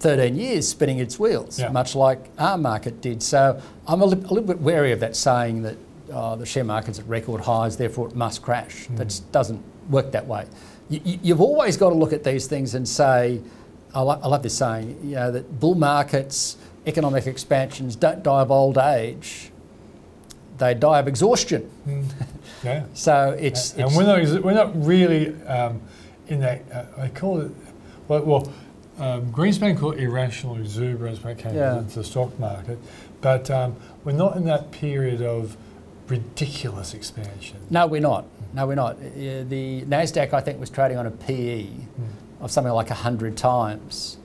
13 0.00 0.36
years 0.36 0.68
spinning 0.68 0.98
its 0.98 1.18
wheels, 1.18 1.58
Yeah. 1.58 1.70
much 1.70 1.94
like 1.96 2.28
our 2.38 2.58
market 2.58 3.00
did. 3.00 3.22
So 3.22 3.60
I'm 3.86 4.00
a, 4.00 4.06
li- 4.06 4.18
a 4.24 4.28
little 4.32 4.42
bit 4.46 4.60
wary 4.60 4.92
of 4.92 5.00
that 5.00 5.16
saying 5.16 5.62
that 5.62 5.76
oh, 6.12 6.36
the 6.36 6.46
share 6.46 6.64
market's 6.64 6.98
at 6.98 7.06
record 7.08 7.42
highs, 7.42 7.76
therefore 7.76 8.08
it 8.08 8.14
must 8.16 8.42
crash. 8.42 8.86
Hmm. 8.86 8.96
That 8.96 9.20
doesn't 9.32 9.62
work 9.90 10.12
that 10.12 10.26
way. 10.26 10.46
You, 10.88 11.00
you've 11.22 11.40
always 11.40 11.76
got 11.76 11.90
to 11.90 11.94
look 11.96 12.12
at 12.14 12.24
these 12.24 12.46
things 12.46 12.74
and 12.74 12.88
say, 12.88 13.40
I, 13.94 14.00
lo- 14.00 14.18
I 14.22 14.28
love 14.28 14.42
this 14.42 14.56
saying, 14.56 14.96
you 15.04 15.16
know, 15.16 15.30
that 15.32 15.60
bull 15.60 15.74
markets, 15.74 16.56
economic 16.86 17.26
expansions 17.26 17.94
don't 17.96 18.22
die 18.22 18.40
of 18.40 18.50
old 18.50 18.78
age, 18.78 19.50
they 20.58 20.74
die 20.74 20.98
of 20.98 21.08
exhaustion. 21.08 21.70
Yeah. 22.64 22.84
So 22.94 23.36
it's, 23.38 23.72
and 23.74 23.82
it's 23.82 23.96
we're 23.96 24.04
not, 24.04 24.42
we're 24.42 24.52
not 24.52 24.84
really 24.84 25.28
um, 25.44 25.80
in 26.26 26.40
that, 26.40 26.62
uh, 26.72 26.84
I 27.02 27.08
call 27.08 27.40
it, 27.40 27.52
well, 28.08 28.22
well 28.24 28.52
um, 28.98 29.32
Greenspan 29.32 29.78
called 29.78 29.94
it 29.94 30.00
irrational 30.02 30.56
exuberance 30.56 31.22
when 31.22 31.36
it 31.36 31.42
came 31.42 31.54
Yeah. 31.54 31.84
to 31.88 31.94
the 32.00 32.04
stock 32.04 32.36
market, 32.40 32.78
but 33.20 33.48
um, 33.50 33.76
we're 34.04 34.12
not 34.12 34.36
in 34.36 34.44
that 34.46 34.72
period 34.72 35.22
of 35.22 35.56
ridiculous 36.08 36.94
expansion. 36.94 37.58
No, 37.70 37.86
we're 37.86 38.00
not. 38.00 38.24
No, 38.54 38.66
we're 38.66 38.74
not. 38.74 38.96
Uh, 38.96 39.44
The 39.48 39.82
Nasdaq, 39.86 40.32
I 40.32 40.40
think, 40.40 40.58
was 40.58 40.70
trading 40.70 40.98
on 40.98 41.06
a 41.06 41.10
PE 41.12 41.68
of 42.40 42.50
something 42.50 42.72
like 42.72 42.88
hundred 42.88 43.36
times, 43.36 44.16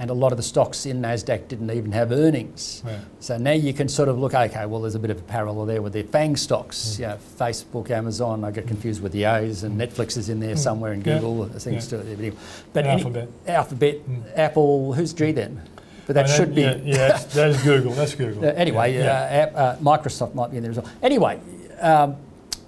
and 0.00 0.08
a 0.08 0.14
lot 0.14 0.32
of 0.32 0.38
the 0.38 0.42
stocks 0.42 0.86
in 0.86 1.02
Nasdaq 1.02 1.46
didn't 1.48 1.70
even 1.70 1.92
have 1.92 2.10
earnings. 2.10 2.82
Yeah. 2.86 3.00
So 3.20 3.36
now 3.36 3.52
you 3.52 3.74
can 3.74 3.86
sort 3.86 4.08
of 4.08 4.18
look. 4.18 4.32
Okay, 4.32 4.64
well, 4.64 4.80
there's 4.80 4.94
a 4.94 4.98
bit 4.98 5.10
of 5.10 5.18
a 5.18 5.22
parallel 5.22 5.66
there 5.66 5.82
with 5.82 5.92
the 5.92 6.02
FANG 6.04 6.36
stocks. 6.36 6.98
You 6.98 7.08
know, 7.08 7.18
Facebook, 7.38 7.90
Amazon. 7.90 8.42
I 8.42 8.50
get 8.50 8.66
confused 8.66 9.02
with 9.02 9.12
the 9.12 9.24
A's, 9.24 9.62
and 9.62 9.78
Netflix 9.78 10.16
is 10.16 10.30
in 10.30 10.40
there 10.40 10.56
somewhere, 10.56 10.92
and 10.92 11.04
Google. 11.04 11.44
I 11.44 11.58
think 11.58 11.74
Yeah. 11.74 11.80
still. 11.80 11.98
But 12.00 12.08
anyway. 12.18 12.36
But 12.72 12.86
And 12.86 12.92
any- 12.92 13.02
Alphabet. 13.02 13.28
Alphabet, 13.46 13.96
Apple. 14.36 14.94
Who's 14.94 15.12
G 15.12 15.32
then? 15.32 15.60
But 16.06 16.14
that 16.14 16.30
should 16.30 16.54
be. 16.54 16.62
Yeah, 16.62 16.76
yeah 16.82 16.96
that's, 17.08 17.24
that's 17.34 17.62
Google. 17.62 17.92
That's 17.92 18.14
Google. 18.14 18.42
Uh, 18.42 18.52
anyway, 18.52 18.96
Yeah. 18.96 19.50
Uh, 19.54 19.58
uh, 19.58 19.76
Microsoft 19.76 20.34
might 20.34 20.50
be 20.50 20.56
in 20.56 20.62
there 20.62 20.72
as 20.72 20.78
well. 20.78 20.88
Anyway, 21.02 21.38
um, 21.78 22.16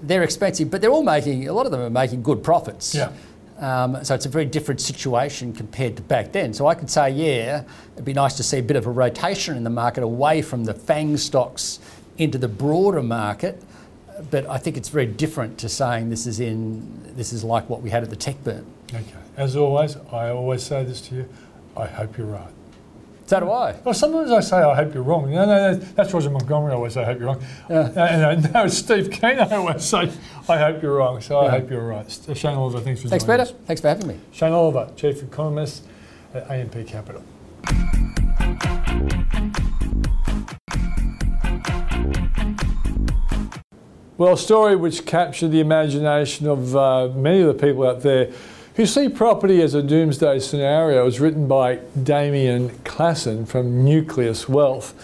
they're 0.02 0.22
expensive, 0.22 0.70
but 0.70 0.82
they're 0.82 0.90
all 0.90 1.02
making, 1.02 1.48
a 1.48 1.52
lot 1.54 1.64
of 1.64 1.72
them 1.72 1.80
are 1.80 1.90
making 1.90 2.22
good 2.22 2.42
profits. 2.44 2.94
Yeah. 2.94 3.10
Um, 3.62 4.04
so 4.04 4.16
it's 4.16 4.26
a 4.26 4.28
very 4.28 4.44
different 4.44 4.80
situation 4.80 5.52
compared 5.52 5.96
to 5.96 6.02
back 6.02 6.32
then. 6.32 6.52
So 6.52 6.66
I 6.66 6.74
could 6.74 6.90
say, 6.90 7.10
yeah, 7.10 7.62
it'd 7.94 8.04
be 8.04 8.12
nice 8.12 8.36
to 8.38 8.42
see 8.42 8.58
a 8.58 8.62
bit 8.62 8.76
of 8.76 8.86
a 8.88 8.90
rotation 8.90 9.56
in 9.56 9.62
the 9.62 9.70
market 9.70 10.02
away 10.02 10.42
from 10.42 10.64
the 10.64 10.74
FANG 10.74 11.16
stocks 11.16 11.78
into 12.18 12.38
the 12.38 12.48
broader 12.48 13.04
market. 13.04 13.62
But 14.32 14.46
I 14.46 14.58
think 14.58 14.76
it's 14.76 14.88
very 14.88 15.06
different 15.06 15.58
to 15.58 15.68
saying 15.68 16.10
this 16.10 16.26
is 16.26 16.40
in, 16.40 17.14
this 17.14 17.32
is 17.32 17.44
like 17.44 17.68
what 17.70 17.82
we 17.82 17.90
had 17.90 18.02
at 18.02 18.10
the 18.10 18.16
tech 18.16 18.42
burn. 18.42 18.66
Okay. 18.92 19.04
As 19.36 19.54
always, 19.54 19.96
I 20.10 20.30
always 20.30 20.64
say 20.64 20.82
this 20.82 21.00
to 21.02 21.14
you. 21.14 21.28
I 21.76 21.86
hope 21.86 22.18
you're 22.18 22.26
right. 22.26 22.52
So 23.32 23.40
do 23.40 23.50
I. 23.50 23.74
Well, 23.82 23.94
sometimes 23.94 24.30
I 24.30 24.40
say 24.40 24.58
I 24.58 24.74
hope 24.74 24.92
you're 24.92 25.02
wrong. 25.02 25.30
No, 25.30 25.46
no, 25.46 25.72
no 25.72 25.74
that's 25.78 26.12
Roger 26.12 26.28
Montgomery. 26.28 26.72
I 26.72 26.74
always 26.74 26.92
say 26.92 27.00
I 27.00 27.06
hope 27.06 27.18
you're 27.18 27.28
wrong. 27.28 27.42
Yeah. 27.70 27.86
And 27.96 28.46
uh, 28.46 28.50
no, 28.64 28.68
Steve 28.68 29.10
Keen. 29.10 29.38
I 29.38 29.48
always 29.56 29.82
say 29.82 30.12
I 30.50 30.58
hope 30.58 30.82
you're 30.82 30.96
wrong. 30.96 31.18
So 31.22 31.40
I 31.40 31.48
hope 31.48 31.70
you're 31.70 31.86
right. 31.86 32.04
S- 32.04 32.28
Shane 32.36 32.56
Oliver, 32.58 32.80
thanks 32.80 33.00
for 33.00 33.08
Thanks, 33.08 33.24
joining 33.24 33.46
Peter. 33.46 33.56
us. 33.56 33.66
Thanks 33.66 33.80
for 33.80 33.88
having 33.88 34.06
me. 34.06 34.20
Shane 34.32 34.52
Oliver, 34.52 34.92
Chief 34.96 35.22
Economist 35.22 35.86
at 36.34 36.50
AMP 36.50 36.86
Capital. 36.86 37.24
Well, 44.18 44.34
a 44.34 44.36
story 44.36 44.76
which 44.76 45.06
captured 45.06 45.52
the 45.52 45.60
imagination 45.60 46.48
of 46.48 46.76
uh, 46.76 47.08
many 47.08 47.40
of 47.40 47.46
the 47.46 47.66
people 47.66 47.88
out 47.88 48.02
there 48.02 48.30
who 48.76 48.86
see 48.86 49.08
property 49.08 49.60
as 49.60 49.74
a 49.74 49.82
doomsday 49.82 50.38
scenario 50.38 51.04
was 51.04 51.20
written 51.20 51.46
by 51.46 51.76
Damien 52.02 52.70
Klassen 52.84 53.46
from 53.46 53.84
Nucleus 53.84 54.48
Wealth. 54.48 54.94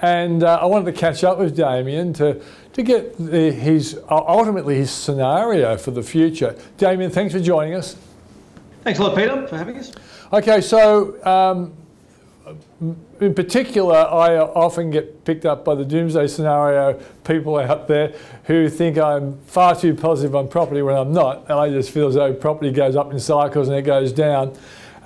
And 0.00 0.44
uh, 0.44 0.58
I 0.60 0.66
wanted 0.66 0.92
to 0.94 0.98
catch 0.98 1.24
up 1.24 1.38
with 1.38 1.56
Damien 1.56 2.12
to, 2.14 2.40
to 2.74 2.82
get 2.82 3.16
the, 3.16 3.50
his 3.50 3.98
ultimately 4.10 4.76
his 4.76 4.90
scenario 4.90 5.76
for 5.76 5.90
the 5.90 6.02
future. 6.02 6.54
Damien, 6.76 7.10
thanks 7.10 7.32
for 7.32 7.40
joining 7.40 7.74
us. 7.74 7.96
Thanks 8.82 9.00
a 9.00 9.02
lot, 9.02 9.16
Peter, 9.16 9.46
for 9.48 9.56
having 9.56 9.78
us. 9.78 9.92
Okay, 10.32 10.60
so 10.60 11.24
um, 11.26 11.72
in 12.80 13.34
particular, 13.34 13.94
I 13.94 14.36
often 14.36 14.90
get 14.90 15.24
picked 15.24 15.46
up 15.46 15.64
by 15.64 15.74
the 15.74 15.84
doomsday 15.84 16.26
scenario 16.26 17.00
people 17.24 17.58
out 17.58 17.88
there 17.88 18.14
who 18.44 18.68
think 18.68 18.98
I'm 18.98 19.38
far 19.46 19.74
too 19.74 19.94
positive 19.94 20.36
on 20.36 20.48
property 20.48 20.82
when 20.82 20.94
I'm 20.94 21.12
not. 21.12 21.44
And 21.48 21.58
I 21.58 21.70
just 21.70 21.90
feel 21.90 22.08
as 22.08 22.16
though 22.16 22.34
property 22.34 22.70
goes 22.70 22.94
up 22.94 23.12
in 23.12 23.18
cycles 23.18 23.68
and 23.68 23.76
it 23.76 23.82
goes 23.82 24.12
down. 24.12 24.56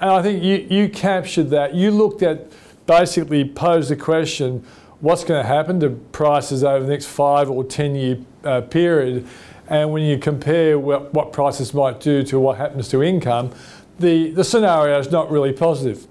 And 0.00 0.10
I 0.10 0.22
think 0.22 0.42
you, 0.42 0.66
you 0.68 0.88
captured 0.88 1.50
that. 1.50 1.74
You 1.74 1.92
looked 1.92 2.22
at 2.22 2.50
basically 2.86 3.44
posed 3.44 3.90
the 3.90 3.96
question 3.96 4.64
what's 4.98 5.22
going 5.22 5.40
to 5.40 5.46
happen 5.46 5.78
to 5.80 5.90
prices 5.90 6.64
over 6.64 6.84
the 6.84 6.90
next 6.90 7.06
five 7.06 7.48
or 7.48 7.62
10 7.62 7.94
year 7.94 8.18
uh, 8.42 8.62
period. 8.62 9.26
And 9.68 9.92
when 9.92 10.02
you 10.02 10.18
compare 10.18 10.76
what, 10.76 11.14
what 11.14 11.32
prices 11.32 11.72
might 11.72 12.00
do 12.00 12.24
to 12.24 12.40
what 12.40 12.56
happens 12.56 12.88
to 12.88 13.02
income, 13.02 13.52
the, 14.00 14.30
the 14.30 14.42
scenario 14.42 14.98
is 14.98 15.12
not 15.12 15.30
really 15.30 15.52
positive. 15.52 16.08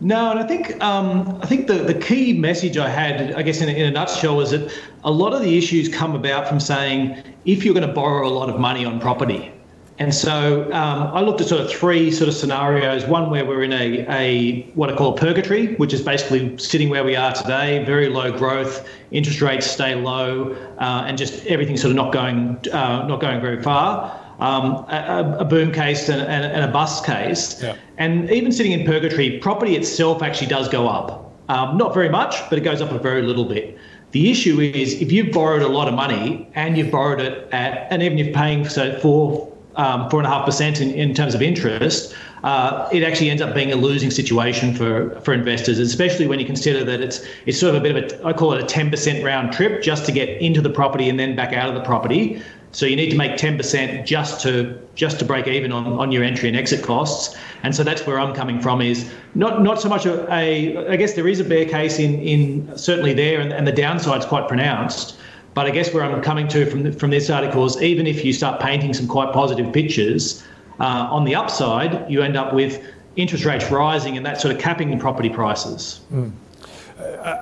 No, 0.00 0.30
and 0.30 0.40
I 0.40 0.46
think 0.46 0.82
um, 0.82 1.38
I 1.42 1.46
think 1.46 1.66
the, 1.66 1.74
the 1.74 1.94
key 1.94 2.32
message 2.32 2.78
I 2.78 2.88
had, 2.88 3.34
I 3.34 3.42
guess, 3.42 3.60
in 3.60 3.68
a, 3.68 3.72
in 3.72 3.86
a 3.86 3.90
nutshell, 3.90 4.36
was 4.36 4.52
that 4.52 4.72
a 5.04 5.10
lot 5.10 5.34
of 5.34 5.42
the 5.42 5.58
issues 5.58 5.90
come 5.90 6.14
about 6.14 6.48
from 6.48 6.58
saying 6.58 7.22
if 7.44 7.64
you're 7.64 7.74
going 7.74 7.86
to 7.86 7.92
borrow 7.92 8.26
a 8.26 8.30
lot 8.30 8.48
of 8.48 8.58
money 8.58 8.86
on 8.86 8.98
property, 8.98 9.52
and 9.98 10.14
so 10.14 10.64
um, 10.72 11.08
I 11.08 11.20
looked 11.20 11.42
at 11.42 11.48
sort 11.48 11.60
of 11.60 11.70
three 11.70 12.10
sort 12.10 12.28
of 12.28 12.34
scenarios. 12.34 13.04
One 13.04 13.28
where 13.28 13.44
we're 13.44 13.62
in 13.62 13.74
a, 13.74 14.06
a 14.08 14.62
what 14.74 14.90
I 14.90 14.96
call 14.96 15.14
a 15.14 15.18
purgatory, 15.18 15.74
which 15.74 15.92
is 15.92 16.00
basically 16.00 16.56
sitting 16.56 16.88
where 16.88 17.04
we 17.04 17.14
are 17.14 17.34
today, 17.34 17.84
very 17.84 18.08
low 18.08 18.32
growth, 18.32 18.88
interest 19.10 19.42
rates 19.42 19.66
stay 19.66 19.94
low, 19.94 20.56
uh, 20.78 21.04
and 21.06 21.18
just 21.18 21.44
everything 21.44 21.76
sort 21.76 21.90
of 21.90 21.96
not 21.96 22.10
going 22.10 22.56
uh, 22.72 23.06
not 23.06 23.20
going 23.20 23.42
very 23.42 23.62
far 23.62 24.19
um, 24.40 24.86
a, 24.88 25.36
a, 25.40 25.44
boom 25.44 25.70
case 25.70 26.08
and, 26.08 26.20
and, 26.22 26.44
and, 26.44 26.64
a 26.64 26.68
bust 26.68 27.04
case. 27.04 27.62
Yeah. 27.62 27.76
And 27.98 28.30
even 28.30 28.52
sitting 28.52 28.72
in 28.72 28.86
purgatory, 28.86 29.38
property 29.38 29.76
itself 29.76 30.22
actually 30.22 30.46
does 30.46 30.68
go 30.68 30.88
up. 30.88 31.32
Um, 31.48 31.76
not 31.76 31.92
very 31.92 32.08
much, 32.08 32.48
but 32.48 32.58
it 32.58 32.62
goes 32.62 32.80
up 32.80 32.90
a 32.90 32.98
very 32.98 33.22
little 33.22 33.44
bit. 33.44 33.76
The 34.12 34.30
issue 34.30 34.60
is 34.60 35.00
if 35.00 35.12
you've 35.12 35.32
borrowed 35.32 35.62
a 35.62 35.68
lot 35.68 35.88
of 35.88 35.94
money 35.94 36.48
and 36.54 36.76
you've 36.76 36.90
borrowed 36.90 37.20
it 37.20 37.48
at, 37.52 37.86
and 37.90 38.02
even 38.02 38.18
if 38.18 38.34
paying 38.34 38.68
so 38.68 38.98
four, 38.98 39.52
um, 39.76 40.08
four 40.10 40.20
and 40.20 40.26
a 40.26 40.30
half 40.30 40.46
percent 40.46 40.80
in, 40.80 40.90
in 40.92 41.14
terms 41.14 41.34
of 41.34 41.42
interest, 41.42 42.14
uh, 42.42 42.88
it 42.92 43.02
actually 43.02 43.30
ends 43.30 43.42
up 43.42 43.54
being 43.54 43.72
a 43.72 43.76
losing 43.76 44.10
situation 44.10 44.74
for, 44.74 45.20
for 45.20 45.34
investors, 45.34 45.78
especially 45.78 46.26
when 46.26 46.40
you 46.40 46.46
consider 46.46 46.82
that 46.84 47.00
it's 47.00 47.24
it's 47.46 47.58
sort 47.58 47.74
of 47.74 47.80
a 47.80 47.82
bit 47.82 47.96
of 47.96 48.20
a 48.20 48.26
I 48.26 48.32
call 48.32 48.52
it 48.54 48.62
a 48.62 48.66
10% 48.66 49.22
round 49.22 49.52
trip 49.52 49.82
just 49.82 50.06
to 50.06 50.12
get 50.12 50.28
into 50.40 50.60
the 50.60 50.70
property 50.70 51.08
and 51.08 51.20
then 51.20 51.36
back 51.36 51.52
out 51.52 51.68
of 51.68 51.74
the 51.74 51.82
property. 51.82 52.42
So 52.72 52.86
you 52.86 52.94
need 52.94 53.10
to 53.10 53.16
make 53.16 53.32
10% 53.32 54.06
just 54.06 54.40
to 54.42 54.78
just 54.94 55.18
to 55.18 55.24
break 55.24 55.48
even 55.48 55.72
on, 55.72 55.86
on 55.86 56.12
your 56.12 56.22
entry 56.22 56.48
and 56.48 56.56
exit 56.56 56.84
costs. 56.84 57.36
And 57.62 57.74
so 57.74 57.82
that's 57.82 58.06
where 58.06 58.18
I'm 58.18 58.34
coming 58.34 58.60
from 58.60 58.80
is 58.80 59.10
not 59.34 59.62
not 59.62 59.80
so 59.80 59.88
much 59.88 60.06
a, 60.06 60.32
a 60.32 60.92
I 60.92 60.96
guess 60.96 61.14
there 61.14 61.26
is 61.26 61.40
a 61.40 61.44
bear 61.44 61.64
case 61.64 61.98
in 61.98 62.20
in 62.20 62.78
certainly 62.78 63.12
there 63.12 63.40
and, 63.40 63.52
and 63.52 63.66
the 63.66 63.72
downside's 63.72 64.26
quite 64.26 64.46
pronounced. 64.46 65.16
But 65.52 65.66
I 65.66 65.70
guess 65.70 65.92
where 65.92 66.04
I'm 66.04 66.22
coming 66.22 66.46
to 66.48 66.64
from 66.70 66.84
the, 66.84 66.92
from 66.92 67.10
this 67.10 67.28
article 67.28 67.64
is 67.66 67.80
even 67.82 68.06
if 68.06 68.24
you 68.24 68.32
start 68.32 68.60
painting 68.60 68.94
some 68.94 69.08
quite 69.08 69.32
positive 69.32 69.72
pictures, 69.72 70.44
uh, 70.78 71.08
on 71.10 71.24
the 71.24 71.34
upside 71.34 72.08
you 72.08 72.22
end 72.22 72.36
up 72.36 72.54
with 72.54 72.80
interest 73.16 73.44
rates 73.44 73.68
rising 73.70 74.16
and 74.16 74.24
that 74.24 74.40
sort 74.40 74.54
of 74.54 74.60
capping 74.60 74.96
property 74.98 75.28
prices. 75.28 76.00
Mm. 76.12 76.30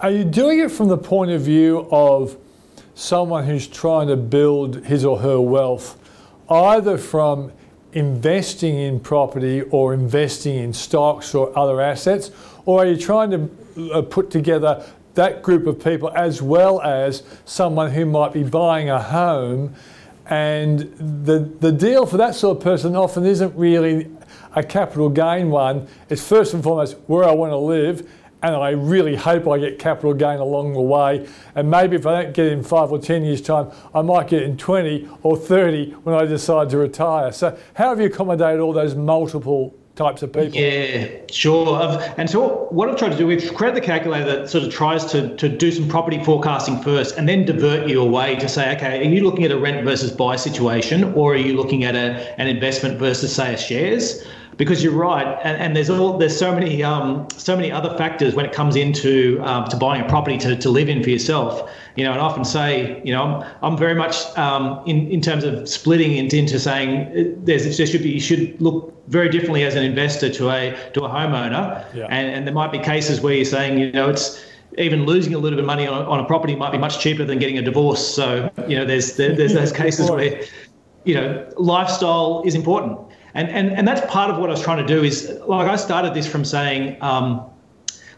Are 0.02 0.10
you 0.10 0.24
doing 0.24 0.60
it 0.60 0.70
from 0.70 0.88
the 0.88 0.96
point 0.96 1.32
of 1.32 1.42
view 1.42 1.86
of 1.90 2.36
someone 2.98 3.44
who's 3.44 3.68
trying 3.68 4.08
to 4.08 4.16
build 4.16 4.84
his 4.84 5.04
or 5.04 5.20
her 5.20 5.40
wealth 5.40 5.96
either 6.50 6.98
from 6.98 7.52
investing 7.92 8.76
in 8.76 8.98
property 8.98 9.62
or 9.62 9.94
investing 9.94 10.56
in 10.56 10.72
stocks 10.72 11.32
or 11.32 11.56
other 11.56 11.80
assets? 11.80 12.32
Or 12.66 12.82
are 12.82 12.86
you 12.86 12.96
trying 12.96 13.30
to 13.30 13.92
uh, 13.92 14.02
put 14.02 14.30
together 14.30 14.84
that 15.14 15.42
group 15.42 15.68
of 15.68 15.82
people 15.82 16.10
as 16.16 16.42
well 16.42 16.82
as 16.82 17.22
someone 17.44 17.92
who 17.92 18.04
might 18.04 18.32
be 18.32 18.42
buying 18.42 18.90
a 18.90 19.00
home? 19.00 19.76
And 20.26 20.92
the, 21.24 21.38
the 21.38 21.70
deal 21.70 22.04
for 22.04 22.16
that 22.16 22.34
sort 22.34 22.56
of 22.56 22.64
person 22.64 22.96
often 22.96 23.24
isn't 23.24 23.54
really 23.54 24.10
a 24.56 24.62
capital 24.64 25.08
gain 25.08 25.50
one. 25.50 25.86
It's 26.08 26.26
first 26.26 26.52
and 26.52 26.64
foremost 26.64 26.96
where 27.06 27.24
I 27.24 27.30
want 27.30 27.52
to 27.52 27.58
live 27.58 28.10
and 28.42 28.54
I 28.54 28.70
really 28.70 29.16
hope 29.16 29.48
I 29.48 29.58
get 29.58 29.78
capital 29.78 30.14
gain 30.14 30.38
along 30.38 30.74
the 30.74 30.80
way. 30.80 31.26
And 31.54 31.70
maybe 31.70 31.96
if 31.96 32.06
I 32.06 32.22
don't 32.22 32.34
get 32.34 32.46
in 32.46 32.62
five 32.62 32.92
or 32.92 32.98
10 32.98 33.24
years' 33.24 33.42
time, 33.42 33.70
I 33.94 34.02
might 34.02 34.28
get 34.28 34.42
in 34.42 34.56
20 34.56 35.08
or 35.22 35.36
30 35.36 35.92
when 36.04 36.14
I 36.14 36.24
decide 36.24 36.70
to 36.70 36.78
retire. 36.78 37.32
So, 37.32 37.58
how 37.74 37.88
have 37.90 38.00
you 38.00 38.06
accommodated 38.06 38.60
all 38.60 38.72
those 38.72 38.94
multiple 38.94 39.74
types 39.96 40.22
of 40.22 40.32
people? 40.32 40.52
Yeah, 40.52 41.08
sure. 41.30 41.76
I've, 41.76 42.18
and 42.18 42.30
so, 42.30 42.68
what 42.70 42.88
I've 42.88 42.96
tried 42.96 43.10
to 43.10 43.18
do, 43.18 43.26
we've 43.26 43.52
created 43.54 43.82
the 43.82 43.84
calculator 43.84 44.24
that 44.24 44.48
sort 44.48 44.62
of 44.64 44.72
tries 44.72 45.04
to, 45.06 45.36
to 45.36 45.48
do 45.48 45.72
some 45.72 45.88
property 45.88 46.22
forecasting 46.22 46.80
first 46.80 47.16
and 47.16 47.28
then 47.28 47.44
divert 47.44 47.88
you 47.88 48.00
away 48.00 48.36
to 48.36 48.48
say, 48.48 48.74
okay, 48.76 49.00
are 49.00 49.10
you 49.10 49.24
looking 49.24 49.44
at 49.44 49.50
a 49.50 49.58
rent 49.58 49.84
versus 49.84 50.12
buy 50.12 50.36
situation 50.36 51.12
or 51.14 51.32
are 51.32 51.36
you 51.36 51.56
looking 51.56 51.82
at 51.84 51.96
a, 51.96 52.40
an 52.40 52.46
investment 52.46 52.98
versus, 52.98 53.34
say, 53.34 53.54
a 53.54 53.58
shares? 53.58 54.24
Because 54.58 54.82
you're 54.82 54.92
right, 54.92 55.38
and, 55.44 55.56
and 55.56 55.76
there's 55.76 55.88
all 55.88 56.18
there's 56.18 56.36
so 56.36 56.52
many 56.52 56.82
um, 56.82 57.28
so 57.36 57.54
many 57.54 57.70
other 57.70 57.96
factors 57.96 58.34
when 58.34 58.44
it 58.44 58.52
comes 58.52 58.74
into 58.74 59.40
um, 59.44 59.64
to 59.68 59.76
buying 59.76 60.02
a 60.02 60.08
property 60.08 60.36
to, 60.36 60.56
to 60.56 60.68
live 60.68 60.88
in 60.88 61.02
for 61.02 61.10
yourself. 61.10 61.70
You 61.94 62.04
know, 62.04 62.12
and 62.12 62.20
I 62.20 62.24
often 62.24 62.44
say, 62.44 63.00
you 63.04 63.12
know, 63.12 63.22
I'm, 63.22 63.54
I'm 63.62 63.78
very 63.78 63.94
much 63.94 64.16
um, 64.36 64.82
in 64.84 65.08
in 65.08 65.20
terms 65.20 65.44
of 65.44 65.68
splitting 65.68 66.16
into, 66.16 66.36
into 66.36 66.58
saying 66.58 67.38
there's 67.44 67.76
there 67.76 67.86
should 67.86 68.02
be 68.02 68.10
you 68.10 68.20
should 68.20 68.60
look 68.60 68.92
very 69.06 69.28
differently 69.28 69.62
as 69.62 69.76
an 69.76 69.84
investor 69.84 70.28
to 70.28 70.50
a 70.50 70.90
to 70.92 71.04
a 71.04 71.08
homeowner, 71.08 71.84
yeah. 71.94 72.06
and 72.10 72.28
and 72.34 72.46
there 72.46 72.54
might 72.54 72.72
be 72.72 72.80
cases 72.80 73.20
where 73.20 73.34
you're 73.34 73.44
saying, 73.44 73.78
you 73.78 73.92
know, 73.92 74.10
it's 74.10 74.44
even 74.76 75.06
losing 75.06 75.34
a 75.34 75.38
little 75.38 75.56
bit 75.56 75.62
of 75.62 75.66
money 75.66 75.86
on, 75.86 76.04
on 76.06 76.18
a 76.18 76.24
property 76.24 76.56
might 76.56 76.72
be 76.72 76.78
much 76.78 76.98
cheaper 76.98 77.24
than 77.24 77.38
getting 77.38 77.58
a 77.58 77.62
divorce. 77.62 78.04
So 78.04 78.50
you 78.66 78.76
know, 78.76 78.84
there's 78.84 79.14
there, 79.16 79.36
there's 79.36 79.54
those 79.54 79.70
cases 79.84 80.10
where 80.10 80.42
you 81.04 81.14
know 81.14 81.48
lifestyle 81.56 82.42
is 82.44 82.56
important 82.56 83.07
and, 83.34 83.48
and, 83.48 83.70
and 83.72 83.86
that's 83.86 84.00
part 84.10 84.30
of 84.30 84.38
what 84.38 84.48
I 84.48 84.52
was 84.52 84.62
trying 84.62 84.78
to 84.78 84.86
do 84.86 85.04
is 85.04 85.30
like 85.46 85.68
I 85.68 85.76
started 85.76 86.14
this 86.14 86.26
from 86.26 86.44
saying, 86.44 86.96
um, 87.02 87.44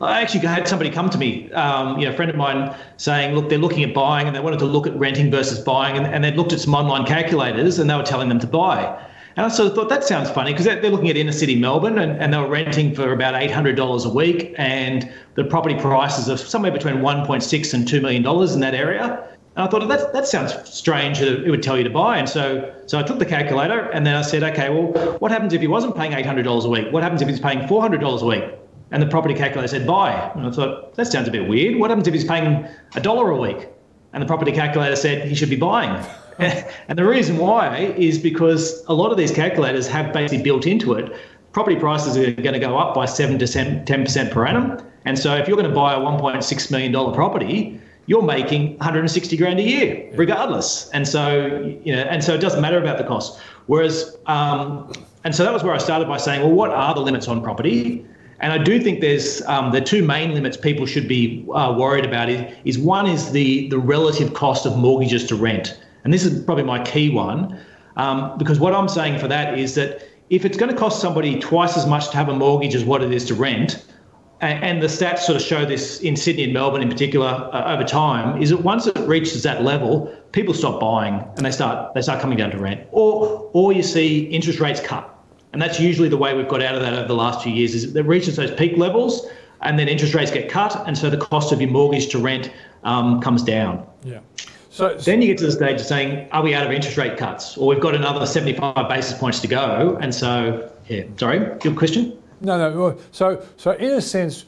I 0.00 0.22
actually 0.22 0.40
had 0.40 0.66
somebody 0.66 0.90
come 0.90 1.10
to 1.10 1.18
me, 1.18 1.52
um, 1.52 1.98
you 1.98 2.06
know, 2.06 2.12
a 2.12 2.16
friend 2.16 2.30
of 2.30 2.36
mine 2.36 2.74
saying, 2.96 3.34
look, 3.34 3.50
they're 3.50 3.58
looking 3.58 3.84
at 3.84 3.92
buying 3.92 4.26
and 4.26 4.34
they 4.34 4.40
wanted 4.40 4.58
to 4.60 4.64
look 4.64 4.86
at 4.86 4.96
renting 4.98 5.30
versus 5.30 5.58
buying. 5.58 5.96
And, 5.96 6.06
and 6.06 6.24
they'd 6.24 6.36
looked 6.36 6.54
at 6.54 6.60
some 6.60 6.74
online 6.74 7.04
calculators 7.04 7.78
and 7.78 7.90
they 7.90 7.94
were 7.94 8.02
telling 8.02 8.30
them 8.30 8.38
to 8.38 8.46
buy. 8.46 9.06
And 9.36 9.44
I 9.44 9.48
sort 9.48 9.68
of 9.68 9.74
thought 9.74 9.90
that 9.90 10.04
sounds 10.04 10.30
funny 10.30 10.52
because 10.52 10.64
they're 10.64 10.90
looking 10.90 11.10
at 11.10 11.16
inner 11.16 11.32
city 11.32 11.54
Melbourne 11.54 11.98
and, 11.98 12.12
and 12.20 12.32
they 12.32 12.38
were 12.38 12.48
renting 12.48 12.94
for 12.94 13.12
about 13.12 13.34
$800 13.34 14.06
a 14.06 14.08
week 14.08 14.54
and 14.56 15.10
the 15.34 15.44
property 15.44 15.76
prices 15.76 16.28
are 16.30 16.36
somewhere 16.36 16.72
between 16.72 16.96
1.6 16.96 17.74
and 17.74 17.86
$2 17.86 18.02
million 18.02 18.26
in 18.54 18.60
that 18.60 18.74
area. 18.74 19.22
And 19.60 19.68
I 19.68 19.70
thought 19.70 19.86
that 19.88 20.14
that 20.14 20.26
sounds 20.26 20.54
strange 20.66 21.18
that 21.18 21.44
it 21.44 21.50
would 21.50 21.62
tell 21.62 21.76
you 21.76 21.84
to 21.84 21.90
buy. 21.90 22.16
And 22.16 22.26
so 22.26 22.74
so 22.86 22.98
I 22.98 23.02
took 23.02 23.18
the 23.18 23.26
calculator 23.26 23.90
and 23.90 24.06
then 24.06 24.16
I 24.16 24.22
said, 24.22 24.42
okay, 24.42 24.70
well, 24.70 25.18
what 25.18 25.30
happens 25.30 25.52
if 25.52 25.60
he 25.60 25.66
wasn't 25.66 25.94
paying 25.94 26.14
eight 26.14 26.24
hundred 26.24 26.44
dollars 26.44 26.64
a 26.64 26.70
week? 26.70 26.90
What 26.90 27.02
happens 27.02 27.20
if 27.20 27.28
he's 27.28 27.40
paying 27.40 27.68
four 27.68 27.82
hundred 27.82 28.00
dollars 28.00 28.22
a 28.22 28.26
week? 28.26 28.44
And 28.90 29.02
the 29.02 29.06
property 29.06 29.34
calculator 29.34 29.68
said 29.68 29.86
buy. 29.86 30.14
And 30.34 30.46
I 30.46 30.50
thought 30.50 30.94
that 30.94 31.08
sounds 31.08 31.28
a 31.28 31.30
bit 31.30 31.46
weird. 31.46 31.78
What 31.78 31.90
happens 31.90 32.08
if 32.08 32.14
he's 32.14 32.24
paying 32.24 32.66
a 32.94 33.00
dollar 33.02 33.32
a 33.32 33.36
week? 33.36 33.68
And 34.14 34.22
the 34.22 34.26
property 34.26 34.50
calculator 34.50 34.96
said 34.96 35.28
he 35.28 35.34
should 35.34 35.50
be 35.50 35.56
buying. 35.56 36.02
and 36.38 36.98
the 36.98 37.04
reason 37.04 37.36
why 37.36 37.76
is 37.98 38.18
because 38.18 38.82
a 38.86 38.94
lot 38.94 39.12
of 39.12 39.18
these 39.18 39.30
calculators 39.30 39.86
have 39.88 40.10
basically 40.14 40.42
built 40.42 40.66
into 40.66 40.94
it 40.94 41.12
property 41.52 41.76
prices 41.76 42.16
are 42.16 42.32
going 42.32 42.54
to 42.54 42.60
go 42.60 42.78
up 42.78 42.94
by 42.94 43.04
7 43.04 43.38
to 43.38 43.44
10% 43.44 44.30
per 44.30 44.46
annum. 44.46 44.80
And 45.04 45.18
so 45.18 45.34
if 45.34 45.48
you're 45.48 45.56
going 45.56 45.68
to 45.68 45.74
buy 45.74 45.94
a 45.94 45.98
$1.6 45.98 46.70
million 46.70 46.92
property, 47.12 47.80
you're 48.10 48.22
making 48.22 48.76
160 48.78 49.36
grand 49.36 49.60
a 49.60 49.62
year, 49.62 50.04
regardless. 50.14 50.90
And 50.90 51.06
so, 51.06 51.78
you 51.84 51.94
know, 51.94 52.02
and 52.02 52.24
so 52.24 52.34
it 52.34 52.40
doesn't 52.40 52.60
matter 52.60 52.76
about 52.76 52.98
the 52.98 53.04
cost. 53.04 53.38
Whereas, 53.66 54.16
um, 54.26 54.92
and 55.22 55.32
so 55.32 55.44
that 55.44 55.52
was 55.52 55.62
where 55.62 55.72
I 55.72 55.78
started 55.78 56.08
by 56.08 56.16
saying, 56.16 56.40
well, 56.42 56.50
what 56.50 56.70
are 56.72 56.92
the 56.92 57.02
limits 57.02 57.28
on 57.28 57.40
property? 57.40 58.04
And 58.40 58.52
I 58.52 58.58
do 58.58 58.80
think 58.80 59.00
there's 59.00 59.42
um, 59.42 59.70
the 59.70 59.80
two 59.80 60.02
main 60.02 60.34
limits 60.34 60.56
people 60.56 60.86
should 60.86 61.06
be 61.06 61.46
uh, 61.54 61.72
worried 61.78 62.04
about 62.04 62.28
is, 62.28 62.52
is 62.64 62.78
one 62.80 63.06
is 63.06 63.30
the 63.30 63.68
the 63.68 63.78
relative 63.78 64.34
cost 64.34 64.66
of 64.66 64.76
mortgages 64.76 65.24
to 65.28 65.36
rent, 65.36 65.78
and 66.02 66.12
this 66.12 66.24
is 66.24 66.42
probably 66.42 66.64
my 66.64 66.82
key 66.82 67.10
one, 67.10 67.60
um, 67.96 68.36
because 68.38 68.58
what 68.58 68.74
I'm 68.74 68.88
saying 68.88 69.20
for 69.20 69.28
that 69.28 69.56
is 69.58 69.74
that 69.74 70.02
if 70.30 70.44
it's 70.44 70.56
going 70.56 70.72
to 70.72 70.76
cost 70.76 71.00
somebody 71.00 71.38
twice 71.38 71.76
as 71.76 71.86
much 71.86 72.08
to 72.10 72.16
have 72.16 72.28
a 72.28 72.34
mortgage 72.34 72.74
as 72.74 72.82
what 72.82 73.02
it 73.02 73.12
is 73.12 73.26
to 73.26 73.34
rent, 73.34 73.84
and 74.40 74.82
the 74.82 74.86
stats 74.86 75.20
sort 75.20 75.36
of 75.36 75.42
show 75.42 75.64
this 75.64 76.00
in 76.00 76.16
Sydney 76.16 76.44
and 76.44 76.52
Melbourne 76.52 76.82
in 76.82 76.88
particular 76.88 77.26
uh, 77.26 77.74
over 77.74 77.84
time, 77.84 78.40
is 78.40 78.50
that 78.50 78.58
once 78.58 78.86
it 78.86 78.98
reaches 79.00 79.42
that 79.42 79.62
level, 79.62 80.14
people 80.32 80.54
stop 80.54 80.80
buying 80.80 81.22
and 81.36 81.44
they 81.44 81.50
start 81.50 81.94
they 81.94 82.02
start 82.02 82.20
coming 82.20 82.38
down 82.38 82.50
to 82.50 82.58
rent, 82.58 82.86
or 82.90 83.50
or 83.52 83.72
you 83.72 83.82
see 83.82 84.24
interest 84.26 84.60
rates 84.60 84.80
cut, 84.80 85.08
and 85.52 85.60
that's 85.60 85.78
usually 85.78 86.08
the 86.08 86.16
way 86.16 86.34
we've 86.34 86.48
got 86.48 86.62
out 86.62 86.74
of 86.74 86.80
that 86.80 86.94
over 86.94 87.08
the 87.08 87.14
last 87.14 87.42
few 87.42 87.52
years. 87.52 87.74
Is 87.74 87.94
it 87.94 88.06
reaches 88.06 88.36
those 88.36 88.50
peak 88.52 88.76
levels, 88.76 89.26
and 89.60 89.78
then 89.78 89.88
interest 89.88 90.14
rates 90.14 90.30
get 90.30 90.48
cut, 90.48 90.86
and 90.86 90.96
so 90.96 91.10
the 91.10 91.18
cost 91.18 91.52
of 91.52 91.60
your 91.60 91.70
mortgage 91.70 92.08
to 92.08 92.18
rent 92.18 92.50
um, 92.84 93.20
comes 93.20 93.42
down. 93.42 93.86
Yeah. 94.04 94.20
So, 94.72 94.94
then 94.94 95.20
you 95.20 95.26
get 95.26 95.38
to 95.38 95.46
the 95.46 95.52
stage 95.52 95.80
of 95.80 95.86
saying, 95.86 96.28
are 96.30 96.42
we 96.42 96.54
out 96.54 96.64
of 96.64 96.72
interest 96.72 96.96
rate 96.96 97.18
cuts? 97.18 97.58
Or 97.58 97.66
we've 97.66 97.80
got 97.80 97.96
another 97.96 98.24
75 98.24 98.88
basis 98.88 99.18
points 99.18 99.40
to 99.40 99.48
go. 99.48 99.98
And 100.00 100.14
so, 100.14 100.72
yeah, 100.86 101.02
sorry, 101.16 101.40
good 101.58 101.76
question. 101.76 102.16
No, 102.40 102.58
no. 102.58 102.98
So, 103.12 103.44
so 103.56 103.72
in 103.72 103.92
a 103.92 104.00
sense, 104.00 104.46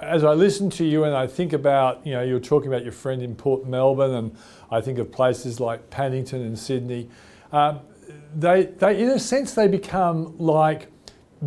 as 0.00 0.22
I 0.22 0.32
listen 0.34 0.70
to 0.70 0.84
you 0.84 1.04
and 1.04 1.14
I 1.14 1.26
think 1.26 1.52
about, 1.52 2.06
you 2.06 2.12
know, 2.12 2.22
you're 2.22 2.38
talking 2.40 2.68
about 2.68 2.84
your 2.84 2.92
friend 2.92 3.22
in 3.22 3.34
Port 3.34 3.66
Melbourne, 3.66 4.14
and 4.14 4.36
I 4.70 4.80
think 4.80 4.98
of 4.98 5.10
places 5.10 5.58
like 5.58 5.90
Paddington 5.90 6.42
and 6.42 6.58
Sydney. 6.58 7.08
Um, 7.52 7.80
they, 8.36 8.64
they, 8.64 9.02
in 9.02 9.10
a 9.10 9.18
sense, 9.18 9.54
they 9.54 9.68
become 9.68 10.36
like 10.38 10.88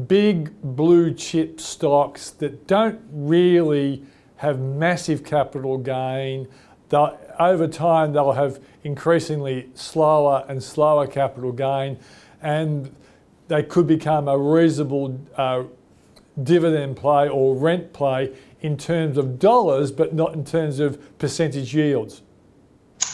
big 0.08 0.62
blue 0.62 1.14
chip 1.14 1.60
stocks 1.60 2.32
that 2.32 2.68
don't 2.68 3.00
really 3.12 4.04
have 4.38 4.60
massive 4.60 5.24
capital 5.24 5.78
gain. 5.78 6.48
They'll, 6.90 7.18
over 7.40 7.68
time, 7.68 8.14
they'll 8.14 8.34
have 8.34 8.60
increasingly 8.84 9.70
slower 9.74 10.46
and 10.48 10.62
slower 10.62 11.08
capital 11.08 11.52
gain, 11.52 11.98
and 12.42 12.94
they 13.48 13.64
could 13.64 13.88
become 13.88 14.28
a 14.28 14.38
reasonable 14.38 15.20
uh, 15.36 15.64
dividend 16.44 16.98
play 16.98 17.28
or 17.30 17.56
rent 17.56 17.94
play 17.94 18.34
in 18.62 18.78
terms 18.78 19.18
of 19.18 19.40
dollars, 19.40 19.92
but 19.92 20.14
not 20.14 20.34
in 20.34 20.44
terms 20.44 20.80
of 20.80 21.18
percentage 21.20 21.74
yields. 21.74 22.22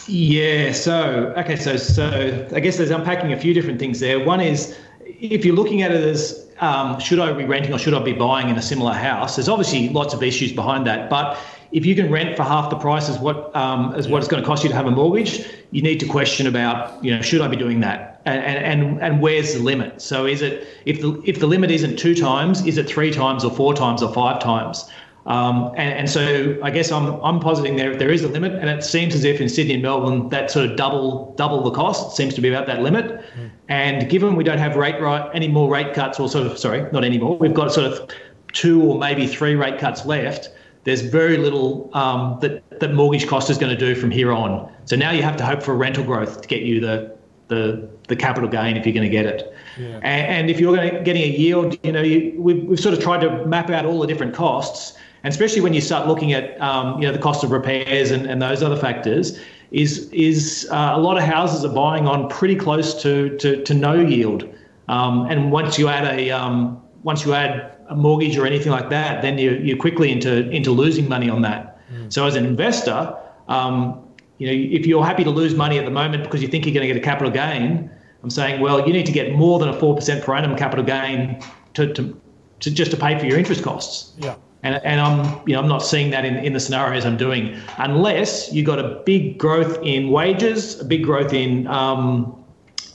Yeah. 0.06 0.72
So 0.72 1.32
okay. 1.36 1.56
So 1.56 1.76
so 1.76 2.48
I 2.54 2.60
guess 2.60 2.76
there's 2.76 2.90
unpacking 2.90 3.32
a 3.32 3.38
few 3.38 3.54
different 3.54 3.78
things 3.78 4.00
there. 4.00 4.24
One 4.24 4.40
is 4.40 4.76
if 5.06 5.44
you're 5.44 5.54
looking 5.54 5.82
at 5.82 5.92
it 5.92 6.02
as 6.02 6.46
um, 6.60 6.98
should 7.00 7.18
I 7.18 7.32
be 7.32 7.44
renting 7.44 7.72
or 7.72 7.78
should 7.78 7.94
I 7.94 8.02
be 8.02 8.12
buying 8.12 8.48
in 8.48 8.56
a 8.56 8.62
similar 8.62 8.92
house? 8.92 9.36
There's 9.36 9.48
obviously 9.48 9.88
lots 9.88 10.14
of 10.14 10.22
issues 10.22 10.52
behind 10.52 10.86
that, 10.86 11.10
but 11.10 11.38
if 11.72 11.84
you 11.84 11.94
can 11.94 12.10
rent 12.10 12.36
for 12.36 12.44
half 12.44 12.70
the 12.70 12.76
price 12.76 13.08
as 13.08 13.18
what 13.18 13.54
um, 13.56 13.94
as 13.94 14.08
what 14.08 14.18
it's 14.18 14.28
going 14.28 14.42
to 14.42 14.46
cost 14.46 14.62
you 14.62 14.68
to 14.70 14.74
have 14.74 14.86
a 14.86 14.90
mortgage, 14.90 15.46
you 15.70 15.82
need 15.82 16.00
to 16.00 16.06
question 16.06 16.46
about 16.46 17.02
you 17.04 17.14
know 17.14 17.22
should 17.22 17.40
I 17.40 17.48
be 17.48 17.56
doing 17.56 17.80
that 17.80 18.13
and 18.26 18.42
and 18.42 19.02
and 19.02 19.20
where's 19.20 19.54
the 19.54 19.60
limit? 19.60 20.00
So 20.00 20.26
is 20.26 20.42
it 20.42 20.66
if 20.86 21.00
the 21.00 21.20
if 21.24 21.40
the 21.40 21.46
limit 21.46 21.70
isn't 21.70 21.96
two 21.98 22.14
times, 22.14 22.64
is 22.66 22.78
it 22.78 22.88
three 22.88 23.10
times 23.10 23.44
or 23.44 23.50
four 23.50 23.74
times 23.74 24.02
or 24.02 24.12
five 24.12 24.40
times? 24.40 24.88
Um, 25.26 25.72
and, 25.76 25.94
and, 25.94 26.10
so 26.10 26.58
I 26.62 26.70
guess 26.70 26.92
I'm, 26.92 27.18
I'm 27.22 27.40
positing 27.40 27.76
there 27.76 27.96
there 27.96 28.10
is 28.10 28.22
a 28.24 28.28
limit, 28.28 28.52
and 28.52 28.68
it 28.68 28.84
seems 28.84 29.14
as 29.14 29.24
if 29.24 29.40
in 29.40 29.48
Sydney 29.48 29.74
and 29.74 29.82
Melbourne 29.82 30.28
that 30.28 30.50
sort 30.50 30.70
of 30.70 30.76
double 30.76 31.34
double 31.36 31.62
the 31.62 31.70
cost 31.70 32.14
seems 32.14 32.34
to 32.34 32.42
be 32.42 32.50
about 32.50 32.66
that 32.66 32.82
limit. 32.82 33.06
Mm. 33.06 33.50
And 33.68 34.10
given 34.10 34.36
we 34.36 34.44
don't 34.44 34.58
have 34.58 34.76
rate 34.76 35.00
right 35.00 35.30
any 35.32 35.48
more 35.48 35.70
rate 35.70 35.94
cuts, 35.94 36.20
or 36.20 36.28
sort 36.28 36.46
of 36.46 36.58
sorry, 36.58 36.90
not 36.92 37.04
anymore, 37.04 37.38
we've 37.38 37.54
got 37.54 37.72
sort 37.72 37.90
of 37.90 38.10
two 38.52 38.82
or 38.82 38.98
maybe 38.98 39.26
three 39.26 39.54
rate 39.54 39.78
cuts 39.78 40.04
left. 40.04 40.50
There's 40.84 41.00
very 41.00 41.38
little 41.38 41.90
um, 41.94 42.38
that 42.42 42.62
that 42.80 42.92
mortgage 42.92 43.26
cost 43.26 43.48
is 43.48 43.56
going 43.56 43.74
to 43.74 43.78
do 43.78 43.94
from 43.98 44.10
here 44.10 44.30
on. 44.30 44.70
So 44.84 44.94
now 44.94 45.10
you 45.10 45.22
have 45.22 45.36
to 45.38 45.44
hope 45.44 45.62
for 45.62 45.74
rental 45.74 46.04
growth 46.04 46.42
to 46.42 46.48
get 46.48 46.60
you 46.62 46.80
the 46.80 47.13
the 47.48 47.88
the 48.08 48.16
capital 48.16 48.48
gain 48.48 48.76
if 48.76 48.86
you're 48.86 48.94
going 48.94 49.08
to 49.08 49.08
get 49.08 49.26
it. 49.26 49.54
Yeah. 49.78 49.96
And, 49.96 50.04
and, 50.04 50.50
if 50.50 50.60
you're 50.60 50.74
going 50.76 50.94
to, 50.94 51.02
getting 51.02 51.22
a 51.22 51.28
yield, 51.28 51.76
you 51.82 51.90
know, 51.90 52.02
you, 52.02 52.34
we've, 52.38 52.62
we've 52.64 52.78
sort 52.78 52.94
of 52.94 53.02
tried 53.02 53.22
to 53.22 53.44
map 53.46 53.70
out 53.70 53.84
all 53.84 53.98
the 53.98 54.06
different 54.06 54.34
costs 54.34 54.96
and 55.24 55.32
especially 55.32 55.62
when 55.62 55.72
you 55.72 55.80
start 55.80 56.06
looking 56.06 56.34
at 56.34 56.60
um, 56.60 57.00
you 57.00 57.08
know 57.08 57.12
the 57.12 57.18
cost 57.18 57.42
of 57.42 57.50
repairs 57.50 58.10
and, 58.10 58.26
and 58.26 58.40
those 58.40 58.62
other 58.62 58.76
factors, 58.76 59.40
is 59.72 60.10
is 60.12 60.68
uh, 60.70 60.92
a 60.94 61.00
lot 61.00 61.16
of 61.16 61.24
houses 61.24 61.64
are 61.64 61.74
buying 61.74 62.06
on 62.06 62.28
pretty 62.28 62.54
close 62.54 63.02
to 63.02 63.36
to, 63.38 63.62
to 63.64 63.74
no 63.74 63.94
yield. 63.94 64.46
Um, 64.88 65.26
and 65.30 65.50
once 65.50 65.78
you 65.78 65.88
add 65.88 66.06
a 66.06 66.30
um, 66.30 66.80
once 67.02 67.24
you 67.24 67.32
add 67.32 67.74
a 67.88 67.96
mortgage 67.96 68.36
or 68.36 68.46
anything 68.46 68.70
like 68.70 68.90
that, 68.90 69.22
then 69.22 69.38
you 69.38 69.52
you're 69.52 69.78
quickly 69.78 70.12
into 70.12 70.48
into 70.50 70.70
losing 70.70 71.08
money 71.08 71.30
on 71.30 71.40
that. 71.40 71.80
Mm. 71.90 72.12
So 72.12 72.26
as 72.26 72.36
an 72.36 72.44
investor, 72.44 73.16
um, 73.48 74.03
you 74.44 74.50
know 74.50 74.76
if 74.78 74.86
you're 74.86 75.04
happy 75.04 75.24
to 75.24 75.30
lose 75.30 75.54
money 75.54 75.78
at 75.78 75.84
the 75.84 75.90
moment 75.90 76.24
because 76.24 76.42
you 76.42 76.48
think 76.48 76.64
you're 76.66 76.74
going 76.74 76.86
to 76.86 76.92
get 76.92 77.00
a 77.00 77.04
capital 77.04 77.32
gain, 77.32 77.90
I'm 78.22 78.30
saying 78.30 78.60
well 78.60 78.86
you 78.86 78.92
need 78.92 79.06
to 79.06 79.12
get 79.12 79.34
more 79.34 79.58
than 79.58 79.68
a 79.68 79.78
four 79.78 79.94
percent 79.94 80.24
per 80.24 80.34
annum 80.34 80.56
capital 80.56 80.84
gain 80.84 81.42
to, 81.74 81.92
to 81.94 82.20
to 82.60 82.70
just 82.70 82.90
to 82.90 82.96
pay 82.96 83.18
for 83.18 83.26
your 83.26 83.38
interest 83.38 83.62
costs. 83.62 84.12
Yeah. 84.18 84.36
And, 84.62 84.80
and 84.82 84.98
I'm, 84.98 85.46
you 85.46 85.54
know, 85.54 85.60
I'm 85.60 85.68
not 85.68 85.82
seeing 85.84 86.10
that 86.12 86.24
in, 86.24 86.36
in 86.36 86.54
the 86.54 86.60
scenarios 86.60 87.04
I'm 87.04 87.18
doing, 87.18 87.60
unless 87.76 88.50
you 88.50 88.64
got 88.64 88.78
a 88.78 89.02
big 89.04 89.36
growth 89.36 89.78
in 89.82 90.08
wages, 90.10 90.80
a 90.80 90.86
big 90.86 91.04
growth 91.04 91.34
in 91.34 91.66
um, 91.66 92.42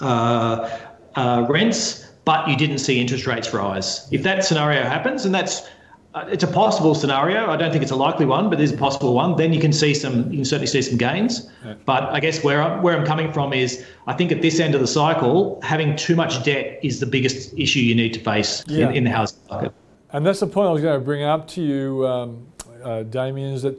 uh, 0.01 0.67
uh, 1.15 1.45
rents, 1.47 2.07
but 2.25 2.47
you 2.47 2.55
didn't 2.55 2.79
see 2.79 2.99
interest 2.99 3.27
rates 3.27 3.53
rise. 3.53 4.11
If 4.11 4.23
that 4.23 4.43
scenario 4.43 4.81
happens, 4.81 5.25
and 5.25 5.35
that's 5.35 5.67
it's 6.27 6.43
a 6.43 6.47
possible 6.47 6.95
scenario. 6.95 7.49
I 7.49 7.57
don't 7.57 7.71
think 7.71 7.83
it's 7.83 7.91
a 7.91 7.95
likely 7.95 8.25
one, 8.25 8.49
but 8.49 8.59
it 8.59 8.63
is 8.63 8.73
a 8.73 8.77
possible 8.77 9.13
one. 9.13 9.35
Then 9.35 9.53
you 9.53 9.59
can 9.59 9.71
see 9.71 9.93
some, 9.93 10.29
you 10.31 10.37
can 10.37 10.45
certainly 10.45 10.67
see 10.67 10.81
some 10.81 10.97
gains. 10.97 11.49
But 11.85 12.03
I 12.05 12.19
guess 12.19 12.43
where 12.43 12.61
I'm, 12.61 12.81
where 12.81 12.97
I'm 12.97 13.05
coming 13.05 13.31
from 13.31 13.53
is, 13.53 13.85
I 14.07 14.13
think 14.13 14.31
at 14.31 14.41
this 14.41 14.59
end 14.59 14.75
of 14.75 14.81
the 14.81 14.87
cycle, 14.87 15.59
having 15.61 15.95
too 15.95 16.15
much 16.15 16.43
debt 16.43 16.79
is 16.83 16.99
the 16.99 17.05
biggest 17.05 17.53
issue 17.57 17.79
you 17.79 17.95
need 17.95 18.13
to 18.13 18.19
face 18.19 18.63
yeah. 18.67 18.89
in, 18.89 18.95
in 18.95 19.03
the 19.03 19.11
housing 19.11 19.39
market. 19.49 19.73
And 20.11 20.25
that's 20.25 20.39
the 20.39 20.47
point 20.47 20.67
I 20.67 20.71
was 20.71 20.81
going 20.81 20.99
to 20.99 21.05
bring 21.05 21.23
up 21.23 21.47
to 21.49 21.61
you, 21.61 22.07
um, 22.07 22.47
uh, 22.83 23.03
Damien, 23.03 23.53
is 23.53 23.61
that, 23.61 23.77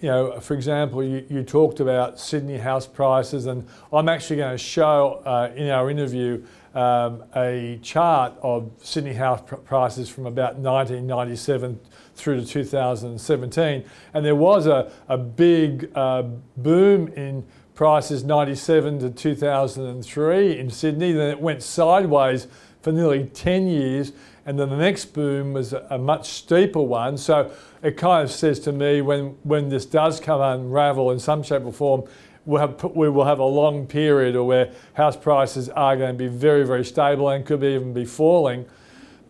you 0.00 0.08
know, 0.08 0.38
for 0.40 0.54
example, 0.54 1.02
you, 1.02 1.26
you, 1.28 1.42
talked 1.42 1.80
about 1.80 2.20
Sydney 2.20 2.58
house 2.58 2.86
prices, 2.86 3.46
and 3.46 3.66
I'm 3.92 4.08
actually 4.08 4.36
going 4.36 4.52
to 4.52 4.58
show 4.58 5.22
uh, 5.24 5.50
in 5.56 5.70
our 5.70 5.90
interview 5.90 6.44
um, 6.74 7.24
a 7.34 7.78
chart 7.82 8.34
of 8.42 8.70
Sydney 8.82 9.14
house 9.14 9.42
pr- 9.46 9.56
prices 9.56 10.08
from 10.08 10.26
about 10.26 10.56
1997 10.56 11.78
through 12.14 12.40
to 12.40 12.46
2017. 12.46 13.84
And 14.12 14.26
there 14.26 14.34
was 14.34 14.66
a, 14.66 14.92
a 15.08 15.16
big 15.16 15.90
uh, 15.94 16.22
boom 16.56 17.08
in 17.08 17.44
prices 17.74 18.24
97 18.24 19.00
to 19.00 19.10
2003 19.10 20.58
in 20.58 20.70
Sydney, 20.70 21.12
then 21.12 21.30
it 21.30 21.40
went 21.40 21.62
sideways 21.62 22.46
for 22.82 22.92
nearly 22.92 23.24
10 23.24 23.66
years 23.66 24.12
and 24.46 24.58
then 24.58 24.68
the 24.68 24.76
next 24.76 25.06
boom 25.06 25.54
was 25.54 25.72
a 25.72 25.96
much 25.96 26.28
steeper 26.28 26.82
one. 26.82 27.16
So 27.16 27.50
it 27.82 27.96
kind 27.96 28.22
of 28.22 28.30
says 28.30 28.60
to 28.60 28.72
me 28.72 29.00
when, 29.00 29.36
when 29.42 29.70
this 29.70 29.86
does 29.86 30.20
come 30.20 30.40
unravel 30.40 31.10
in 31.12 31.18
some 31.18 31.42
shape 31.42 31.64
or 31.64 31.72
form, 31.72 32.04
we'll 32.46 32.60
have, 32.60 32.82
we 32.94 33.08
will 33.08 33.24
have 33.24 33.38
a 33.38 33.44
long 33.44 33.86
period 33.86 34.40
where 34.40 34.72
house 34.94 35.16
prices 35.16 35.68
are 35.70 35.96
going 35.96 36.12
to 36.12 36.18
be 36.18 36.28
very, 36.28 36.66
very 36.66 36.84
stable 36.84 37.28
and 37.28 37.44
could 37.44 37.62
even 37.62 37.92
be 37.92 38.04
falling. 38.04 38.66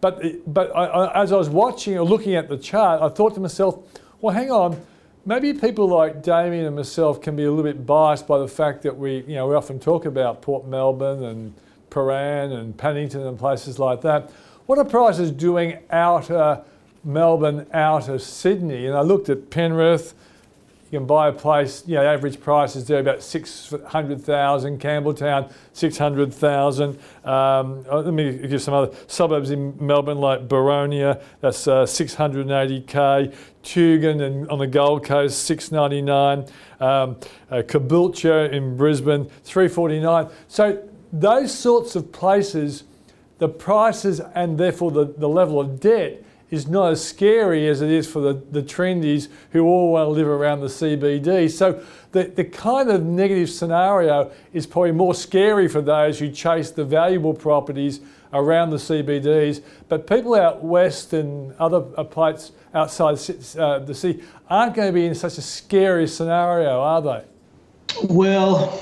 But, 0.00 0.22
but 0.53 0.74
I, 0.77 0.85
I, 0.85 1.22
as 1.22 1.33
I 1.33 1.37
was 1.37 1.48
watching 1.48 1.96
or 1.96 2.05
looking 2.05 2.35
at 2.35 2.48
the 2.48 2.59
chart, 2.59 3.00
I 3.00 3.09
thought 3.09 3.35
to 3.35 3.40
myself, 3.40 3.79
well, 4.20 4.35
hang 4.35 4.50
on, 4.50 4.81
maybe 5.24 5.55
people 5.55 5.87
like 5.87 6.22
Damien 6.22 6.66
and 6.66 6.77
myself 6.77 7.20
can 7.20 7.37
be 7.37 7.44
a 7.44 7.50
little 7.50 7.64
bit 7.64 7.87
biased 7.87 8.27
by 8.27 8.38
the 8.38 8.48
fact 8.48 8.83
that 8.83 8.96
we, 8.96 9.18
you 9.27 9.35
know, 9.35 9.46
we 9.46 9.55
often 9.55 9.79
talk 9.79 10.05
about 10.05 10.42
Port 10.42 10.66
Melbourne 10.66 11.24
and 11.24 11.55
Prahran 11.90 12.53
and 12.53 12.77
Paddington 12.77 13.27
and 13.27 13.38
places 13.38 13.79
like 13.79 14.00
that. 14.03 14.31
What 14.66 14.79
are 14.79 14.85
prices 14.85 15.31
doing 15.31 15.79
out 15.90 16.31
of 16.31 16.66
Melbourne, 17.05 17.66
out 17.72 18.09
of 18.09 18.22
Sydney? 18.22 18.87
And 18.87 18.96
I 18.96 19.03
looked 19.03 19.29
at 19.29 19.50
Penrith. 19.50 20.14
You 20.94 21.00
can 21.00 21.09
buy 21.09 21.26
a 21.26 21.33
place, 21.33 21.83
you 21.88 21.96
know, 21.96 22.04
average 22.04 22.40
price 22.40 22.76
is 22.76 22.87
there 22.87 23.00
about 23.00 23.20
600,000. 23.20 24.78
Campbelltown, 24.78 25.52
600,000. 25.72 26.90
Um, 27.24 27.85
uh, 27.90 27.98
let 27.98 28.14
me 28.14 28.38
give 28.46 28.62
some 28.62 28.74
other 28.74 28.96
suburbs 29.09 29.50
in 29.50 29.74
Melbourne 29.85 30.18
like 30.18 30.46
Boronia, 30.46 31.20
that's 31.40 31.66
uh, 31.66 31.83
680k. 31.83 33.35
Tugun 33.64 34.22
and 34.22 34.48
on 34.48 34.61
the 34.61 34.68
Gold 34.68 35.04
Coast, 35.04 35.42
699. 35.42 36.46
Um, 36.78 37.16
uh, 37.50 37.62
Caboolture 37.62 38.52
in 38.52 38.76
Brisbane, 38.76 39.24
349. 39.42 40.28
So 40.46 40.88
those 41.12 41.52
sorts 41.52 41.96
of 41.96 42.12
places 42.12 42.85
the 43.38 43.48
prices 43.48 44.20
and 44.20 44.59
therefore 44.59 44.92
the, 44.92 45.07
the 45.18 45.28
level 45.28 45.61
of 45.61 45.80
debt 45.80 46.22
is 46.55 46.69
not 46.69 46.93
as 46.93 47.05
scary 47.05 47.69
as 47.69 47.83
it 47.83 47.90
is 47.90 48.11
for 48.11 48.21
the, 48.21 48.33
the 48.51 48.62
trendies 48.62 49.29
who 49.51 49.64
all 49.64 49.93
want 49.93 50.07
to 50.07 50.11
live 50.11 50.29
around 50.29 50.61
the 50.61 50.69
CBD. 50.69 51.51
So 51.51 51.85
the, 52.12 52.25
the 52.25 52.45
kind 52.45 52.88
of 52.88 53.05
negative 53.05 53.51
scenario 53.51 54.31
is 54.53 54.67
probably 54.67 54.93
more 54.93 55.14
scary 55.14 55.69
for 55.69 55.83
those 55.83 56.19
who 56.19 56.31
chase 56.31 56.71
the 56.71 56.85
valuable 56.85 57.35
properties 57.35 58.01
around 58.33 58.71
the 58.71 58.77
CBDs. 58.77 59.62
But 59.88 60.07
people 60.07 60.35
out 60.35 60.64
west 60.64 61.12
and 61.12 61.53
other 61.57 61.81
places 61.81 62.53
outside 62.73 63.19
uh, 63.59 63.79
the 63.81 63.95
city 63.95 64.23
aren't 64.49 64.75
going 64.75 64.88
to 64.88 64.93
be 64.93 65.07
in 65.07 65.14
such 65.14 65.38
a 65.38 65.43
scary 65.43 66.09
scenario, 66.09 66.81
are 66.81 67.03
they? 67.03 67.25
Well, 68.05 68.81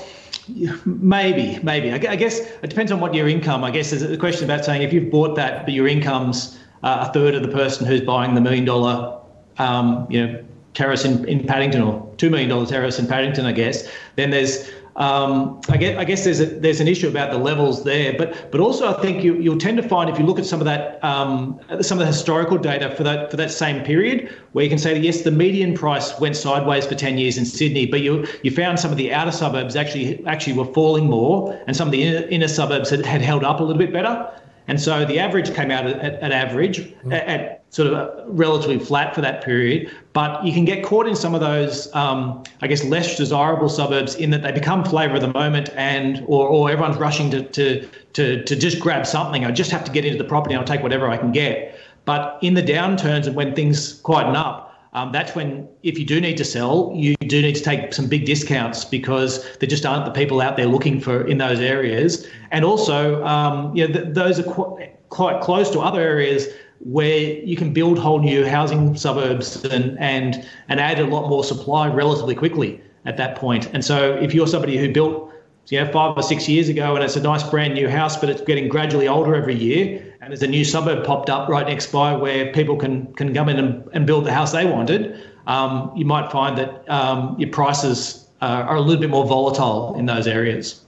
Maybe, 0.85 1.59
maybe. 1.63 1.91
I 1.91 2.15
guess 2.17 2.39
it 2.39 2.69
depends 2.69 2.91
on 2.91 2.99
what 2.99 3.13
your 3.13 3.29
income. 3.29 3.63
I 3.63 3.71
guess 3.71 3.91
there's 3.91 4.03
a 4.03 4.17
question 4.17 4.43
about 4.43 4.65
saying 4.65 4.81
if 4.81 4.91
you've 4.91 5.09
bought 5.09 5.35
that, 5.35 5.63
but 5.63 5.73
your 5.73 5.87
income's 5.87 6.59
uh, 6.83 7.07
a 7.07 7.13
third 7.13 7.35
of 7.35 7.41
the 7.41 7.47
person 7.47 7.85
who's 7.85 8.01
buying 8.01 8.35
the 8.35 8.41
million 8.41 8.65
dollar, 8.65 9.19
um, 9.57 10.07
you 10.09 10.25
know, 10.25 10.43
terrace 10.73 11.05
in, 11.05 11.27
in 11.27 11.45
Paddington 11.45 11.81
or 11.81 12.13
two 12.17 12.29
million 12.29 12.49
dollar 12.49 12.65
terrace 12.65 12.99
in 12.99 13.07
Paddington, 13.07 13.45
I 13.45 13.51
guess. 13.51 13.89
Then 14.15 14.29
there's 14.29 14.69
um, 14.95 15.59
I, 15.69 15.77
guess, 15.77 15.97
I 15.97 16.03
guess 16.03 16.23
there's 16.23 16.39
a, 16.39 16.45
there's 16.45 16.79
an 16.79 16.87
issue 16.87 17.07
about 17.07 17.31
the 17.31 17.39
levels 17.39 17.83
there, 17.83 18.15
but 18.15 18.51
but 18.51 18.61
also 18.61 18.95
I 18.95 19.01
think 19.01 19.23
you, 19.23 19.35
you'll 19.39 19.57
tend 19.57 19.77
to 19.77 19.87
find 19.87 20.07
if 20.07 20.19
you 20.19 20.25
look 20.25 20.37
at 20.37 20.45
some 20.45 20.61
of 20.61 20.65
that 20.65 21.03
um, 21.03 21.59
some 21.81 21.97
of 21.97 22.05
the 22.05 22.05
historical 22.05 22.59
data 22.59 22.95
for 22.95 23.01
that 23.03 23.31
for 23.31 23.37
that 23.37 23.49
same 23.49 23.83
period, 23.83 24.31
where 24.51 24.63
you 24.63 24.69
can 24.69 24.77
say 24.77 24.93
that 24.93 24.99
yes, 24.99 25.23
the 25.23 25.31
median 25.31 25.73
price 25.73 26.19
went 26.19 26.35
sideways 26.35 26.85
for 26.85 26.93
10 26.93 27.17
years 27.17 27.39
in 27.39 27.45
Sydney, 27.45 27.87
but 27.87 28.01
you 28.01 28.27
you 28.43 28.51
found 28.51 28.79
some 28.79 28.91
of 28.91 28.97
the 28.97 29.11
outer 29.11 29.31
suburbs 29.31 29.75
actually 29.75 30.23
actually 30.27 30.53
were 30.53 30.71
falling 30.73 31.07
more, 31.07 31.59
and 31.65 31.75
some 31.75 31.87
of 31.87 31.91
the 31.91 32.03
inner, 32.03 32.27
inner 32.27 32.47
suburbs 32.47 32.91
had, 32.91 33.03
had 33.03 33.21
held 33.21 33.43
up 33.43 33.59
a 33.59 33.63
little 33.63 33.79
bit 33.79 33.91
better. 33.91 34.29
And 34.67 34.79
so 34.79 35.05
the 35.05 35.19
average 35.19 35.53
came 35.53 35.71
out 35.71 35.85
at, 35.85 35.97
at 35.97 36.31
average, 36.31 36.79
mm. 36.79 37.13
at, 37.13 37.27
at, 37.27 37.63
sort 37.69 37.91
of 37.91 38.23
relatively 38.27 38.77
flat 38.77 39.15
for 39.15 39.21
that 39.21 39.43
period. 39.43 39.91
But 40.13 40.45
you 40.45 40.53
can 40.53 40.63
get 40.63 40.85
caught 40.85 41.07
in 41.07 41.15
some 41.15 41.33
of 41.33 41.41
those, 41.41 41.91
um, 41.95 42.43
I 42.61 42.67
guess, 42.67 42.83
less 42.83 43.17
desirable 43.17 43.67
suburbs 43.67 44.13
in 44.13 44.29
that 44.29 44.43
they 44.43 44.51
become 44.51 44.85
flavour 44.85 45.15
of 45.15 45.21
the 45.21 45.33
moment, 45.33 45.69
and 45.75 46.23
or, 46.27 46.47
or 46.47 46.69
everyone's 46.69 46.97
rushing 46.97 47.31
to, 47.31 47.41
to 47.49 47.89
to 48.13 48.43
to 48.43 48.55
just 48.55 48.79
grab 48.79 49.07
something. 49.07 49.43
I 49.43 49.51
just 49.51 49.71
have 49.71 49.83
to 49.85 49.91
get 49.91 50.05
into 50.05 50.19
the 50.19 50.29
property. 50.29 50.53
and 50.53 50.61
I'll 50.61 50.67
take 50.67 50.83
whatever 50.83 51.09
I 51.09 51.17
can 51.17 51.31
get. 51.31 51.75
But 52.05 52.37
in 52.43 52.53
the 52.53 52.61
downturns 52.61 53.25
and 53.27 53.35
when 53.35 53.55
things 53.55 53.93
quieten 54.01 54.35
up, 54.35 54.62
um, 54.93 55.11
that's 55.11 55.35
when, 55.35 55.67
if 55.81 55.97
you 55.97 56.05
do 56.05 56.21
need 56.21 56.37
to 56.37 56.45
sell, 56.45 56.91
you 56.95 57.15
do 57.15 57.41
need 57.41 57.55
to 57.55 57.63
take 57.63 57.93
some 57.93 58.07
big 58.07 58.25
discounts 58.25 58.85
because 58.85 59.43
there 59.57 59.67
just 59.67 59.85
aren't 59.85 60.05
the 60.05 60.11
people 60.11 60.39
out 60.39 60.55
there 60.55 60.67
looking 60.67 60.99
for 60.99 61.25
in 61.25 61.39
those 61.39 61.59
areas. 61.59 62.27
And 62.51 62.63
also, 62.63 63.23
um, 63.25 63.75
you 63.75 63.87
know, 63.87 63.93
th- 63.93 64.13
those 64.13 64.39
are 64.39 64.43
qu- 64.43 64.77
quite 65.09 65.41
close 65.41 65.71
to 65.71 65.79
other 65.79 65.99
areas 65.99 66.47
where 66.79 67.17
you 67.43 67.55
can 67.55 67.73
build 67.73 67.97
whole 67.97 68.19
new 68.19 68.45
housing 68.45 68.95
suburbs 68.95 69.63
and 69.65 69.97
and 69.99 70.45
and 70.67 70.79
add 70.79 70.99
a 70.99 71.05
lot 71.05 71.29
more 71.29 71.43
supply 71.43 71.87
relatively 71.87 72.35
quickly 72.35 72.81
at 73.05 73.17
that 73.17 73.35
point. 73.35 73.69
And 73.73 73.83
so, 73.83 74.15
if 74.15 74.33
you're 74.33 74.47
somebody 74.47 74.77
who 74.77 74.91
built 74.91 75.33
you 75.69 75.79
know, 75.79 75.91
five 75.91 76.17
or 76.17 76.23
six 76.23 76.47
years 76.49 76.69
ago, 76.69 76.95
and 76.95 77.03
it's 77.03 77.15
a 77.15 77.21
nice 77.21 77.43
brand 77.43 77.73
new 77.73 77.89
house, 77.89 78.17
but 78.17 78.29
it's 78.29 78.41
getting 78.41 78.67
gradually 78.67 79.07
older 79.07 79.33
every 79.33 79.55
year. 79.55 80.12
And 80.23 80.31
there's 80.31 80.41
a 80.41 80.47
new 80.47 80.63
suburb 80.63 81.05
popped 81.05 81.29
up 81.29 81.49
right 81.49 81.67
next 81.67 81.91
by 81.91 82.15
where 82.15 82.53
people 82.53 82.77
can 82.77 83.11
can 83.15 83.33
come 83.33 83.49
in 83.49 83.59
and, 83.59 83.83
and 83.91 84.07
build 84.07 84.23
the 84.23 84.31
house 84.31 84.53
they 84.53 84.65
wanted. 84.65 85.21
Um, 85.47 85.91
you 85.97 86.05
might 86.05 86.31
find 86.31 86.57
that 86.57 86.89
um, 86.89 87.37
your 87.37 87.49
prices 87.49 88.29
uh, 88.41 88.45
are 88.45 88.77
a 88.77 88.79
little 88.79 89.01
bit 89.01 89.09
more 89.09 89.25
volatile 89.25 89.93
in 89.99 90.05
those 90.05 90.25
areas. 90.25 90.79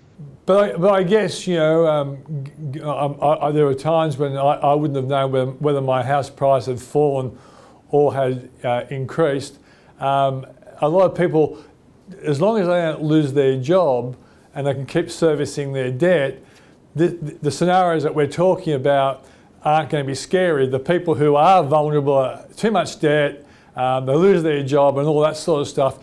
But 0.45 0.75
I, 0.75 0.77
but 0.77 0.93
I 0.93 1.03
guess 1.03 1.45
you 1.47 1.57
know 1.57 1.85
um, 1.85 2.23
um 2.81 3.17
I, 3.21 3.47
I, 3.47 3.51
there 3.51 3.65
were 3.65 3.75
times 3.75 4.15
when 4.15 4.37
I, 4.37 4.53
I 4.53 4.73
wouldn't 4.73 4.95
have 4.95 5.07
known 5.07 5.33
whether, 5.33 5.51
whether, 5.51 5.81
my 5.81 6.01
house 6.01 6.29
price 6.29 6.67
had 6.67 6.79
fallen 6.79 7.37
or 7.89 8.13
had 8.13 8.49
uh, 8.63 8.85
increased. 8.89 9.59
Um, 9.99 10.45
a 10.79 10.87
lot 10.87 11.11
of 11.11 11.17
people, 11.17 11.61
as 12.21 12.39
long 12.39 12.57
as 12.57 12.67
they 12.67 12.81
don't 12.81 13.03
lose 13.03 13.33
their 13.33 13.59
job, 13.59 14.15
and 14.53 14.65
they 14.65 14.73
can 14.73 14.85
keep 14.85 15.11
servicing 15.11 15.73
their 15.73 15.91
debt, 15.91 16.41
the, 16.95 17.07
the 17.41 17.51
scenarios 17.51 18.03
that 18.03 18.15
we're 18.15 18.27
talking 18.27 18.73
about 18.73 19.25
aren't 19.63 19.89
going 19.89 20.03
to 20.03 20.07
be 20.07 20.15
scary. 20.15 20.67
The 20.67 20.79
people 20.79 21.15
who 21.15 21.35
are 21.35 21.63
vulnerable, 21.63 22.39
too 22.55 22.71
much 22.71 22.99
debt, 22.99 23.45
um, 23.75 24.05
they 24.05 24.15
lose 24.15 24.43
their 24.43 24.63
job, 24.63 24.97
and 24.97 25.07
all 25.07 25.19
that 25.21 25.35
sort 25.35 25.61
of 25.61 25.67
stuff. 25.67 25.97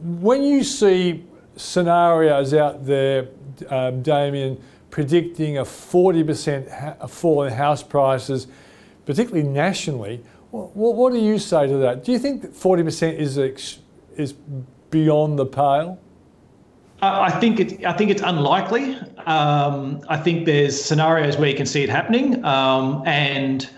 When 0.00 0.42
you 0.42 0.62
see 0.62 1.24
scenarios 1.56 2.54
out 2.54 2.86
there, 2.86 3.28
um, 3.68 4.02
Damien, 4.02 4.62
predicting 4.90 5.58
a 5.58 5.64
40% 5.64 6.70
ha- 6.70 7.06
fall 7.06 7.42
in 7.42 7.52
house 7.52 7.82
prices, 7.82 8.46
particularly 9.06 9.48
nationally, 9.48 10.22
what, 10.50 10.94
what, 10.94 11.12
do 11.12 11.18
you 11.18 11.38
say 11.38 11.66
to 11.66 11.76
that? 11.78 12.04
Do 12.04 12.12
you 12.12 12.18
think 12.18 12.42
that 12.42 12.52
40% 12.52 13.18
is, 13.18 13.38
ex- 13.38 13.78
is 14.16 14.32
beyond 14.90 15.38
the 15.38 15.46
pale? 15.46 15.98
I 17.02 17.30
think 17.30 17.60
it. 17.60 17.84
I 17.84 17.92
think 17.92 18.10
it's 18.10 18.22
unlikely. 18.22 18.96
Um, 19.26 20.00
I 20.08 20.16
think 20.16 20.44
there's 20.44 20.80
scenarios 20.80 21.36
where 21.36 21.48
you 21.48 21.56
can 21.56 21.66
see 21.66 21.82
it 21.82 21.88
happening, 21.88 22.44
um, 22.44 23.02
and 23.06 23.68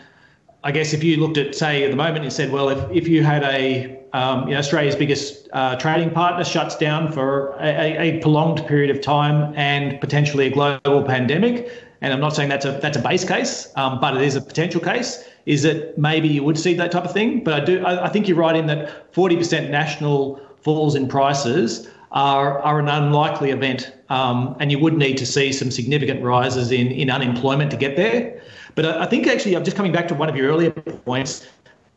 I 0.64 0.72
guess 0.72 0.92
if 0.92 1.02
you 1.02 1.16
looked 1.16 1.38
at, 1.38 1.54
say, 1.54 1.84
at 1.84 1.90
the 1.90 1.96
moment 1.96 2.24
and 2.24 2.32
said, 2.32 2.52
well, 2.52 2.68
if, 2.68 2.78
if 2.90 3.08
you 3.08 3.24
had 3.24 3.42
a, 3.42 3.98
um, 4.12 4.46
you 4.46 4.54
know, 4.54 4.60
Australia's 4.60 4.94
biggest 4.94 5.48
uh, 5.52 5.76
trading 5.76 6.10
partner 6.10 6.44
shuts 6.44 6.76
down 6.76 7.10
for 7.10 7.56
a, 7.60 8.16
a, 8.16 8.20
prolonged 8.20 8.64
period 8.66 8.90
of 8.90 9.00
time 9.00 9.52
and 9.56 10.00
potentially 10.00 10.46
a 10.46 10.50
global 10.50 11.02
pandemic, 11.02 11.70
and 12.00 12.12
I'm 12.12 12.20
not 12.20 12.34
saying 12.34 12.48
that's 12.48 12.64
a 12.64 12.72
that's 12.72 12.96
a 12.96 13.02
base 13.02 13.24
case, 13.24 13.72
um, 13.76 14.00
but 14.00 14.16
it 14.16 14.22
is 14.22 14.34
a 14.34 14.40
potential 14.40 14.80
case. 14.80 15.28
Is 15.46 15.62
that 15.62 15.98
maybe 15.98 16.28
you 16.28 16.42
would 16.44 16.58
see 16.58 16.74
that 16.74 16.92
type 16.92 17.04
of 17.04 17.12
thing? 17.12 17.42
But 17.44 17.62
I 17.62 17.64
do. 17.64 17.84
I, 17.84 18.06
I 18.06 18.08
think 18.08 18.26
you're 18.26 18.36
right 18.36 18.56
in 18.56 18.66
that 18.66 19.12
40% 19.12 19.70
national 19.70 20.40
falls 20.62 20.94
in 20.94 21.08
prices 21.08 21.88
are, 22.12 22.58
are 22.60 22.78
an 22.78 22.88
unlikely 22.88 23.50
event, 23.50 23.92
um, 24.08 24.56
and 24.60 24.70
you 24.70 24.78
would 24.78 24.96
need 24.96 25.16
to 25.18 25.26
see 25.26 25.52
some 25.52 25.70
significant 25.70 26.22
rises 26.22 26.70
in, 26.70 26.88
in 26.88 27.10
unemployment 27.10 27.70
to 27.70 27.76
get 27.76 27.96
there. 27.96 28.40
But 28.74 28.86
I, 28.86 29.04
I 29.04 29.06
think 29.06 29.26
actually, 29.26 29.56
I'm 29.56 29.64
just 29.64 29.76
coming 29.76 29.92
back 29.92 30.08
to 30.08 30.14
one 30.14 30.28
of 30.28 30.36
your 30.36 30.48
earlier 30.48 30.70
points. 30.70 31.46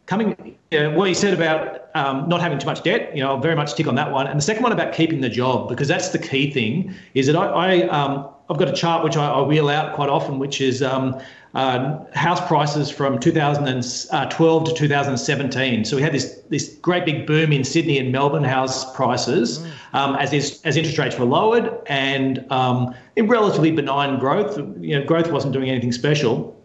Coming, 0.06 0.56
you 0.70 0.80
know, 0.80 0.92
what 0.92 1.10
you 1.10 1.16
said 1.16 1.34
about 1.34 1.90
um, 1.96 2.30
not 2.30 2.40
having 2.40 2.60
too 2.60 2.68
much 2.68 2.84
debt, 2.84 3.16
you 3.16 3.24
know, 3.24 3.30
I'll 3.30 3.40
very 3.40 3.56
much 3.56 3.74
tick 3.74 3.88
on 3.88 3.96
that 3.96 4.12
one. 4.12 4.28
And 4.28 4.38
the 4.38 4.44
second 4.44 4.62
one 4.62 4.72
about 4.72 4.94
keeping 4.94 5.22
the 5.22 5.30
job, 5.30 5.68
because 5.68 5.88
that's 5.88 6.10
the 6.10 6.20
key 6.20 6.52
thing, 6.52 6.94
is 7.16 7.26
that 7.26 7.36
I, 7.36 7.48
I 7.48 7.88
um, 7.88 8.30
I've 8.50 8.58
got 8.58 8.70
a 8.70 8.74
chart 8.74 9.04
which 9.04 9.18
I, 9.18 9.28
I, 9.28 9.42
wheel 9.42 9.70
out 9.70 9.96
quite 9.96 10.10
often, 10.10 10.38
which 10.38 10.62
is 10.62 10.84
um, 10.84 11.20
uh, 11.56 11.98
house 12.14 12.46
prices 12.48 12.92
from 12.92 13.18
2012 13.18 14.64
to 14.66 14.74
2017. 14.74 15.86
So 15.86 15.96
we 15.96 16.04
had 16.04 16.14
this 16.14 16.42
this 16.50 16.76
great 16.82 17.06
big 17.06 17.26
boom 17.26 17.52
in 17.52 17.64
Sydney 17.64 17.98
and 17.98 18.12
Melbourne 18.12 18.44
house 18.44 18.94
prices 18.96 19.60
mm. 19.60 19.72
um, 19.94 20.16
as 20.18 20.32
is, 20.34 20.62
as 20.64 20.78
interest 20.78 21.00
rates 21.00 21.18
were 21.18 21.26
lowered 21.26 21.72
and 21.88 22.46
um, 22.52 22.94
in 23.16 23.28
relatively 23.28 23.72
benign 23.72 24.20
growth. 24.20 24.58
You 24.80 25.00
know, 25.00 25.06
growth 25.06 25.32
wasn't 25.32 25.54
doing 25.54 25.70
anything 25.70 25.92
special. 25.92 26.56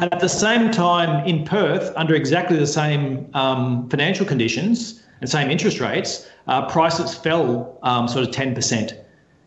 And 0.00 0.10
at 0.14 0.20
the 0.20 0.28
same 0.30 0.70
time, 0.70 1.26
in 1.26 1.44
Perth, 1.44 1.92
under 1.94 2.14
exactly 2.14 2.56
the 2.56 2.66
same 2.66 3.28
um, 3.34 3.86
financial 3.90 4.24
conditions 4.24 5.02
and 5.20 5.28
same 5.28 5.50
interest 5.50 5.78
rates, 5.78 6.26
uh, 6.46 6.66
prices 6.70 7.14
fell 7.14 7.78
um, 7.82 8.08
sort 8.08 8.26
of 8.26 8.34
10%. 8.34 8.96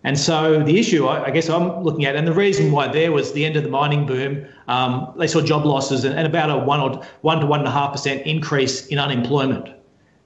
And 0.04 0.20
so 0.20 0.62
the 0.62 0.78
issue, 0.78 1.08
I 1.08 1.32
guess, 1.32 1.50
I'm 1.50 1.82
looking 1.82 2.06
at, 2.06 2.16
and 2.16 2.28
the 2.28 2.34
reason 2.34 2.72
why 2.72 2.88
there 2.88 3.12
was 3.12 3.34
the 3.34 3.46
end 3.46 3.56
of 3.56 3.64
the 3.64 3.70
mining 3.70 4.06
boom, 4.06 4.46
um, 4.68 5.12
they 5.18 5.26
saw 5.26 5.42
job 5.42 5.66
losses 5.66 6.04
and, 6.04 6.16
and, 6.16 6.28
about 6.28 6.52
a 6.52 6.58
one 6.64 6.80
or 6.80 7.04
one 7.22 7.40
to 7.40 7.48
one 7.48 7.62
and 7.62 7.68
a 7.68 7.72
half 7.72 7.92
percent 7.92 8.22
increase 8.28 8.86
in 8.88 9.00
unemployment. 9.00 9.70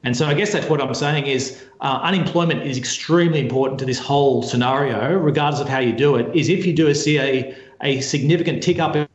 And 0.04 0.18
so 0.18 0.26
I 0.26 0.34
guess 0.34 0.52
that's 0.52 0.70
what 0.70 0.82
I'm 0.82 0.94
saying 0.94 1.28
is 1.28 1.64
uh, 1.80 2.02
unemployment 2.04 2.64
is 2.64 2.78
extremely 2.78 3.40
important 3.40 3.80
to 3.80 3.86
this 3.86 4.00
whole 4.00 4.44
scenario, 4.44 5.18
regardless 5.18 5.62
of 5.62 5.70
how 5.70 5.80
you 5.80 5.94
do 5.94 6.18
it. 6.18 6.36
Is 6.36 6.50
if 6.50 6.66
you 6.66 6.74
do 6.74 6.94
see 6.94 7.18
a, 7.18 7.56
a 7.82 8.02
significant 8.02 8.62
tick 8.62 8.80
up 8.80 9.07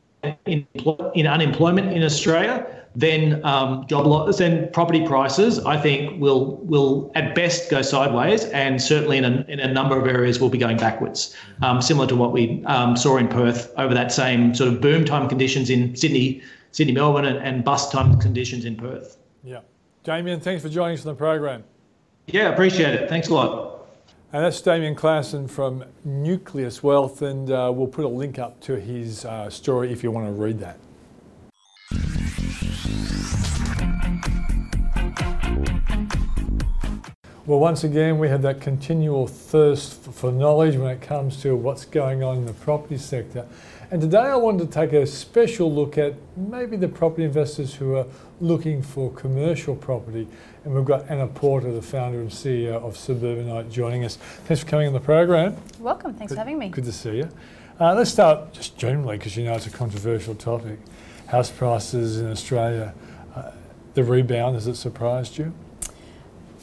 in, 0.46 0.66
in 1.14 1.26
unemployment 1.26 1.92
in 1.92 2.02
Australia, 2.02 2.66
then 2.94 3.44
um, 3.44 3.86
job 3.86 4.06
loss 4.06 4.40
and 4.40 4.70
property 4.72 5.06
prices, 5.06 5.58
I 5.64 5.80
think, 5.80 6.20
will 6.20 6.56
will 6.58 7.10
at 7.14 7.34
best 7.34 7.70
go 7.70 7.82
sideways, 7.82 8.44
and 8.46 8.80
certainly 8.80 9.18
in 9.18 9.24
a, 9.24 9.44
in 9.48 9.60
a 9.60 9.72
number 9.72 9.98
of 9.98 10.06
areas 10.06 10.40
will 10.40 10.50
be 10.50 10.58
going 10.58 10.76
backwards, 10.76 11.34
um, 11.62 11.80
similar 11.80 12.06
to 12.08 12.16
what 12.16 12.32
we 12.32 12.62
um, 12.66 12.96
saw 12.96 13.16
in 13.16 13.28
Perth 13.28 13.72
over 13.78 13.94
that 13.94 14.12
same 14.12 14.54
sort 14.54 14.72
of 14.72 14.80
boom 14.80 15.04
time 15.04 15.28
conditions 15.28 15.70
in 15.70 15.96
Sydney, 15.96 16.42
Sydney, 16.72 16.92
Melbourne, 16.92 17.24
and, 17.24 17.38
and 17.38 17.64
bust 17.64 17.90
time 17.90 18.18
conditions 18.20 18.64
in 18.64 18.76
Perth. 18.76 19.16
Yeah, 19.42 19.60
Damien, 20.04 20.40
thanks 20.40 20.62
for 20.62 20.68
joining 20.68 20.98
us 20.98 21.06
on 21.06 21.14
the 21.14 21.18
program. 21.18 21.64
Yeah, 22.26 22.50
appreciate 22.50 22.94
it. 22.94 23.08
Thanks 23.08 23.28
a 23.28 23.34
lot. 23.34 23.71
And 24.34 24.42
that's 24.42 24.62
Damien 24.62 24.94
Klassen 24.94 25.46
from 25.46 25.84
Nucleus 26.04 26.82
Wealth, 26.82 27.20
and 27.20 27.50
uh, 27.50 27.70
we'll 27.74 27.86
put 27.86 28.06
a 28.06 28.08
link 28.08 28.38
up 28.38 28.60
to 28.62 28.80
his 28.80 29.26
uh, 29.26 29.50
story 29.50 29.92
if 29.92 30.02
you 30.02 30.10
want 30.10 30.26
to 30.26 30.32
read 30.32 30.58
that. 30.60 30.78
Well, 37.44 37.58
once 37.58 37.82
again, 37.82 38.20
we 38.20 38.28
have 38.28 38.42
that 38.42 38.60
continual 38.60 39.26
thirst 39.26 40.00
for 40.00 40.30
knowledge 40.30 40.76
when 40.76 40.92
it 40.92 41.02
comes 41.02 41.42
to 41.42 41.56
what's 41.56 41.84
going 41.84 42.22
on 42.22 42.36
in 42.36 42.46
the 42.46 42.52
property 42.52 42.96
sector. 42.96 43.48
And 43.90 44.00
today 44.00 44.18
I 44.18 44.36
wanted 44.36 44.68
to 44.68 44.72
take 44.72 44.92
a 44.92 45.04
special 45.04 45.72
look 45.74 45.98
at 45.98 46.14
maybe 46.36 46.76
the 46.76 46.86
property 46.86 47.24
investors 47.24 47.74
who 47.74 47.96
are 47.96 48.06
looking 48.40 48.80
for 48.80 49.10
commercial 49.10 49.74
property. 49.74 50.28
And 50.64 50.72
we've 50.72 50.84
got 50.84 51.10
Anna 51.10 51.26
Porter, 51.26 51.72
the 51.72 51.82
founder 51.82 52.20
and 52.20 52.30
CEO 52.30 52.74
of 52.74 52.96
Suburbanite, 52.96 53.72
joining 53.72 54.04
us. 54.04 54.18
Thanks 54.44 54.62
for 54.62 54.68
coming 54.68 54.86
on 54.86 54.92
the 54.92 55.00
program. 55.00 55.56
Welcome. 55.80 56.14
Thanks 56.14 56.30
good, 56.30 56.36
for 56.36 56.38
having 56.38 56.60
me. 56.60 56.68
Good 56.68 56.84
to 56.84 56.92
see 56.92 57.16
you. 57.16 57.28
Uh, 57.80 57.92
let's 57.96 58.12
start 58.12 58.52
just 58.52 58.78
generally, 58.78 59.18
because 59.18 59.36
you 59.36 59.42
know 59.42 59.54
it's 59.54 59.66
a 59.66 59.70
controversial 59.70 60.36
topic. 60.36 60.78
House 61.26 61.50
prices 61.50 62.20
in 62.20 62.30
Australia, 62.30 62.94
uh, 63.34 63.50
the 63.94 64.04
rebound, 64.04 64.54
has 64.54 64.68
it 64.68 64.76
surprised 64.76 65.38
you? 65.38 65.52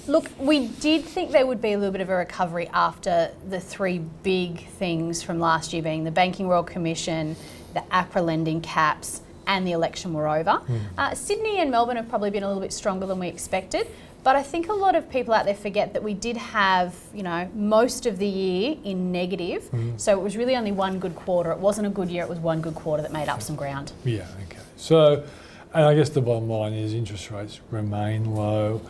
Look, 0.09 0.27
we 0.39 0.69
did 0.69 1.05
think 1.05 1.29
there 1.31 1.45
would 1.45 1.61
be 1.61 1.73
a 1.73 1.77
little 1.77 1.91
bit 1.91 2.01
of 2.01 2.09
a 2.09 2.15
recovery 2.15 2.67
after 2.73 3.29
the 3.47 3.59
three 3.59 3.99
big 4.23 4.65
things 4.69 5.21
from 5.21 5.39
last 5.39 5.71
year 5.71 5.83
being 5.83 6.03
the 6.03 6.09
Banking 6.09 6.47
Royal 6.47 6.63
Commission, 6.63 7.35
the 7.75 7.81
APRA 7.91 8.25
lending 8.25 8.59
caps, 8.59 9.21
and 9.45 9.67
the 9.67 9.71
election 9.71 10.11
were 10.13 10.27
over. 10.27 10.61
Mm. 10.67 10.79
Uh, 10.97 11.13
Sydney 11.13 11.59
and 11.59 11.69
Melbourne 11.69 11.97
have 11.97 12.09
probably 12.09 12.31
been 12.31 12.41
a 12.41 12.47
little 12.47 12.61
bit 12.61 12.73
stronger 12.73 13.05
than 13.05 13.19
we 13.19 13.27
expected, 13.27 13.85
But 14.23 14.35
I 14.35 14.43
think 14.43 14.67
a 14.67 14.73
lot 14.73 14.95
of 14.95 15.09
people 15.09 15.33
out 15.33 15.45
there 15.45 15.55
forget 15.55 15.93
that 15.93 16.03
we 16.03 16.13
did 16.13 16.35
have, 16.37 16.93
you 17.13 17.23
know, 17.23 17.49
most 17.53 18.05
of 18.05 18.17
the 18.17 18.27
year 18.27 18.75
in 18.83 19.11
negative. 19.11 19.63
Mm-hmm. 19.63 19.97
So 19.97 20.19
it 20.19 20.21
was 20.21 20.35
really 20.35 20.55
only 20.55 20.71
one 20.71 20.99
good 20.99 21.15
quarter. 21.15 21.51
It 21.51 21.59
wasn't 21.59 21.87
a 21.87 21.89
good 21.89 22.09
year, 22.09 22.23
it 22.23 22.29
was 22.29 22.39
one 22.39 22.61
good 22.61 22.75
quarter 22.75 23.01
that 23.03 23.13
made 23.13 23.29
up 23.29 23.41
some 23.41 23.55
ground. 23.55 23.93
Yeah, 24.03 24.27
okay. 24.47 24.59
So, 24.75 25.23
and 25.73 25.85
I 25.85 25.95
guess 25.95 26.09
the 26.09 26.21
bottom 26.21 26.49
line 26.49 26.73
is 26.73 26.93
interest 26.93 27.31
rates 27.31 27.61
remain 27.71 28.35
low, 28.35 28.81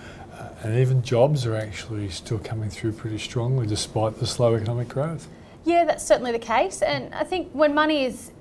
and 0.64 0.78
even 0.78 1.02
jobs 1.02 1.46
are 1.46 1.56
actually 1.56 2.10
still 2.10 2.40
coming 2.40 2.70
through 2.70 2.94
pretty 2.94 3.18
strongly 3.18 3.68
despite 3.68 4.20
the 4.20 4.28
slow 4.28 4.56
economic 4.56 4.90
growth. 4.90 5.28
Yeah, 5.66 5.86
that's 5.86 6.06
certainly 6.06 6.32
the 6.32 6.40
case. 6.40 6.82
And 6.82 7.14
I 7.14 7.24
think 7.24 7.52
when 7.52 7.74
money 7.74 8.06
is 8.06 8.32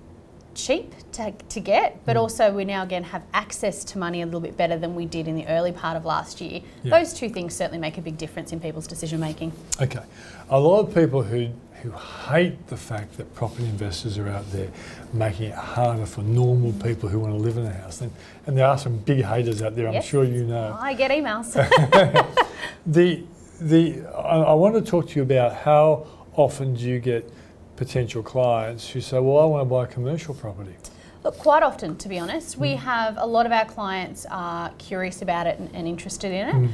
cheap 0.54 0.92
to, 1.12 1.32
to 1.32 1.60
get, 1.60 2.04
but 2.04 2.16
hmm. 2.16 2.22
also 2.22 2.52
we 2.52 2.64
now 2.64 2.82
again 2.82 3.04
have 3.04 3.22
access 3.32 3.84
to 3.84 3.98
money 3.98 4.22
a 4.22 4.24
little 4.24 4.40
bit 4.40 4.56
better 4.56 4.76
than 4.76 4.94
we 4.94 5.06
did 5.06 5.28
in 5.28 5.34
the 5.34 5.46
early 5.46 5.72
part 5.72 5.96
of 5.96 6.04
last 6.04 6.40
year. 6.40 6.60
Yeah. 6.82 6.98
Those 6.98 7.12
two 7.14 7.28
things 7.28 7.54
certainly 7.54 7.78
make 7.78 7.98
a 7.98 8.02
big 8.02 8.18
difference 8.18 8.52
in 8.52 8.60
people's 8.60 8.86
decision 8.86 9.20
making. 9.20 9.52
Okay. 9.80 10.02
A 10.50 10.58
lot 10.58 10.80
of 10.80 10.94
people 10.94 11.22
who 11.22 11.50
who 11.82 11.90
hate 11.90 12.66
the 12.68 12.76
fact 12.76 13.16
that 13.16 13.34
property 13.34 13.64
investors 13.64 14.18
are 14.18 14.28
out 14.28 14.50
there 14.52 14.68
making 15.12 15.46
it 15.46 15.54
harder 15.54 16.06
for 16.06 16.22
normal 16.22 16.72
mm. 16.72 16.82
people 16.82 17.08
who 17.08 17.18
want 17.20 17.32
to 17.32 17.38
live 17.38 17.56
in 17.56 17.66
a 17.66 17.72
house. 17.72 18.00
And, 18.00 18.12
and 18.46 18.56
there 18.56 18.66
are 18.66 18.78
some 18.78 18.98
big 18.98 19.24
haters 19.24 19.62
out 19.62 19.76
there, 19.76 19.88
I'm 19.88 19.94
Yes. 19.94 20.06
sure 20.06 20.24
you 20.24 20.44
know. 20.44 20.76
I 20.80 20.94
get 20.94 21.10
emails. 21.10 21.54
The, 22.86 23.22
the, 23.60 24.00
I, 24.16 24.38
I 24.38 24.54
want 24.54 24.74
to 24.74 24.80
talk 24.80 25.08
to 25.08 25.16
you 25.16 25.22
about 25.22 25.54
how 25.54 26.06
often 26.34 26.74
do 26.74 26.84
you 26.84 27.00
get 27.00 27.30
potential 27.76 28.22
clients 28.22 28.88
who 28.88 29.00
say, 29.00 29.18
well, 29.18 29.38
I 29.38 29.44
want 29.44 29.60
to 29.60 29.70
buy 29.70 29.84
a 29.84 29.86
commercial 29.86 30.34
property. 30.34 30.74
Look, 31.24 31.36
quite 31.38 31.62
often, 31.64 31.96
to 31.96 32.08
be 32.08 32.18
honest, 32.18 32.56
we 32.58 32.74
Mm. 32.74 32.76
have 32.78 33.16
a 33.18 33.26
lot 33.26 33.44
of 33.44 33.50
our 33.52 33.64
clients 33.64 34.24
are 34.30 34.70
curious 34.78 35.20
about 35.20 35.46
it 35.48 35.58
and, 35.58 35.68
and 35.74 35.88
interested 35.88 36.30
in 36.32 36.48
it. 36.48 36.54
Mm. 36.54 36.70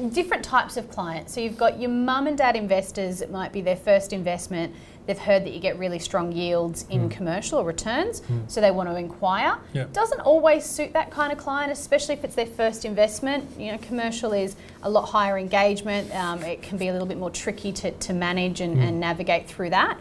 Um, 0.00 0.08
different 0.10 0.42
types 0.42 0.76
of 0.78 0.90
clients. 0.90 1.34
So 1.34 1.40
you've 1.40 1.58
got 1.58 1.78
your 1.78 1.90
mum 1.90 2.26
and 2.26 2.38
dad 2.38 2.56
investors. 2.56 3.20
It 3.20 3.30
might 3.30 3.52
be 3.52 3.60
their 3.60 3.76
first 3.76 4.12
investment. 4.14 4.74
They've 5.06 5.18
heard 5.18 5.44
that 5.44 5.52
you 5.52 5.60
get 5.60 5.78
really 5.78 6.00
strong 6.00 6.32
yields 6.32 6.84
in 6.90 7.08
commercial 7.08 7.60
or 7.60 7.64
returns, 7.64 8.22
so 8.48 8.60
they 8.60 8.72
want 8.72 8.88
to 8.88 8.96
inquire. 8.96 9.52
Mm. 9.52 9.58
Yeah. 9.74 9.84
Doesn't 9.92 10.20
always 10.20 10.64
suit 10.64 10.94
that 10.94 11.10
kind 11.10 11.30
of 11.30 11.38
client, 11.38 11.70
especially 11.70 12.14
if 12.14 12.24
it's 12.24 12.34
their 12.34 12.46
first 12.46 12.84
investment. 12.84 13.48
You 13.56 13.70
know, 13.72 13.78
commercial 13.78 14.32
is 14.32 14.56
a 14.82 14.90
lot 14.90 15.02
higher 15.10 15.38
engagement. 15.38 16.12
Um, 16.12 16.42
it 16.42 16.60
can 16.62 16.76
be 16.78 16.88
a 16.88 16.92
little 16.92 17.06
bit 17.06 17.18
more 17.18 17.30
tricky 17.30 17.70
to, 17.72 17.92
to 17.92 18.12
manage 18.14 18.60
and, 18.60 18.80
and 18.82 18.98
navigate 18.98 19.46
through 19.46 19.70
that. 19.70 19.98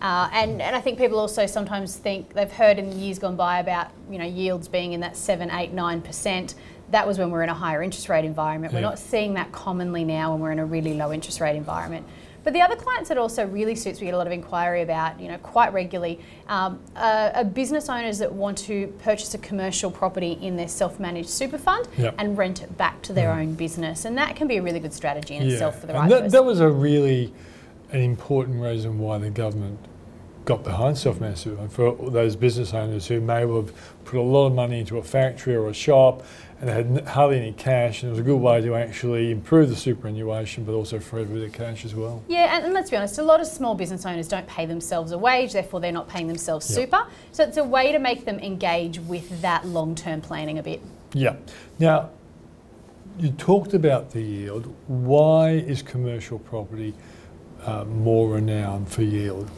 Uh, 0.00 0.28
and, 0.32 0.62
and 0.62 0.76
I 0.76 0.80
think 0.80 0.98
people 0.98 1.18
also 1.18 1.46
sometimes 1.46 1.96
think 1.96 2.32
they've 2.34 2.50
heard 2.50 2.78
in 2.78 2.90
the 2.90 2.96
years 2.96 3.18
gone 3.18 3.36
by 3.36 3.58
about 3.58 3.88
you 4.10 4.18
know 4.18 4.24
yields 4.24 4.68
being 4.68 4.92
in 4.92 5.00
that 5.00 5.16
seven, 5.16 5.50
eight, 5.50 5.72
nine 5.72 6.00
percent. 6.00 6.54
That 6.90 7.06
was 7.06 7.18
when 7.18 7.30
we're 7.30 7.42
in 7.42 7.48
a 7.50 7.54
higher 7.54 7.82
interest 7.82 8.08
rate 8.08 8.24
environment. 8.24 8.72
We're 8.72 8.80
not 8.80 8.98
seeing 8.98 9.34
that 9.34 9.52
commonly 9.52 10.04
now 10.04 10.32
when 10.32 10.40
we're 10.40 10.52
in 10.52 10.58
a 10.58 10.64
really 10.64 10.94
low 10.94 11.12
interest 11.12 11.40
rate 11.40 11.56
environment. 11.56 12.06
But 12.44 12.54
the 12.54 12.62
other 12.62 12.76
clients 12.76 13.10
that 13.10 13.18
also 13.18 13.46
really 13.46 13.74
suits, 13.74 14.00
we 14.00 14.06
get 14.06 14.14
a 14.14 14.16
lot 14.16 14.26
of 14.26 14.32
inquiry 14.32 14.80
about, 14.80 15.20
you 15.20 15.28
know, 15.28 15.36
quite 15.38 15.70
regularly, 15.74 16.18
um, 16.48 16.78
are, 16.96 17.30
are 17.34 17.44
business 17.44 17.90
owners 17.90 18.18
that 18.20 18.32
want 18.32 18.56
to 18.58 18.86
purchase 19.00 19.34
a 19.34 19.38
commercial 19.38 19.90
property 19.90 20.38
in 20.40 20.56
their 20.56 20.68
self-managed 20.68 21.28
super 21.28 21.58
fund 21.58 21.86
Yep. 21.98 22.14
and 22.16 22.38
rent 22.38 22.62
it 22.62 22.78
back 22.78 23.02
to 23.02 23.12
their 23.12 23.32
own 23.32 23.52
business, 23.52 24.06
and 24.06 24.16
that 24.16 24.34
can 24.34 24.48
be 24.48 24.56
a 24.56 24.62
really 24.62 24.80
good 24.80 24.94
strategy 24.94 25.34
in 25.34 25.42
itself 25.42 25.80
for 25.80 25.88
the 25.88 25.92
and 25.92 26.00
right 26.02 26.08
that, 26.08 26.16
person. 26.22 26.30
that 26.30 26.44
was 26.44 26.60
a 26.60 26.70
really 26.70 27.34
an 27.90 28.00
important 28.00 28.60
reason 28.60 28.98
why 28.98 29.18
the 29.18 29.30
government 29.30 29.78
got 30.44 30.64
behind 30.64 30.96
self-managed 30.96 31.40
super 31.40 31.56
fund 31.56 31.70
for 31.70 32.10
those 32.10 32.34
business 32.34 32.72
owners 32.72 33.06
who 33.06 33.20
may 33.20 33.44
well 33.44 33.60
have 33.62 33.74
put 34.06 34.18
a 34.18 34.22
lot 34.22 34.46
of 34.46 34.54
money 34.54 34.80
into 34.80 34.96
a 34.96 35.02
factory 35.02 35.54
or 35.54 35.68
a 35.68 35.74
shop 35.74 36.24
and 36.60 36.70
had 36.70 37.06
hardly 37.06 37.36
any 37.38 37.52
cash 37.52 38.02
and 38.02 38.08
it 38.08 38.12
was 38.12 38.18
a 38.18 38.22
good 38.22 38.38
way 38.38 38.58
to 38.62 38.74
actually 38.74 39.30
improve 39.30 39.68
the 39.68 39.76
superannuation 39.76 40.64
but 40.64 40.72
also 40.72 40.98
free 40.98 41.22
a 41.22 41.26
bit 41.26 41.42
of 41.42 41.52
cash 41.52 41.84
as 41.84 41.94
well. 41.94 42.22
Yeah, 42.28 42.56
and, 42.56 42.64
and 42.64 42.72
let's 42.72 42.88
be 42.88 42.96
honest, 42.96 43.18
a 43.18 43.22
lot 43.22 43.40
of 43.42 43.46
small 43.46 43.74
business 43.74 44.06
owners 44.06 44.26
don't 44.26 44.46
pay 44.46 44.64
themselves 44.64 45.12
a 45.12 45.18
wage, 45.18 45.52
therefore 45.52 45.80
they're 45.80 45.92
not 45.92 46.08
paying 46.08 46.28
themselves 46.28 46.68
Yep. 46.70 46.76
super. 46.76 47.06
So 47.32 47.44
it's 47.44 47.58
a 47.58 47.64
way 47.64 47.92
to 47.92 47.98
make 47.98 48.24
them 48.24 48.38
engage 48.38 49.00
with 49.00 49.42
that 49.42 49.66
long-term 49.66 50.22
planning 50.22 50.58
a 50.58 50.62
bit. 50.62 50.80
Yeah. 51.12 51.36
Now, 51.78 52.08
you 53.18 53.32
talked 53.32 53.74
about 53.74 54.12
the 54.12 54.22
yield. 54.22 54.74
Why 54.86 55.50
is 55.50 55.82
commercial 55.82 56.38
property 56.38 56.94
uh, 57.64 57.84
more 57.84 58.34
renowned 58.34 58.88
for 58.88 59.02
yield? 59.02 59.50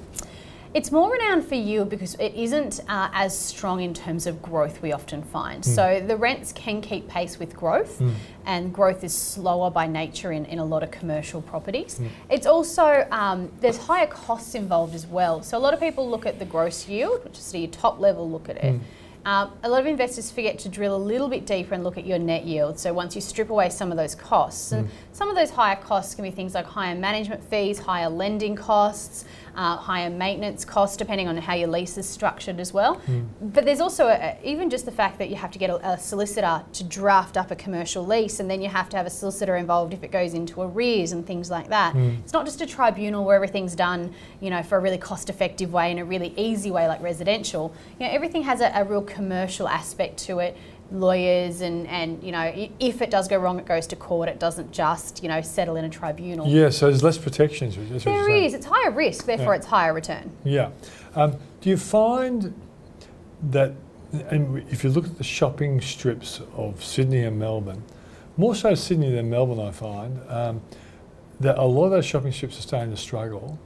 It's 0.72 0.92
more 0.92 1.11
renowned 1.11 1.44
for 1.44 1.57
yield 1.57 1.88
because 1.90 2.14
it 2.14 2.32
isn't 2.32 2.78
uh, 2.88 3.09
as 3.12 3.36
strong 3.36 3.80
in 3.80 3.92
terms 3.92 4.28
of 4.28 4.40
growth 4.40 4.80
we 4.82 4.92
often 4.92 5.20
find. 5.20 5.64
So 5.64 6.01
the 6.07 6.16
rents 6.16 6.53
can 6.53 6.80
keep 6.80 7.09
pace 7.09 7.40
with 7.40 7.57
growth, 7.57 8.01
and 8.46 8.72
growth 8.72 9.03
is 9.03 9.12
slower 9.12 9.68
by 9.68 9.88
nature 9.88 10.30
in, 10.30 10.44
in 10.46 10.61
a 10.61 10.64
lot 10.64 10.84
of 10.84 10.92
commercial 10.92 11.42
properties. 11.42 12.01
It's 12.28 12.46
also, 12.46 13.05
um, 13.11 13.51
there's 13.61 13.78
higher 13.78 14.07
costs 14.07 14.55
involved 14.55 14.94
as 14.94 15.09
well. 15.09 15.42
So 15.42 15.59
a 15.59 15.62
lot 15.66 15.74
of 15.74 15.80
people 15.80 16.09
look 16.09 16.24
at 16.24 16.38
the 16.38 16.44
gross 16.44 16.86
yield, 16.86 17.24
which 17.24 17.38
is 17.38 17.53
your 17.53 17.66
top 17.66 17.98
level 17.98 18.30
look 18.30 18.48
at 18.48 18.57
it. 18.59 18.80
Um, 19.27 19.53
a 19.62 19.68
lot 19.68 19.81
of 19.81 19.87
investors 19.87 20.31
forget 20.31 20.59
to 20.61 20.68
drill 20.68 20.97
a 20.97 20.99
little 20.99 21.29
bit 21.29 21.47
deeper 21.47 21.75
and 21.75 21.85
look 21.85 21.99
at 21.99 22.07
your 22.07 22.18
net 22.18 22.45
yield. 22.45 22.79
So 22.79 22.93
once 22.95 23.14
you 23.14 23.21
strip 23.21 23.51
away 23.51 23.68
some 23.68 23.91
of 23.91 23.99
those 23.99 24.14
costs, 24.14 24.73
and 24.73 24.89
some 25.12 25.29
of 25.29 25.37
those 25.37 25.51
higher 25.51 25.77
costs 25.77 26.14
can 26.14 26.25
be 26.25 26.31
things 26.31 26.55
like 26.55 26.64
higher 26.64 26.95
management 26.95 27.45
fees, 27.45 27.79
higher 27.79 28.09
lending 28.09 28.57
costs, 28.57 29.27
uh, 29.55 29.76
higher 29.76 30.11
maintenance 30.11 30.64
costs, 30.64 30.96
depending 30.96 31.28
on 31.28 31.36
how 31.36 31.55
your 31.55 31.68
lease 31.68 31.98
is 31.98 32.09
structured 32.09 32.61
as 32.61 32.72
well. 32.72 33.01
But 33.40 33.64
there's 33.64 33.80
also 33.80 34.07
a, 34.09 34.38
even 34.44 34.70
just 34.70 34.84
the 34.84 34.92
fact 34.92 35.18
that 35.18 35.30
you 35.30 35.36
have 35.36 35.51
to 35.53 35.59
get 35.59 35.70
a, 35.70 35.90
a 35.90 35.98
solicitor 35.98 36.62
to 36.72 36.84
draft 36.84 37.36
up 37.36 37.51
a 37.51 37.57
commercial 37.57 38.07
lease, 38.07 38.40
and 38.40 38.51
then 38.51 38.61
you 38.62 38.68
have 38.68 38.88
to 38.90 38.96
have 38.96 39.07
a 39.07 39.11
solicitor 39.11 39.57
involved 39.57 39.92
if 39.92 40.03
it 40.03 40.11
goes 40.11 40.34
into 40.34 40.62
arrears 40.62 41.12
and 41.12 41.26
things 41.26 41.51
like 41.51 41.68
that. 41.68 41.94
It's 41.96 42.32
not 42.32 42.44
just 42.44 42.61
a 42.61 42.66
tribunal 42.66 43.24
where 43.24 43.36
everything's 43.36 43.74
done, 43.74 44.12
you 44.40 44.51
know, 44.51 44.62
for 44.62 44.78
a 44.78 44.80
really 44.80 44.98
cost-effective 44.98 45.72
way 45.72 45.90
and 45.90 46.01
a 46.01 46.05
really 46.05 46.32
easy 46.36 46.70
way 46.70 46.88
like 46.88 47.03
residential. 47.03 47.74
You 47.98 48.07
know, 48.07 48.12
everything 48.12 48.42
has 48.42 48.61
a, 48.61 48.70
a 48.74 48.84
real 48.84 49.03
commercial 49.03 49.68
aspect 49.68 50.18
to 50.26 50.38
it. 50.40 50.57
Lawyers 50.93 51.61
and, 51.61 51.86
and 51.86 52.22
you 52.22 52.32
know, 52.32 52.53
if 52.80 53.01
it 53.01 53.11
does 53.11 53.28
go 53.28 53.38
wrong, 53.38 53.59
it 53.61 53.66
goes 53.66 53.86
to 53.88 53.97
court. 53.97 54.28
It 54.28 54.41
doesn't 54.41 54.72
just 54.72 55.22
you 55.22 55.28
know 55.28 55.41
settle 55.41 55.76
in 55.76 55.84
a 55.84 55.88
tribunal. 55.88 56.49
Yeah, 56.49 56.70
so 56.70 56.86
there's 56.86 57.03
less 57.03 57.18
protections. 57.18 57.76
That's 57.76 58.05
what 58.05 58.12
you're 58.14 58.26
There 58.26 58.36
is. 58.36 58.55
It's 58.55 58.66
higher 58.66 58.91
risk, 58.91 59.26
therefore 59.26 59.53
Yeah. 59.55 59.59
it's 59.59 59.66
higher 59.66 59.95
return. 59.95 60.30
Yeah. 60.45 60.70
Um, 61.14 61.36
do 61.61 61.70
you 61.70 61.76
find 61.76 62.55
that, 63.51 63.72
and 64.12 64.59
if 64.70 64.82
you 64.82 64.91
look 64.91 65.05
at 65.07 65.16
the 65.18 65.24
shopping 65.24 65.80
strips 65.80 66.41
of 66.57 66.82
Sydney 66.82 67.22
and 67.24 67.38
Melbourne, 67.38 67.82
more 68.36 68.55
so 68.55 68.74
Sydney 68.74 69.11
than 69.12 69.30
Melbourne, 69.30 69.61
I 69.61 69.70
find, 69.70 70.20
um, 70.28 70.61
that 71.38 71.57
a 71.59 71.64
lot 71.64 71.86
of 71.86 71.91
those 71.93 72.05
shopping 72.07 72.32
strips 72.32 72.59
are 72.59 72.62
starting 72.62 72.91
to 72.91 72.97
struggle. 72.97 73.59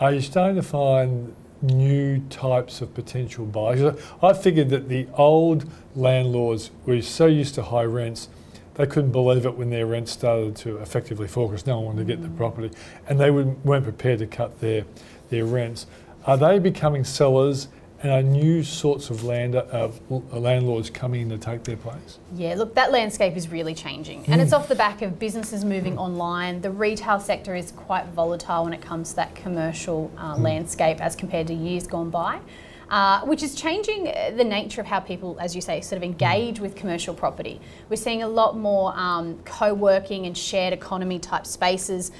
Are 0.00 0.12
you 0.12 0.20
starting 0.20 0.56
to 0.56 0.62
find 0.62 1.34
new 1.62 2.20
types 2.28 2.80
of 2.80 2.94
potential 2.94 3.44
buyers? 3.44 3.96
I 4.22 4.32
figured 4.32 4.70
that 4.70 4.88
the 4.88 5.06
old 5.14 5.70
landlords 5.94 6.70
were 6.84 7.00
so 7.02 7.26
used 7.26 7.54
to 7.56 7.62
high 7.62 7.84
rents, 7.84 8.28
they 8.74 8.86
couldn't 8.86 9.12
believe 9.12 9.46
it 9.46 9.56
when 9.56 9.70
their 9.70 9.86
rents 9.86 10.12
started 10.12 10.54
to 10.56 10.76
effectively 10.78 11.26
fall 11.26 11.48
because 11.48 11.66
no 11.66 11.76
one 11.76 11.86
wanted 11.86 12.06
to 12.06 12.14
get 12.14 12.22
the 12.22 12.28
mm. 12.28 12.36
property, 12.36 12.70
and 13.08 13.18
they 13.18 13.30
weren't 13.30 13.84
prepared 13.84 14.18
to 14.18 14.26
cut 14.26 14.60
their 14.60 14.84
their 15.30 15.44
rents. 15.44 15.86
Are 16.26 16.36
they 16.36 16.58
becoming 16.58 17.04
sellers, 17.04 17.68
and 18.02 18.12
are 18.12 18.22
new 18.22 18.62
sorts 18.62 19.10
of 19.10 19.24
land, 19.24 19.54
uh, 19.54 19.88
landlords 20.30 20.90
coming 20.90 21.22
in 21.22 21.28
to 21.30 21.38
take 21.38 21.64
their 21.64 21.76
place? 21.76 22.18
Yeah, 22.34 22.54
look, 22.54 22.74
that 22.74 22.92
landscape 22.92 23.36
is 23.36 23.48
really 23.48 23.74
changing. 23.74 24.24
And 24.26 24.40
it's 24.40 24.52
off 24.52 24.68
the 24.68 24.74
back 24.74 25.02
of 25.02 25.18
businesses 25.18 25.64
moving 25.64 25.96
online. 25.98 26.60
The 26.60 26.70
retail 26.70 27.18
sector 27.20 27.54
is 27.54 27.72
quite 27.72 28.06
volatile 28.08 28.64
when 28.64 28.72
it 28.72 28.82
comes 28.82 29.10
to 29.10 29.16
that 29.16 29.34
commercial 29.34 30.10
uh, 30.18 30.36
landscape 30.36 31.00
as 31.00 31.16
compared 31.16 31.46
to 31.46 31.54
years 31.54 31.86
gone 31.86 32.10
by. 32.10 32.40
Uh, 32.88 33.20
which 33.22 33.42
is 33.42 33.56
changing 33.56 34.06
uh, 34.06 34.30
the 34.36 34.44
nature 34.44 34.80
of 34.80 34.86
how 34.86 35.00
people, 35.00 35.36
as 35.40 35.56
you 35.56 35.60
say, 35.60 35.80
sort 35.80 35.96
of 35.96 36.04
engage 36.04 36.60
with 36.60 36.76
commercial 36.76 37.12
property. 37.12 37.60
We're 37.88 37.96
seeing 37.96 38.22
a 38.22 38.28
lot 38.28 38.56
more 38.56 38.96
um, 38.96 39.40
co-working 39.44 40.24
and 40.26 40.38
shared 40.38 40.72
economy 40.72 41.18
type 41.18 41.46
spaces, 41.46 42.12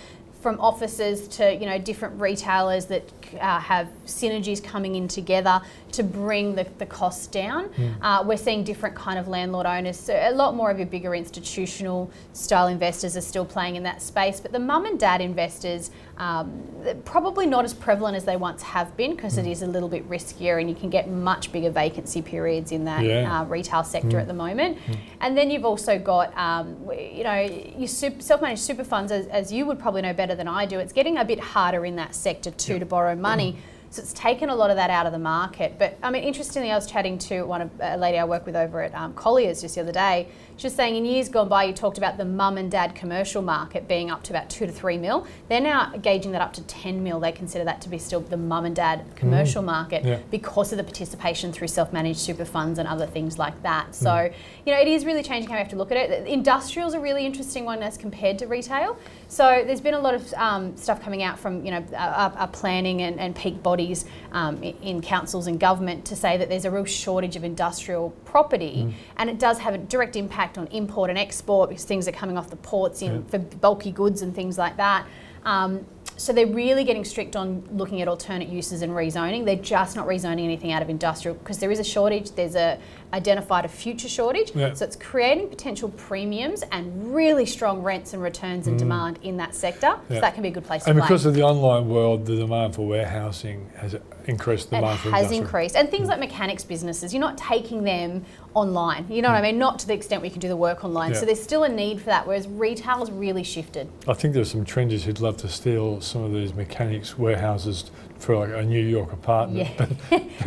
from 0.47 0.61
offices 0.61 1.26
to 1.26 1.53
you 1.53 1.66
know 1.66 1.76
different 1.76 2.20
retailers 2.20 2.86
that 2.86 3.03
uh, 3.40 3.59
have 3.59 3.88
synergies 4.07 4.62
coming 4.62 4.94
in 4.94 5.09
together 5.09 5.61
to 5.97 6.03
bring 6.03 6.55
the, 6.55 6.66
the 6.78 6.86
costs 6.86 7.26
down. 7.26 7.70
Uh, 8.03 8.22
we're 8.26 8.36
seeing 8.36 8.62
different 8.64 8.94
kind 8.94 9.18
of 9.18 9.28
landlord 9.28 9.66
owners. 9.66 9.99
So 9.99 10.14
a 10.14 10.30
lot 10.32 10.55
more 10.55 10.70
of 10.70 10.78
your 10.78 10.86
bigger 10.86 11.14
institutional 11.14 12.11
style 12.32 12.68
investors 12.68 13.16
are 13.16 13.20
still 13.22 13.44
playing 13.44 13.76
in 13.76 13.82
that 13.82 14.01
space, 14.03 14.40
but 14.40 14.53
the 14.53 14.59
mum 14.59 14.86
and 14.86 14.99
dad 15.01 15.20
investors 15.20 15.90
um, 16.18 16.62
probably 17.05 17.47
not 17.47 17.64
as 17.64 17.74
prevalent 17.74 18.16
as 18.16 18.24
they 18.24 18.36
once 18.36 18.62
have 18.62 18.97
been 18.97 19.14
because 19.14 19.36
it 19.36 19.47
is 19.47 19.62
a 19.62 19.66
little 19.66 19.88
bit 19.88 20.09
riskier 20.09 20.61
and 20.61 20.68
you 20.70 20.74
can 20.74 20.88
get 20.88 21.11
much 21.11 21.53
bigger 21.53 21.70
vacancy 21.70 22.22
periods 22.22 22.72
in 22.72 22.84
that 22.84 23.05
Yeah. 23.05 23.40
uh, 23.40 23.44
retail 23.44 23.84
sector 23.84 24.18
at 24.18 24.26
the 24.26 24.34
moment. 24.34 24.78
And 25.20 25.36
then 25.36 25.51
you've 25.51 25.64
also 25.64 25.99
got, 25.99 26.36
um, 26.36 26.76
you 26.99 27.24
know, 27.24 27.40
your 27.76 27.88
self-managed 27.88 28.62
super 28.62 28.84
funds, 28.84 29.12
as, 29.12 29.26
as 29.26 29.53
you 29.53 29.66
would 29.66 29.78
probably 29.78 30.03
know 30.03 30.12
better 30.14 30.34
than 30.34 30.49
I 30.49 30.64
do. 30.66 30.78
It's 30.78 30.92
getting 30.92 31.18
a 31.18 31.24
bit 31.24 31.40
harder 31.40 31.84
in 31.84 31.97
that 31.97 32.14
sector 32.14 32.51
too 32.51 32.78
to 32.78 32.86
borrow 32.86 33.14
money. 33.14 33.57
So 33.97 34.03
it's 34.03 34.12
taken 34.12 34.51
a 34.51 34.55
lot 34.55 34.68
of 34.68 34.76
that 34.76 34.90
out 34.90 35.07
of 35.07 35.12
the 35.12 35.18
market. 35.18 35.78
But 35.78 35.97
I 36.03 36.11
mean, 36.11 36.22
interestingly, 36.22 36.70
I 36.70 36.74
was 36.74 36.86
chatting 36.86 37.16
to 37.18 37.44
one 37.44 37.62
of 37.62 37.70
a 37.80 37.97
lady 37.97 38.18
I 38.18 38.24
work 38.24 38.44
with 38.44 38.55
over 38.55 38.82
at 38.82 38.94
um, 38.94 39.14
Colliers 39.14 39.62
just 39.62 39.74
the 39.76 39.80
other 39.80 39.92
day. 39.92 40.28
She 40.59 40.66
was 40.66 40.74
saying 40.74 40.97
in 40.97 41.07
years 41.07 41.30
gone 41.30 41.49
by, 41.49 41.64
you 41.64 41.72
talked 41.72 41.97
about 41.97 42.18
the 42.18 42.24
mum 42.26 42.59
and 42.59 42.70
dad 42.70 42.94
commercial 42.94 43.40
market 43.40 43.88
being 43.88 44.11
up 44.11 44.22
to 44.24 44.32
about 44.34 44.51
two 44.51 44.66
to 44.66 44.72
three 44.72 44.99
mil. 44.99 45.26
They're 45.49 45.61
now 45.62 45.92
gauging 46.03 46.32
that 46.32 46.42
up 46.42 46.53
to 46.55 46.62
10 46.62 47.03
mil. 47.03 47.20
They 47.20 47.32
consider 47.32 47.64
that 47.64 47.80
to 47.82 47.88
be 47.88 47.97
still 47.99 48.20
the 48.20 48.36
mum 48.36 48.66
and 48.66 48.76
dad 48.76 49.05
commercial 49.16 49.62
market 49.62 50.05
Yeah. 50.05 50.18
because 50.30 50.72
of 50.72 50.78
the 50.78 50.84
participation 50.84 51.53
through 51.53 51.68
self-managed 51.68 52.18
super 52.20 52.44
funds 52.44 52.78
and 52.78 52.86
other 52.86 53.07
things 53.07 53.38
like 53.38 53.62
that. 53.62 53.94
So, 53.94 54.30
you 54.66 54.72
know, 54.74 54.78
it 54.80 54.88
is 54.88 55.07
really 55.07 55.22
changing 55.22 55.49
how 55.49 55.57
we 55.57 55.61
have 55.61 55.68
to 55.70 55.76
look 55.76 55.90
at 55.90 55.97
it. 55.97 56.26
Industrials 56.26 56.92
a 56.92 57.01
really 57.01 57.24
interesting 57.24 57.64
one 57.64 57.82
as 57.82 57.97
compared 57.97 58.38
to 58.40 58.47
retail. 58.47 58.99
So 59.29 59.64
there's 59.66 59.81
been 59.81 59.95
a 59.95 59.99
lot 59.99 60.14
of 60.14 60.33
um, 60.35 60.77
stuff 60.77 61.03
coming 61.03 61.22
out 61.22 61.39
from, 61.39 61.64
you 61.64 61.72
know, 61.72 61.85
our, 61.97 62.33
our 62.37 62.49
planning 62.49 63.03
and, 63.03 63.18
and 63.18 63.35
peak 63.35 63.62
bodies 63.62 64.05
um, 64.33 64.62
in 64.62 65.01
councils 65.03 65.47
and 65.49 65.59
government 65.59 66.05
to 66.07 66.16
say 66.16 66.37
that 66.37 66.49
there's 66.49 66.64
a 66.64 66.70
real 66.70 66.85
shortage 66.85 67.35
of 67.35 67.43
industrial 67.43 68.11
property. 68.24 68.95
And 69.16 69.29
it 69.29 69.39
does 69.39 69.59
have 69.59 69.74
a 69.74 69.79
direct 69.79 70.14
impact 70.16 70.59
on 70.59 70.68
import 70.68 71.11
and 71.11 71.18
export 71.18 71.70
because 71.70 71.85
things 71.85 72.07
are 72.07 72.12
coming 72.12 72.39
off 72.39 72.51
the 72.51 72.57
ports 72.57 73.03
in, 73.03 73.24
for 73.24 73.39
bulky 73.39 73.91
goods 73.91 74.22
and 74.22 74.35
things 74.35 74.59
like 74.59 74.77
that. 74.77 75.07
Um, 75.47 75.86
so 76.18 76.32
they're 76.32 76.47
really 76.47 76.82
getting 76.84 77.05
strict 77.05 77.36
on 77.36 77.62
looking 77.72 78.01
at 78.01 78.09
alternate 78.09 78.49
uses 78.49 78.80
and 78.80 78.90
rezoning. 78.92 79.44
They're 79.44 79.57
just 79.57 79.97
not 79.97 80.07
rezoning 80.07 80.44
anything 80.44 80.72
out 80.72 80.80
of 80.80 80.88
industrial 80.88 81.36
because 81.36 81.59
there 81.59 81.70
is 81.70 81.78
a 81.78 81.84
shortage. 81.84 82.30
There's 82.30 82.55
a 82.57 82.78
identified 83.12 83.64
a 83.66 83.68
future 83.68 84.09
shortage. 84.09 84.51
Yeah. 84.55 84.72
So 84.72 84.86
it's 84.86 84.97
creating 84.97 85.49
potential 85.51 85.90
premiums 85.90 86.64
and 86.72 87.14
really 87.14 87.44
strong 87.44 87.82
rents 87.82 88.14
and 88.14 88.22
returns 88.22 88.66
and 88.66 88.78
demand 88.78 89.18
in 89.22 89.36
that 89.36 89.55
sector. 89.55 89.88
Mm. 89.88 90.01
Yeah. 90.09 90.16
So 90.16 90.20
that 90.22 90.34
can 90.34 90.42
be 90.42 90.49
a 90.49 90.53
good 90.53 90.64
place 90.64 90.84
to 90.84 90.90
And 90.90 90.99
play. 90.99 91.07
because 91.07 91.26
of 91.26 91.34
the 91.34 91.42
online 91.42 91.86
world, 91.88 92.24
the 92.24 92.36
demand 92.36 92.74
for 92.74 92.86
warehousing 92.86 93.70
has 93.76 93.94
increased 94.24 94.70
the 94.70 94.76
it 94.76 94.80
demand 94.80 94.99
for 95.01 95.11
has 95.11 95.20
industrial. 95.26 95.42
increased. 95.44 95.76
And 95.76 95.90
things 95.90 96.09
like 96.09 96.18
mechanics 96.18 96.64
businesses, 96.64 97.12
you're 97.12 97.20
not 97.20 97.36
taking 97.36 97.84
them 97.84 98.24
online. 98.57 99.07
You 99.11 99.20
know 99.20 99.28
what 99.28 99.36
I 99.36 99.40
hmm. 99.40 99.44
mean? 99.44 99.59
Not 99.59 99.78
to 99.80 99.86
the 99.86 99.92
extent 99.92 100.22
we 100.22 100.30
can 100.30 100.40
do 100.40 100.48
the 100.48 100.57
work 100.57 100.82
online. 100.82 101.12
Yeah. 101.12 101.20
So 101.20 101.26
there's 101.26 101.42
still 101.42 101.64
a 101.64 101.68
need 101.68 102.00
for 102.00 102.07
that, 102.07 102.26
whereas 102.26 102.48
retail's 102.48 103.11
really 103.11 103.44
shifted. 103.44 103.88
I 104.09 104.14
think 104.14 104.32
there's 104.34 104.50
some 104.50 104.64
trenders 104.64 105.04
who'd 105.04 105.20
love 105.20 105.36
to 105.38 105.48
steal 105.48 106.00
some 106.00 106.24
of 106.24 106.32
these 106.32 106.54
mechanics 106.54 107.18
warehouses 107.18 107.90
for 108.18 108.36
like 108.36 108.48
a 108.48 108.64
New 108.64 108.82
York 108.82 109.12
apartment. 109.12 109.68
Yeah. 109.78 109.86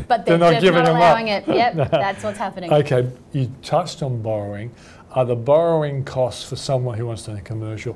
but 0.07 0.25
They're 0.25 0.37
they're, 0.37 0.53
not 0.53 0.61
giving 0.61 0.83
not 0.83 0.85
them 0.85 0.95
up. 0.95 1.01
allowing 1.01 1.27
it. 1.27 1.47
Yep, 1.47 1.75
that's 1.91 2.23
what's 2.23 2.39
happening. 2.39 2.73
Okay, 2.73 3.09
you 3.31 3.51
touched 3.61 4.01
on 4.01 4.21
borrowing. 4.21 4.71
Are 5.11 5.25
the 5.25 5.35
borrowing 5.35 6.03
costs 6.03 6.47
for 6.47 6.55
someone 6.55 6.97
who 6.97 7.05
wants 7.05 7.23
to 7.23 7.31
own 7.31 7.37
a 7.37 7.41
commercial 7.41 7.95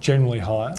generally 0.00 0.40
higher? 0.40 0.74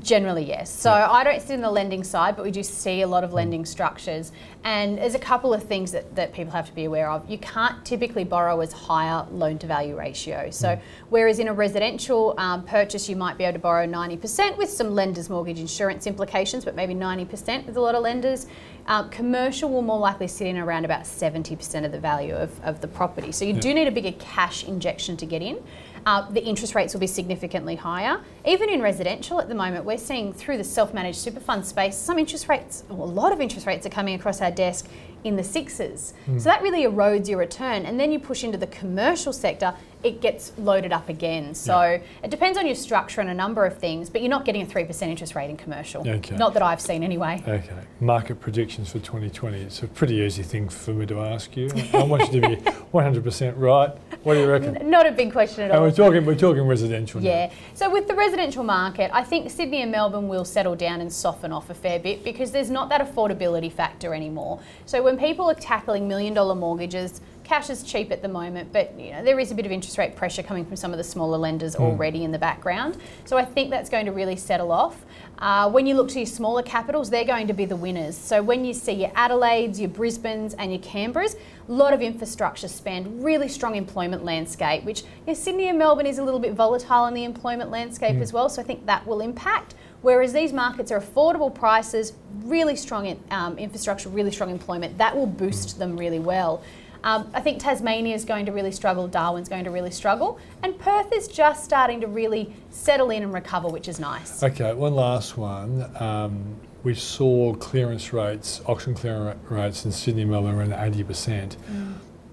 Generally, 0.00 0.46
yes. 0.46 0.68
So 0.68 0.90
I 0.90 1.22
don't 1.22 1.40
sit 1.40 1.54
in 1.54 1.60
the 1.60 1.70
lending 1.70 2.02
side, 2.02 2.34
but 2.34 2.44
we 2.44 2.50
do 2.50 2.64
see 2.64 3.02
a 3.02 3.06
lot 3.06 3.22
of 3.22 3.32
lending 3.32 3.64
structures. 3.64 4.32
And 4.64 4.98
there's 4.98 5.14
a 5.14 5.18
couple 5.18 5.54
of 5.54 5.62
things 5.62 5.92
that, 5.92 6.16
that 6.16 6.32
people 6.32 6.52
have 6.52 6.66
to 6.66 6.74
be 6.74 6.86
aware 6.86 7.08
of. 7.08 7.28
You 7.30 7.38
can't 7.38 7.84
typically 7.84 8.24
borrow 8.24 8.60
as 8.60 8.72
higher 8.72 9.24
loan 9.30 9.58
to 9.58 9.66
value 9.68 9.96
ratio. 9.96 10.50
So 10.50 10.76
whereas 11.08 11.38
in 11.38 11.46
a 11.46 11.52
residential 11.52 12.34
um, 12.36 12.64
purchase, 12.64 13.08
you 13.08 13.14
might 13.14 13.38
be 13.38 13.44
able 13.44 13.52
to 13.52 13.58
borrow 13.60 13.86
90% 13.86 14.56
with 14.56 14.70
some 14.70 14.90
lenders' 14.90 15.30
mortgage 15.30 15.60
insurance 15.60 16.08
implications, 16.08 16.64
but 16.64 16.74
maybe 16.74 16.94
90% 16.94 17.64
with 17.66 17.76
a 17.76 17.80
lot 17.80 17.94
of 17.94 18.02
lenders. 18.02 18.46
Um, 18.88 19.08
commercial 19.10 19.70
will 19.70 19.82
more 19.82 19.98
likely 20.00 20.26
sit 20.26 20.48
in 20.48 20.58
around 20.58 20.84
about 20.84 21.02
70% 21.02 21.84
of 21.84 21.92
the 21.92 22.00
value 22.00 22.34
of, 22.34 22.58
of 22.64 22.80
the 22.80 22.88
property. 22.88 23.30
So 23.30 23.44
you 23.44 23.52
do 23.52 23.72
need 23.72 23.86
a 23.86 23.92
bigger 23.92 24.12
cash 24.18 24.64
injection 24.64 25.16
to 25.18 25.26
get 25.26 25.42
in. 25.42 25.62
Uh, 26.06 26.30
the 26.30 26.42
interest 26.42 26.76
rates 26.76 26.94
will 26.94 27.00
be 27.00 27.06
significantly 27.08 27.74
higher. 27.74 28.20
Even 28.46 28.70
in 28.70 28.80
residential 28.80 29.40
at 29.40 29.48
the 29.48 29.54
moment, 29.56 29.84
we're 29.84 29.98
seeing 29.98 30.32
through 30.32 30.56
the 30.56 30.62
self-managed 30.62 31.18
super 31.18 31.40
fund 31.40 31.66
space, 31.66 31.96
some 31.96 32.16
interest 32.16 32.48
rates, 32.48 32.84
or 32.88 32.98
a 32.98 33.10
lot 33.10 33.32
of 33.32 33.40
interest 33.40 33.66
rates 33.66 33.84
are 33.84 33.90
coming 33.90 34.14
across 34.14 34.40
our 34.40 34.52
desk 34.52 34.88
in 35.24 35.36
the 35.36 35.44
sixes. 35.44 36.14
Hmm. 36.26 36.38
So 36.38 36.44
that 36.44 36.62
really 36.62 36.84
erodes 36.84 37.28
your 37.28 37.38
return. 37.38 37.84
And 37.84 37.98
then 37.98 38.12
you 38.12 38.18
push 38.18 38.44
into 38.44 38.58
the 38.58 38.66
commercial 38.68 39.32
sector, 39.32 39.74
it 40.02 40.20
gets 40.20 40.52
loaded 40.58 40.92
up 40.92 41.08
again. 41.08 41.54
So 41.54 42.00
it 42.22 42.30
depends 42.30 42.56
on 42.56 42.66
your 42.66 42.76
structure 42.76 43.20
and 43.20 43.28
a 43.28 43.34
number 43.34 43.64
of 43.66 43.78
things, 43.78 44.08
but 44.08 44.20
you're 44.20 44.30
not 44.30 44.44
getting 44.44 44.62
a 44.62 44.66
3% 44.66 45.02
interest 45.02 45.34
rate 45.34 45.50
in 45.50 45.56
commercial. 45.56 46.08
Okay. 46.08 46.36
Not 46.36 46.54
that 46.54 46.62
I've 46.62 46.80
seen 46.80 47.02
anyway. 47.02 47.42
Okay, 47.46 47.74
market 48.00 48.40
predictions 48.40 48.92
for 48.92 48.98
2020. 49.00 49.60
It's 49.62 49.82
a 49.82 49.88
pretty 49.88 50.16
easy 50.16 50.42
thing 50.42 50.68
for 50.68 50.92
me 50.92 51.06
to 51.06 51.20
ask 51.20 51.56
you. 51.56 51.70
I 51.92 52.04
want 52.04 52.32
you 52.32 52.40
to 52.40 52.48
be 52.48 52.56
100% 52.94 53.54
right. 53.56 53.90
What 54.22 54.34
do 54.34 54.40
you 54.40 54.50
reckon? 54.50 54.88
Not 54.88 55.06
a 55.06 55.12
big 55.12 55.32
question 55.32 55.64
at 55.64 55.70
all. 55.70 55.76
And 55.76 55.84
we're 55.84 55.96
talking, 55.96 56.24
we're 56.24 56.34
talking 56.34 56.62
residential 56.66 57.20
now. 57.20 57.28
Yeah. 57.28 57.52
So 57.74 57.90
with 57.90 58.06
the 58.06 58.14
residential 58.14 58.64
market, 58.64 59.10
I 59.12 59.24
think 59.24 59.50
Sydney 59.50 59.82
and 59.82 59.90
Melbourne 59.90 60.28
will 60.28 60.44
settle 60.44 60.76
down 60.76 61.00
and 61.00 61.12
soften 61.12 61.52
off 61.52 61.70
a 61.70 61.74
fair 61.74 61.98
bit 61.98 62.22
because 62.22 62.50
there's 62.52 62.70
not 62.70 62.88
that 62.90 63.00
affordability 63.00 63.72
factor 63.72 64.14
anymore. 64.14 64.60
So 64.84 65.02
when 65.06 65.16
people 65.16 65.48
are 65.48 65.54
tackling 65.54 66.08
million 66.08 66.34
dollar 66.34 66.56
mortgages, 66.56 67.20
cash 67.44 67.70
is 67.70 67.84
cheap 67.84 68.10
at 68.10 68.22
the 68.22 68.28
moment, 68.28 68.72
but 68.72 68.98
you 68.98 69.12
know 69.12 69.22
there 69.22 69.38
is 69.38 69.52
a 69.52 69.54
bit 69.54 69.64
of 69.64 69.70
interest 69.70 69.98
rate 69.98 70.16
pressure 70.16 70.42
coming 70.42 70.64
from 70.66 70.74
some 70.74 70.90
of 70.90 70.98
the 70.98 71.04
smaller 71.04 71.38
lenders 71.38 71.76
already 71.76 72.24
in 72.24 72.32
the 72.32 72.38
background. 72.40 72.96
So 73.24 73.38
I 73.38 73.44
think 73.44 73.70
that's 73.70 73.88
going 73.88 74.06
to 74.06 74.12
really 74.12 74.34
settle 74.34 74.72
off. 74.72 75.04
Uh, 75.38 75.70
when 75.70 75.86
you 75.86 75.94
look 75.94 76.08
to 76.08 76.18
your 76.18 76.26
smaller 76.26 76.64
capitals, 76.64 77.08
they're 77.08 77.24
going 77.24 77.46
to 77.46 77.52
be 77.52 77.66
the 77.66 77.76
winners. 77.76 78.16
So 78.16 78.42
when 78.42 78.64
you 78.64 78.74
see 78.74 78.94
your 78.94 79.12
Adelaides, 79.14 79.78
your 79.78 79.90
Brisbanes, 79.90 80.56
and 80.58 80.72
your 80.72 80.80
Canberras, 80.80 81.36
a 81.68 81.72
lot 81.72 81.92
of 81.92 82.00
infrastructure 82.00 82.66
spend, 82.66 83.22
really 83.22 83.46
strong 83.48 83.76
employment 83.76 84.24
landscape, 84.24 84.82
which 84.82 85.02
you 85.02 85.08
know, 85.28 85.34
Sydney 85.34 85.68
and 85.68 85.78
Melbourne 85.78 86.06
is 86.06 86.18
a 86.18 86.24
little 86.24 86.40
bit 86.40 86.54
volatile 86.54 87.06
in 87.06 87.14
the 87.14 87.22
employment 87.22 87.70
landscape 87.70 88.16
as 88.16 88.32
well. 88.32 88.48
So 88.48 88.60
I 88.60 88.64
think 88.64 88.86
that 88.86 89.06
will 89.06 89.20
impact. 89.20 89.76
Whereas 90.06 90.32
these 90.32 90.52
markets 90.52 90.92
are 90.92 91.00
affordable 91.00 91.52
prices, 91.52 92.12
really 92.44 92.76
strong 92.76 93.06
in, 93.06 93.20
um, 93.32 93.58
infrastructure, 93.58 94.08
really 94.08 94.30
strong 94.30 94.50
employment, 94.50 94.98
that 94.98 95.16
will 95.16 95.26
boost 95.26 95.80
them 95.80 95.96
really 95.96 96.20
well. 96.20 96.62
Um, 97.02 97.28
I 97.34 97.40
think 97.40 97.60
Tasmania 97.60 98.14
is 98.14 98.24
going 98.24 98.46
to 98.46 98.52
really 98.52 98.70
struggle, 98.70 99.08
Darwin's 99.08 99.48
going 99.48 99.64
to 99.64 99.72
really 99.72 99.90
struggle, 99.90 100.38
and 100.62 100.78
Perth 100.78 101.12
is 101.12 101.26
just 101.26 101.64
starting 101.64 102.00
to 102.02 102.06
really 102.06 102.54
settle 102.70 103.10
in 103.10 103.24
and 103.24 103.34
recover, 103.34 103.66
which 103.66 103.88
is 103.88 103.98
nice. 103.98 104.44
Okay, 104.44 104.72
one 104.74 104.94
last 104.94 105.36
one. 105.36 105.90
Um, 106.00 106.54
we 106.84 106.94
saw 106.94 107.54
clearance 107.54 108.12
rates, 108.12 108.60
auction 108.66 108.94
clearance 108.94 109.40
rates 109.50 109.84
in 109.86 109.90
Sydney 109.90 110.22
and 110.22 110.30
Melbourne 110.30 110.54
around 110.54 110.70
80%. 110.70 111.56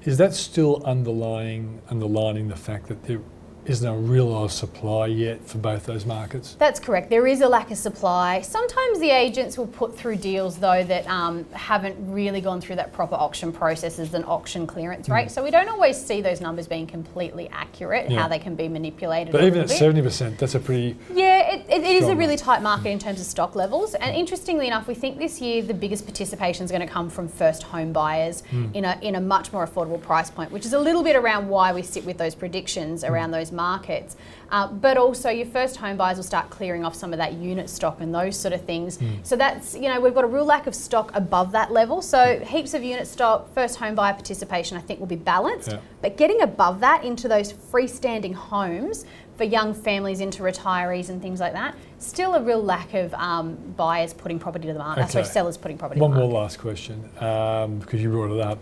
Is 0.04 0.20
that 0.20 0.36
still 0.36 0.84
underlying, 0.86 1.82
underlining 1.90 2.50
the 2.50 2.56
fact 2.56 2.88
that 2.90 3.06
there 3.06 3.22
isn't 3.66 3.88
a 3.88 3.96
real 3.96 4.26
lot 4.26 4.46
of 4.46 4.52
supply 4.52 5.08
yet 5.08 5.46
for 5.46 5.58
both 5.58 5.86
those 5.86 6.06
markets? 6.06 6.56
That's 6.60 6.80
correct. 6.80 7.10
There 7.10 7.28
is 7.28 7.42
a 7.42 7.48
lack 7.48 7.72
of 7.72 7.78
supply. 7.78 8.42
Sometimes 8.42 9.00
the 9.00 9.10
agents 9.10 9.58
will 9.58 9.68
put 9.68 9.98
through 9.98 10.18
deals 10.18 10.58
though 10.58 10.84
that 10.84 11.08
um, 11.08 11.46
haven't 11.52 11.96
really 12.12 12.42
gone 12.42 12.62
through 12.62 12.76
that 12.78 12.94
proper 12.94 13.16
auction 13.16 13.52
process 13.52 14.00
as 14.00 14.14
an 14.14 14.24
auction 14.26 14.68
clearance 14.68 15.10
rate. 15.10 15.28
Mm. 15.28 15.32
So 15.32 15.44
we 15.44 15.52
don't 15.52 15.70
always 15.70 16.04
see 16.04 16.22
those 16.22 16.42
numbers 16.42 16.68
being 16.68 16.88
completely 16.88 17.50
accurate. 17.50 18.10
Yeah. 18.10 18.22
How 18.22 18.28
they 18.28 18.40
can 18.40 18.56
be 18.56 18.68
manipulated. 18.68 19.32
But 19.32 19.44
even 19.44 19.62
at 19.62 19.68
bit. 19.68 19.78
70%, 19.80 20.38
that's 20.38 20.56
a 20.56 20.60
pretty. 20.60 20.98
Yeah, 21.14 21.54
it, 21.54 21.66
it, 21.70 21.84
it 21.84 21.96
is 21.96 22.08
a 22.08 22.16
really 22.16 22.38
tight 22.38 22.62
market 22.62 22.90
in 22.90 23.00
terms 23.00 23.20
of 23.20 23.26
stock 23.26 23.56
levels. 23.56 23.96
And 23.96 24.14
mm. 24.14 24.20
interestingly 24.20 24.68
enough, 24.68 24.88
we 24.88 24.96
think 24.96 25.18
this 25.18 25.40
year 25.40 25.62
the 25.62 25.74
biggest 25.74 26.06
participation 26.06 26.66
is 26.66 26.72
going 26.72 26.86
to 26.86 26.94
come 26.94 27.10
from 27.10 27.28
first 27.28 27.64
home 27.64 27.94
buyers 27.94 28.44
mm. 28.52 28.74
in, 28.76 28.86
a, 28.86 29.00
in 29.02 29.16
a 29.16 29.22
much 29.22 29.54
more 29.54 29.66
affordable 29.66 30.02
price 30.02 30.30
point, 30.30 30.52
which 30.52 30.66
is 30.66 30.74
a 30.74 30.80
little 30.80 31.04
bit 31.04 31.16
around 31.16 31.48
why 31.48 31.72
we 31.72 31.82
sit 31.82 32.06
with 32.06 32.18
those 32.18 32.36
predictions 32.36 33.04
around 33.04 33.32
those 33.32 33.53
markets. 33.54 34.18
Uh, 34.52 34.68
but 34.68 34.98
also, 34.98 35.30
your 35.30 35.46
first 35.48 35.78
home 35.78 35.98
buyers 35.98 36.18
will 36.18 36.24
start 36.24 36.50
clearing 36.50 36.84
off 36.86 36.94
some 36.94 37.14
of 37.14 37.18
that 37.18 37.34
unit 37.34 37.70
stock 37.70 38.02
and 38.02 38.14
those 38.14 38.38
sort 38.38 38.54
of 38.54 38.62
things. 38.66 39.00
So 39.24 39.36
that's, 39.36 39.74
you 39.74 39.90
know, 39.90 40.00
we've 40.00 40.14
got 40.14 40.24
a 40.26 40.28
real 40.28 40.46
lack 40.46 40.68
of 40.68 40.76
stock 40.76 41.12
above 41.16 41.52
that 41.54 41.72
level. 41.72 42.02
So 42.02 42.40
heaps 42.40 42.74
of 42.74 42.84
unit 42.84 43.08
stock, 43.08 43.54
first 43.54 43.78
home 43.78 43.96
buyer 43.96 44.14
participation, 44.14 44.78
I 44.78 44.82
think 44.82 45.00
will 45.00 45.08
be 45.08 45.16
balanced. 45.16 45.70
Yeah. 45.70 45.80
But 46.02 46.18
getting 46.18 46.42
above 46.42 46.82
that 46.82 47.04
into 47.04 47.28
those 47.28 47.54
freestanding 47.54 48.34
homes 48.34 49.06
for 49.38 49.46
young 49.46 49.74
families 49.74 50.20
into 50.20 50.44
retirees 50.44 51.10
and 51.10 51.20
things 51.20 51.40
like 51.40 51.54
that, 51.54 51.76
still 51.98 52.36
a 52.36 52.42
real 52.44 52.62
lack 52.62 52.94
of 52.94 53.12
um, 53.16 53.56
buyers 53.76 54.14
putting 54.14 54.38
property 54.38 54.68
to 54.68 54.74
the 54.74 54.80
market. 54.80 55.10
Sorry, 55.10 55.24
Okay. 55.24 55.32
sellers 55.32 55.58
putting 55.58 55.78
property 55.80 56.00
One 56.00 56.12
to 56.12 56.18
the 56.18 56.24
more 56.24 56.42
last 56.42 56.60
question, 56.60 57.10
um, 57.20 57.80
because 57.80 58.04
you 58.04 58.10
brought 58.12 58.32
it 58.32 58.40
up. 58.42 58.60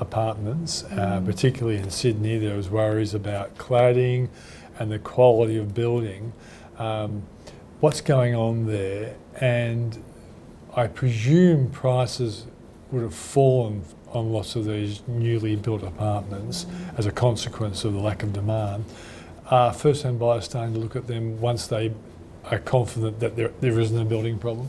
Apartments, 0.00 0.84
uh, 0.84 1.20
Mm. 1.20 1.24
particularly 1.26 1.78
in 1.78 1.90
Sydney, 1.90 2.38
there 2.38 2.56
was 2.56 2.68
worries 2.70 3.14
about 3.14 3.56
cladding 3.56 4.28
and 4.78 4.90
the 4.90 4.98
quality 4.98 5.56
of 5.56 5.74
building. 5.74 6.32
Um, 6.78 7.22
what's 7.80 8.00
going 8.00 8.34
on 8.34 8.66
there? 8.66 9.14
And 9.40 9.98
I 10.76 10.88
presume 10.88 11.70
prices 11.70 12.46
would 12.90 13.02
have 13.02 13.14
fallen 13.14 13.82
on 14.12 14.32
lots 14.32 14.56
of 14.56 14.64
these 14.64 15.02
newly 15.06 15.56
built 15.56 15.82
apartments 15.82 16.66
as 16.96 17.06
a 17.06 17.10
consequence 17.12 17.84
of 17.84 17.92
the 17.92 18.00
lack 18.00 18.22
of 18.22 18.32
demand. 18.32 18.84
Are 19.50 19.72
first-hand 19.72 20.18
buyers 20.18 20.44
starting 20.44 20.74
to 20.74 20.80
look 20.80 20.96
at 20.96 21.06
them 21.06 21.40
once 21.40 21.66
they 21.66 21.92
are 22.50 22.58
confident 22.58 23.20
that 23.20 23.36
there, 23.36 23.50
there 23.60 23.78
isn't 23.78 23.98
a 24.00 24.04
building 24.04 24.38
problem? 24.38 24.68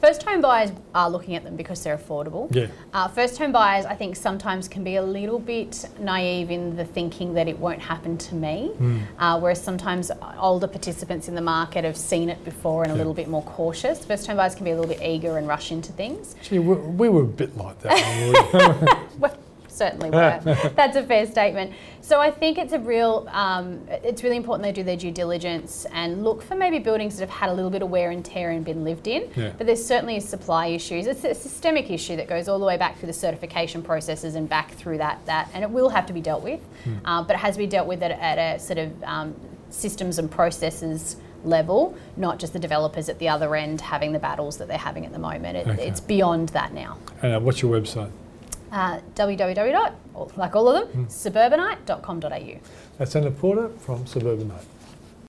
First 0.00 0.22
home 0.22 0.40
buyers 0.40 0.70
are 0.94 1.10
looking 1.10 1.34
at 1.34 1.42
them 1.42 1.56
because 1.56 1.82
they're 1.82 1.96
affordable. 1.96 2.54
Yeah. 2.54 2.68
Uh, 2.92 3.08
first 3.08 3.36
home 3.38 3.50
buyers, 3.50 3.84
I 3.84 3.94
think, 3.94 4.14
sometimes 4.14 4.68
can 4.68 4.84
be 4.84 4.96
a 4.96 5.02
little 5.02 5.38
bit 5.40 5.88
naive 5.98 6.50
in 6.50 6.76
the 6.76 6.84
thinking 6.84 7.34
that 7.34 7.48
it 7.48 7.58
won't 7.58 7.80
happen 7.80 8.16
to 8.18 8.34
me, 8.34 8.68
Hmm. 8.78 8.98
uh, 9.18 9.40
whereas 9.40 9.60
sometimes 9.62 10.10
older 10.38 10.68
participants 10.68 11.26
in 11.28 11.34
the 11.34 11.40
market 11.40 11.84
have 11.84 11.96
seen 11.96 12.28
it 12.28 12.44
before 12.44 12.84
and 12.84 12.92
a 12.92 12.94
little 12.94 13.14
bit 13.14 13.28
more 13.28 13.42
cautious. 13.42 14.04
First 14.04 14.26
home 14.28 14.36
buyers 14.36 14.54
can 14.54 14.64
be 14.64 14.70
a 14.70 14.76
little 14.80 14.88
bit 14.88 15.02
eager 15.02 15.36
and 15.36 15.48
rush 15.48 15.72
into 15.72 15.90
things. 15.92 16.36
Gee, 16.42 16.58
we, 16.60 16.74
we 16.76 17.08
were 17.08 17.22
a 17.22 17.26
bit 17.26 17.56
like 17.56 17.80
that. 17.80 19.08
Well, 19.18 19.36
certainly 19.78 20.10
were. 20.10 20.40
That's 20.76 20.96
a 20.96 21.02
fair 21.02 21.26
statement. 21.26 21.72
So 22.00 22.20
I 22.20 22.30
think 22.30 22.58
it's 22.58 22.72
a 22.72 22.78
real, 22.78 23.28
um, 23.30 23.80
it's 23.88 24.22
really 24.22 24.36
important 24.36 24.64
they 24.64 24.72
do 24.72 24.82
their 24.82 24.96
due 24.96 25.10
diligence 25.10 25.86
and 25.92 26.24
look 26.24 26.42
for 26.42 26.54
maybe 26.54 26.78
buildings 26.78 27.16
that 27.16 27.28
have 27.28 27.38
had 27.38 27.50
a 27.50 27.54
little 27.54 27.70
bit 27.70 27.82
of 27.82 27.90
wear 27.90 28.10
and 28.10 28.24
tear 28.24 28.50
and 28.50 28.64
been 28.64 28.84
lived 28.84 29.06
in. 29.06 29.30
Yeah. 29.36 29.52
But 29.56 29.66
there's 29.66 29.84
certainly 29.84 30.20
supply 30.20 30.66
issues. 30.68 31.06
It's 31.06 31.24
a 31.24 31.34
systemic 31.34 31.90
issue 31.90 32.16
that 32.16 32.28
goes 32.28 32.48
all 32.48 32.58
the 32.58 32.66
way 32.66 32.76
back 32.76 32.98
through 32.98 33.08
the 33.08 33.12
certification 33.12 33.82
processes 33.82 34.34
and 34.34 34.48
back 34.48 34.72
through 34.72 34.98
that, 34.98 35.24
that 35.26 35.48
and 35.54 35.62
it 35.64 35.70
will 35.70 35.88
have 35.88 36.06
to 36.06 36.12
be 36.12 36.20
dealt 36.20 36.42
with. 36.42 36.60
Uh, 37.04 37.22
but 37.22 37.34
it 37.34 37.38
has 37.38 37.54
to 37.54 37.58
be 37.58 37.66
dealt 37.66 37.86
with 37.86 38.02
at, 38.02 38.10
at 38.10 38.38
a 38.38 38.58
sort 38.58 38.78
of 38.78 39.02
um, 39.04 39.34
systems 39.70 40.18
and 40.18 40.30
processes 40.30 41.16
level, 41.44 41.96
not 42.16 42.38
just 42.40 42.52
the 42.52 42.58
developers 42.58 43.08
at 43.08 43.18
the 43.20 43.28
other 43.28 43.54
end 43.54 43.80
having 43.80 44.12
the 44.12 44.18
battles 44.18 44.56
that 44.58 44.66
they're 44.66 44.76
having 44.76 45.06
at 45.06 45.12
the 45.12 45.18
moment. 45.18 45.56
It, 45.56 45.68
Okay. 45.68 45.86
It's 45.86 46.00
beyond 46.00 46.48
that 46.50 46.72
now 46.72 46.96
and 47.22 47.34
uh, 47.34 47.40
what's 47.40 47.62
your 47.62 47.78
website? 47.78 48.10
Uh, 48.72 49.00
www. 49.14 50.36
like 50.36 50.56
all 50.56 50.68
of 50.68 50.92
them, 50.92 51.08
suburbanite.com.au. 51.08 52.60
That's 52.98 53.14
Anna 53.16 53.30
Porter 53.30 53.68
from 53.80 54.06
Suburbanite. 54.06 54.64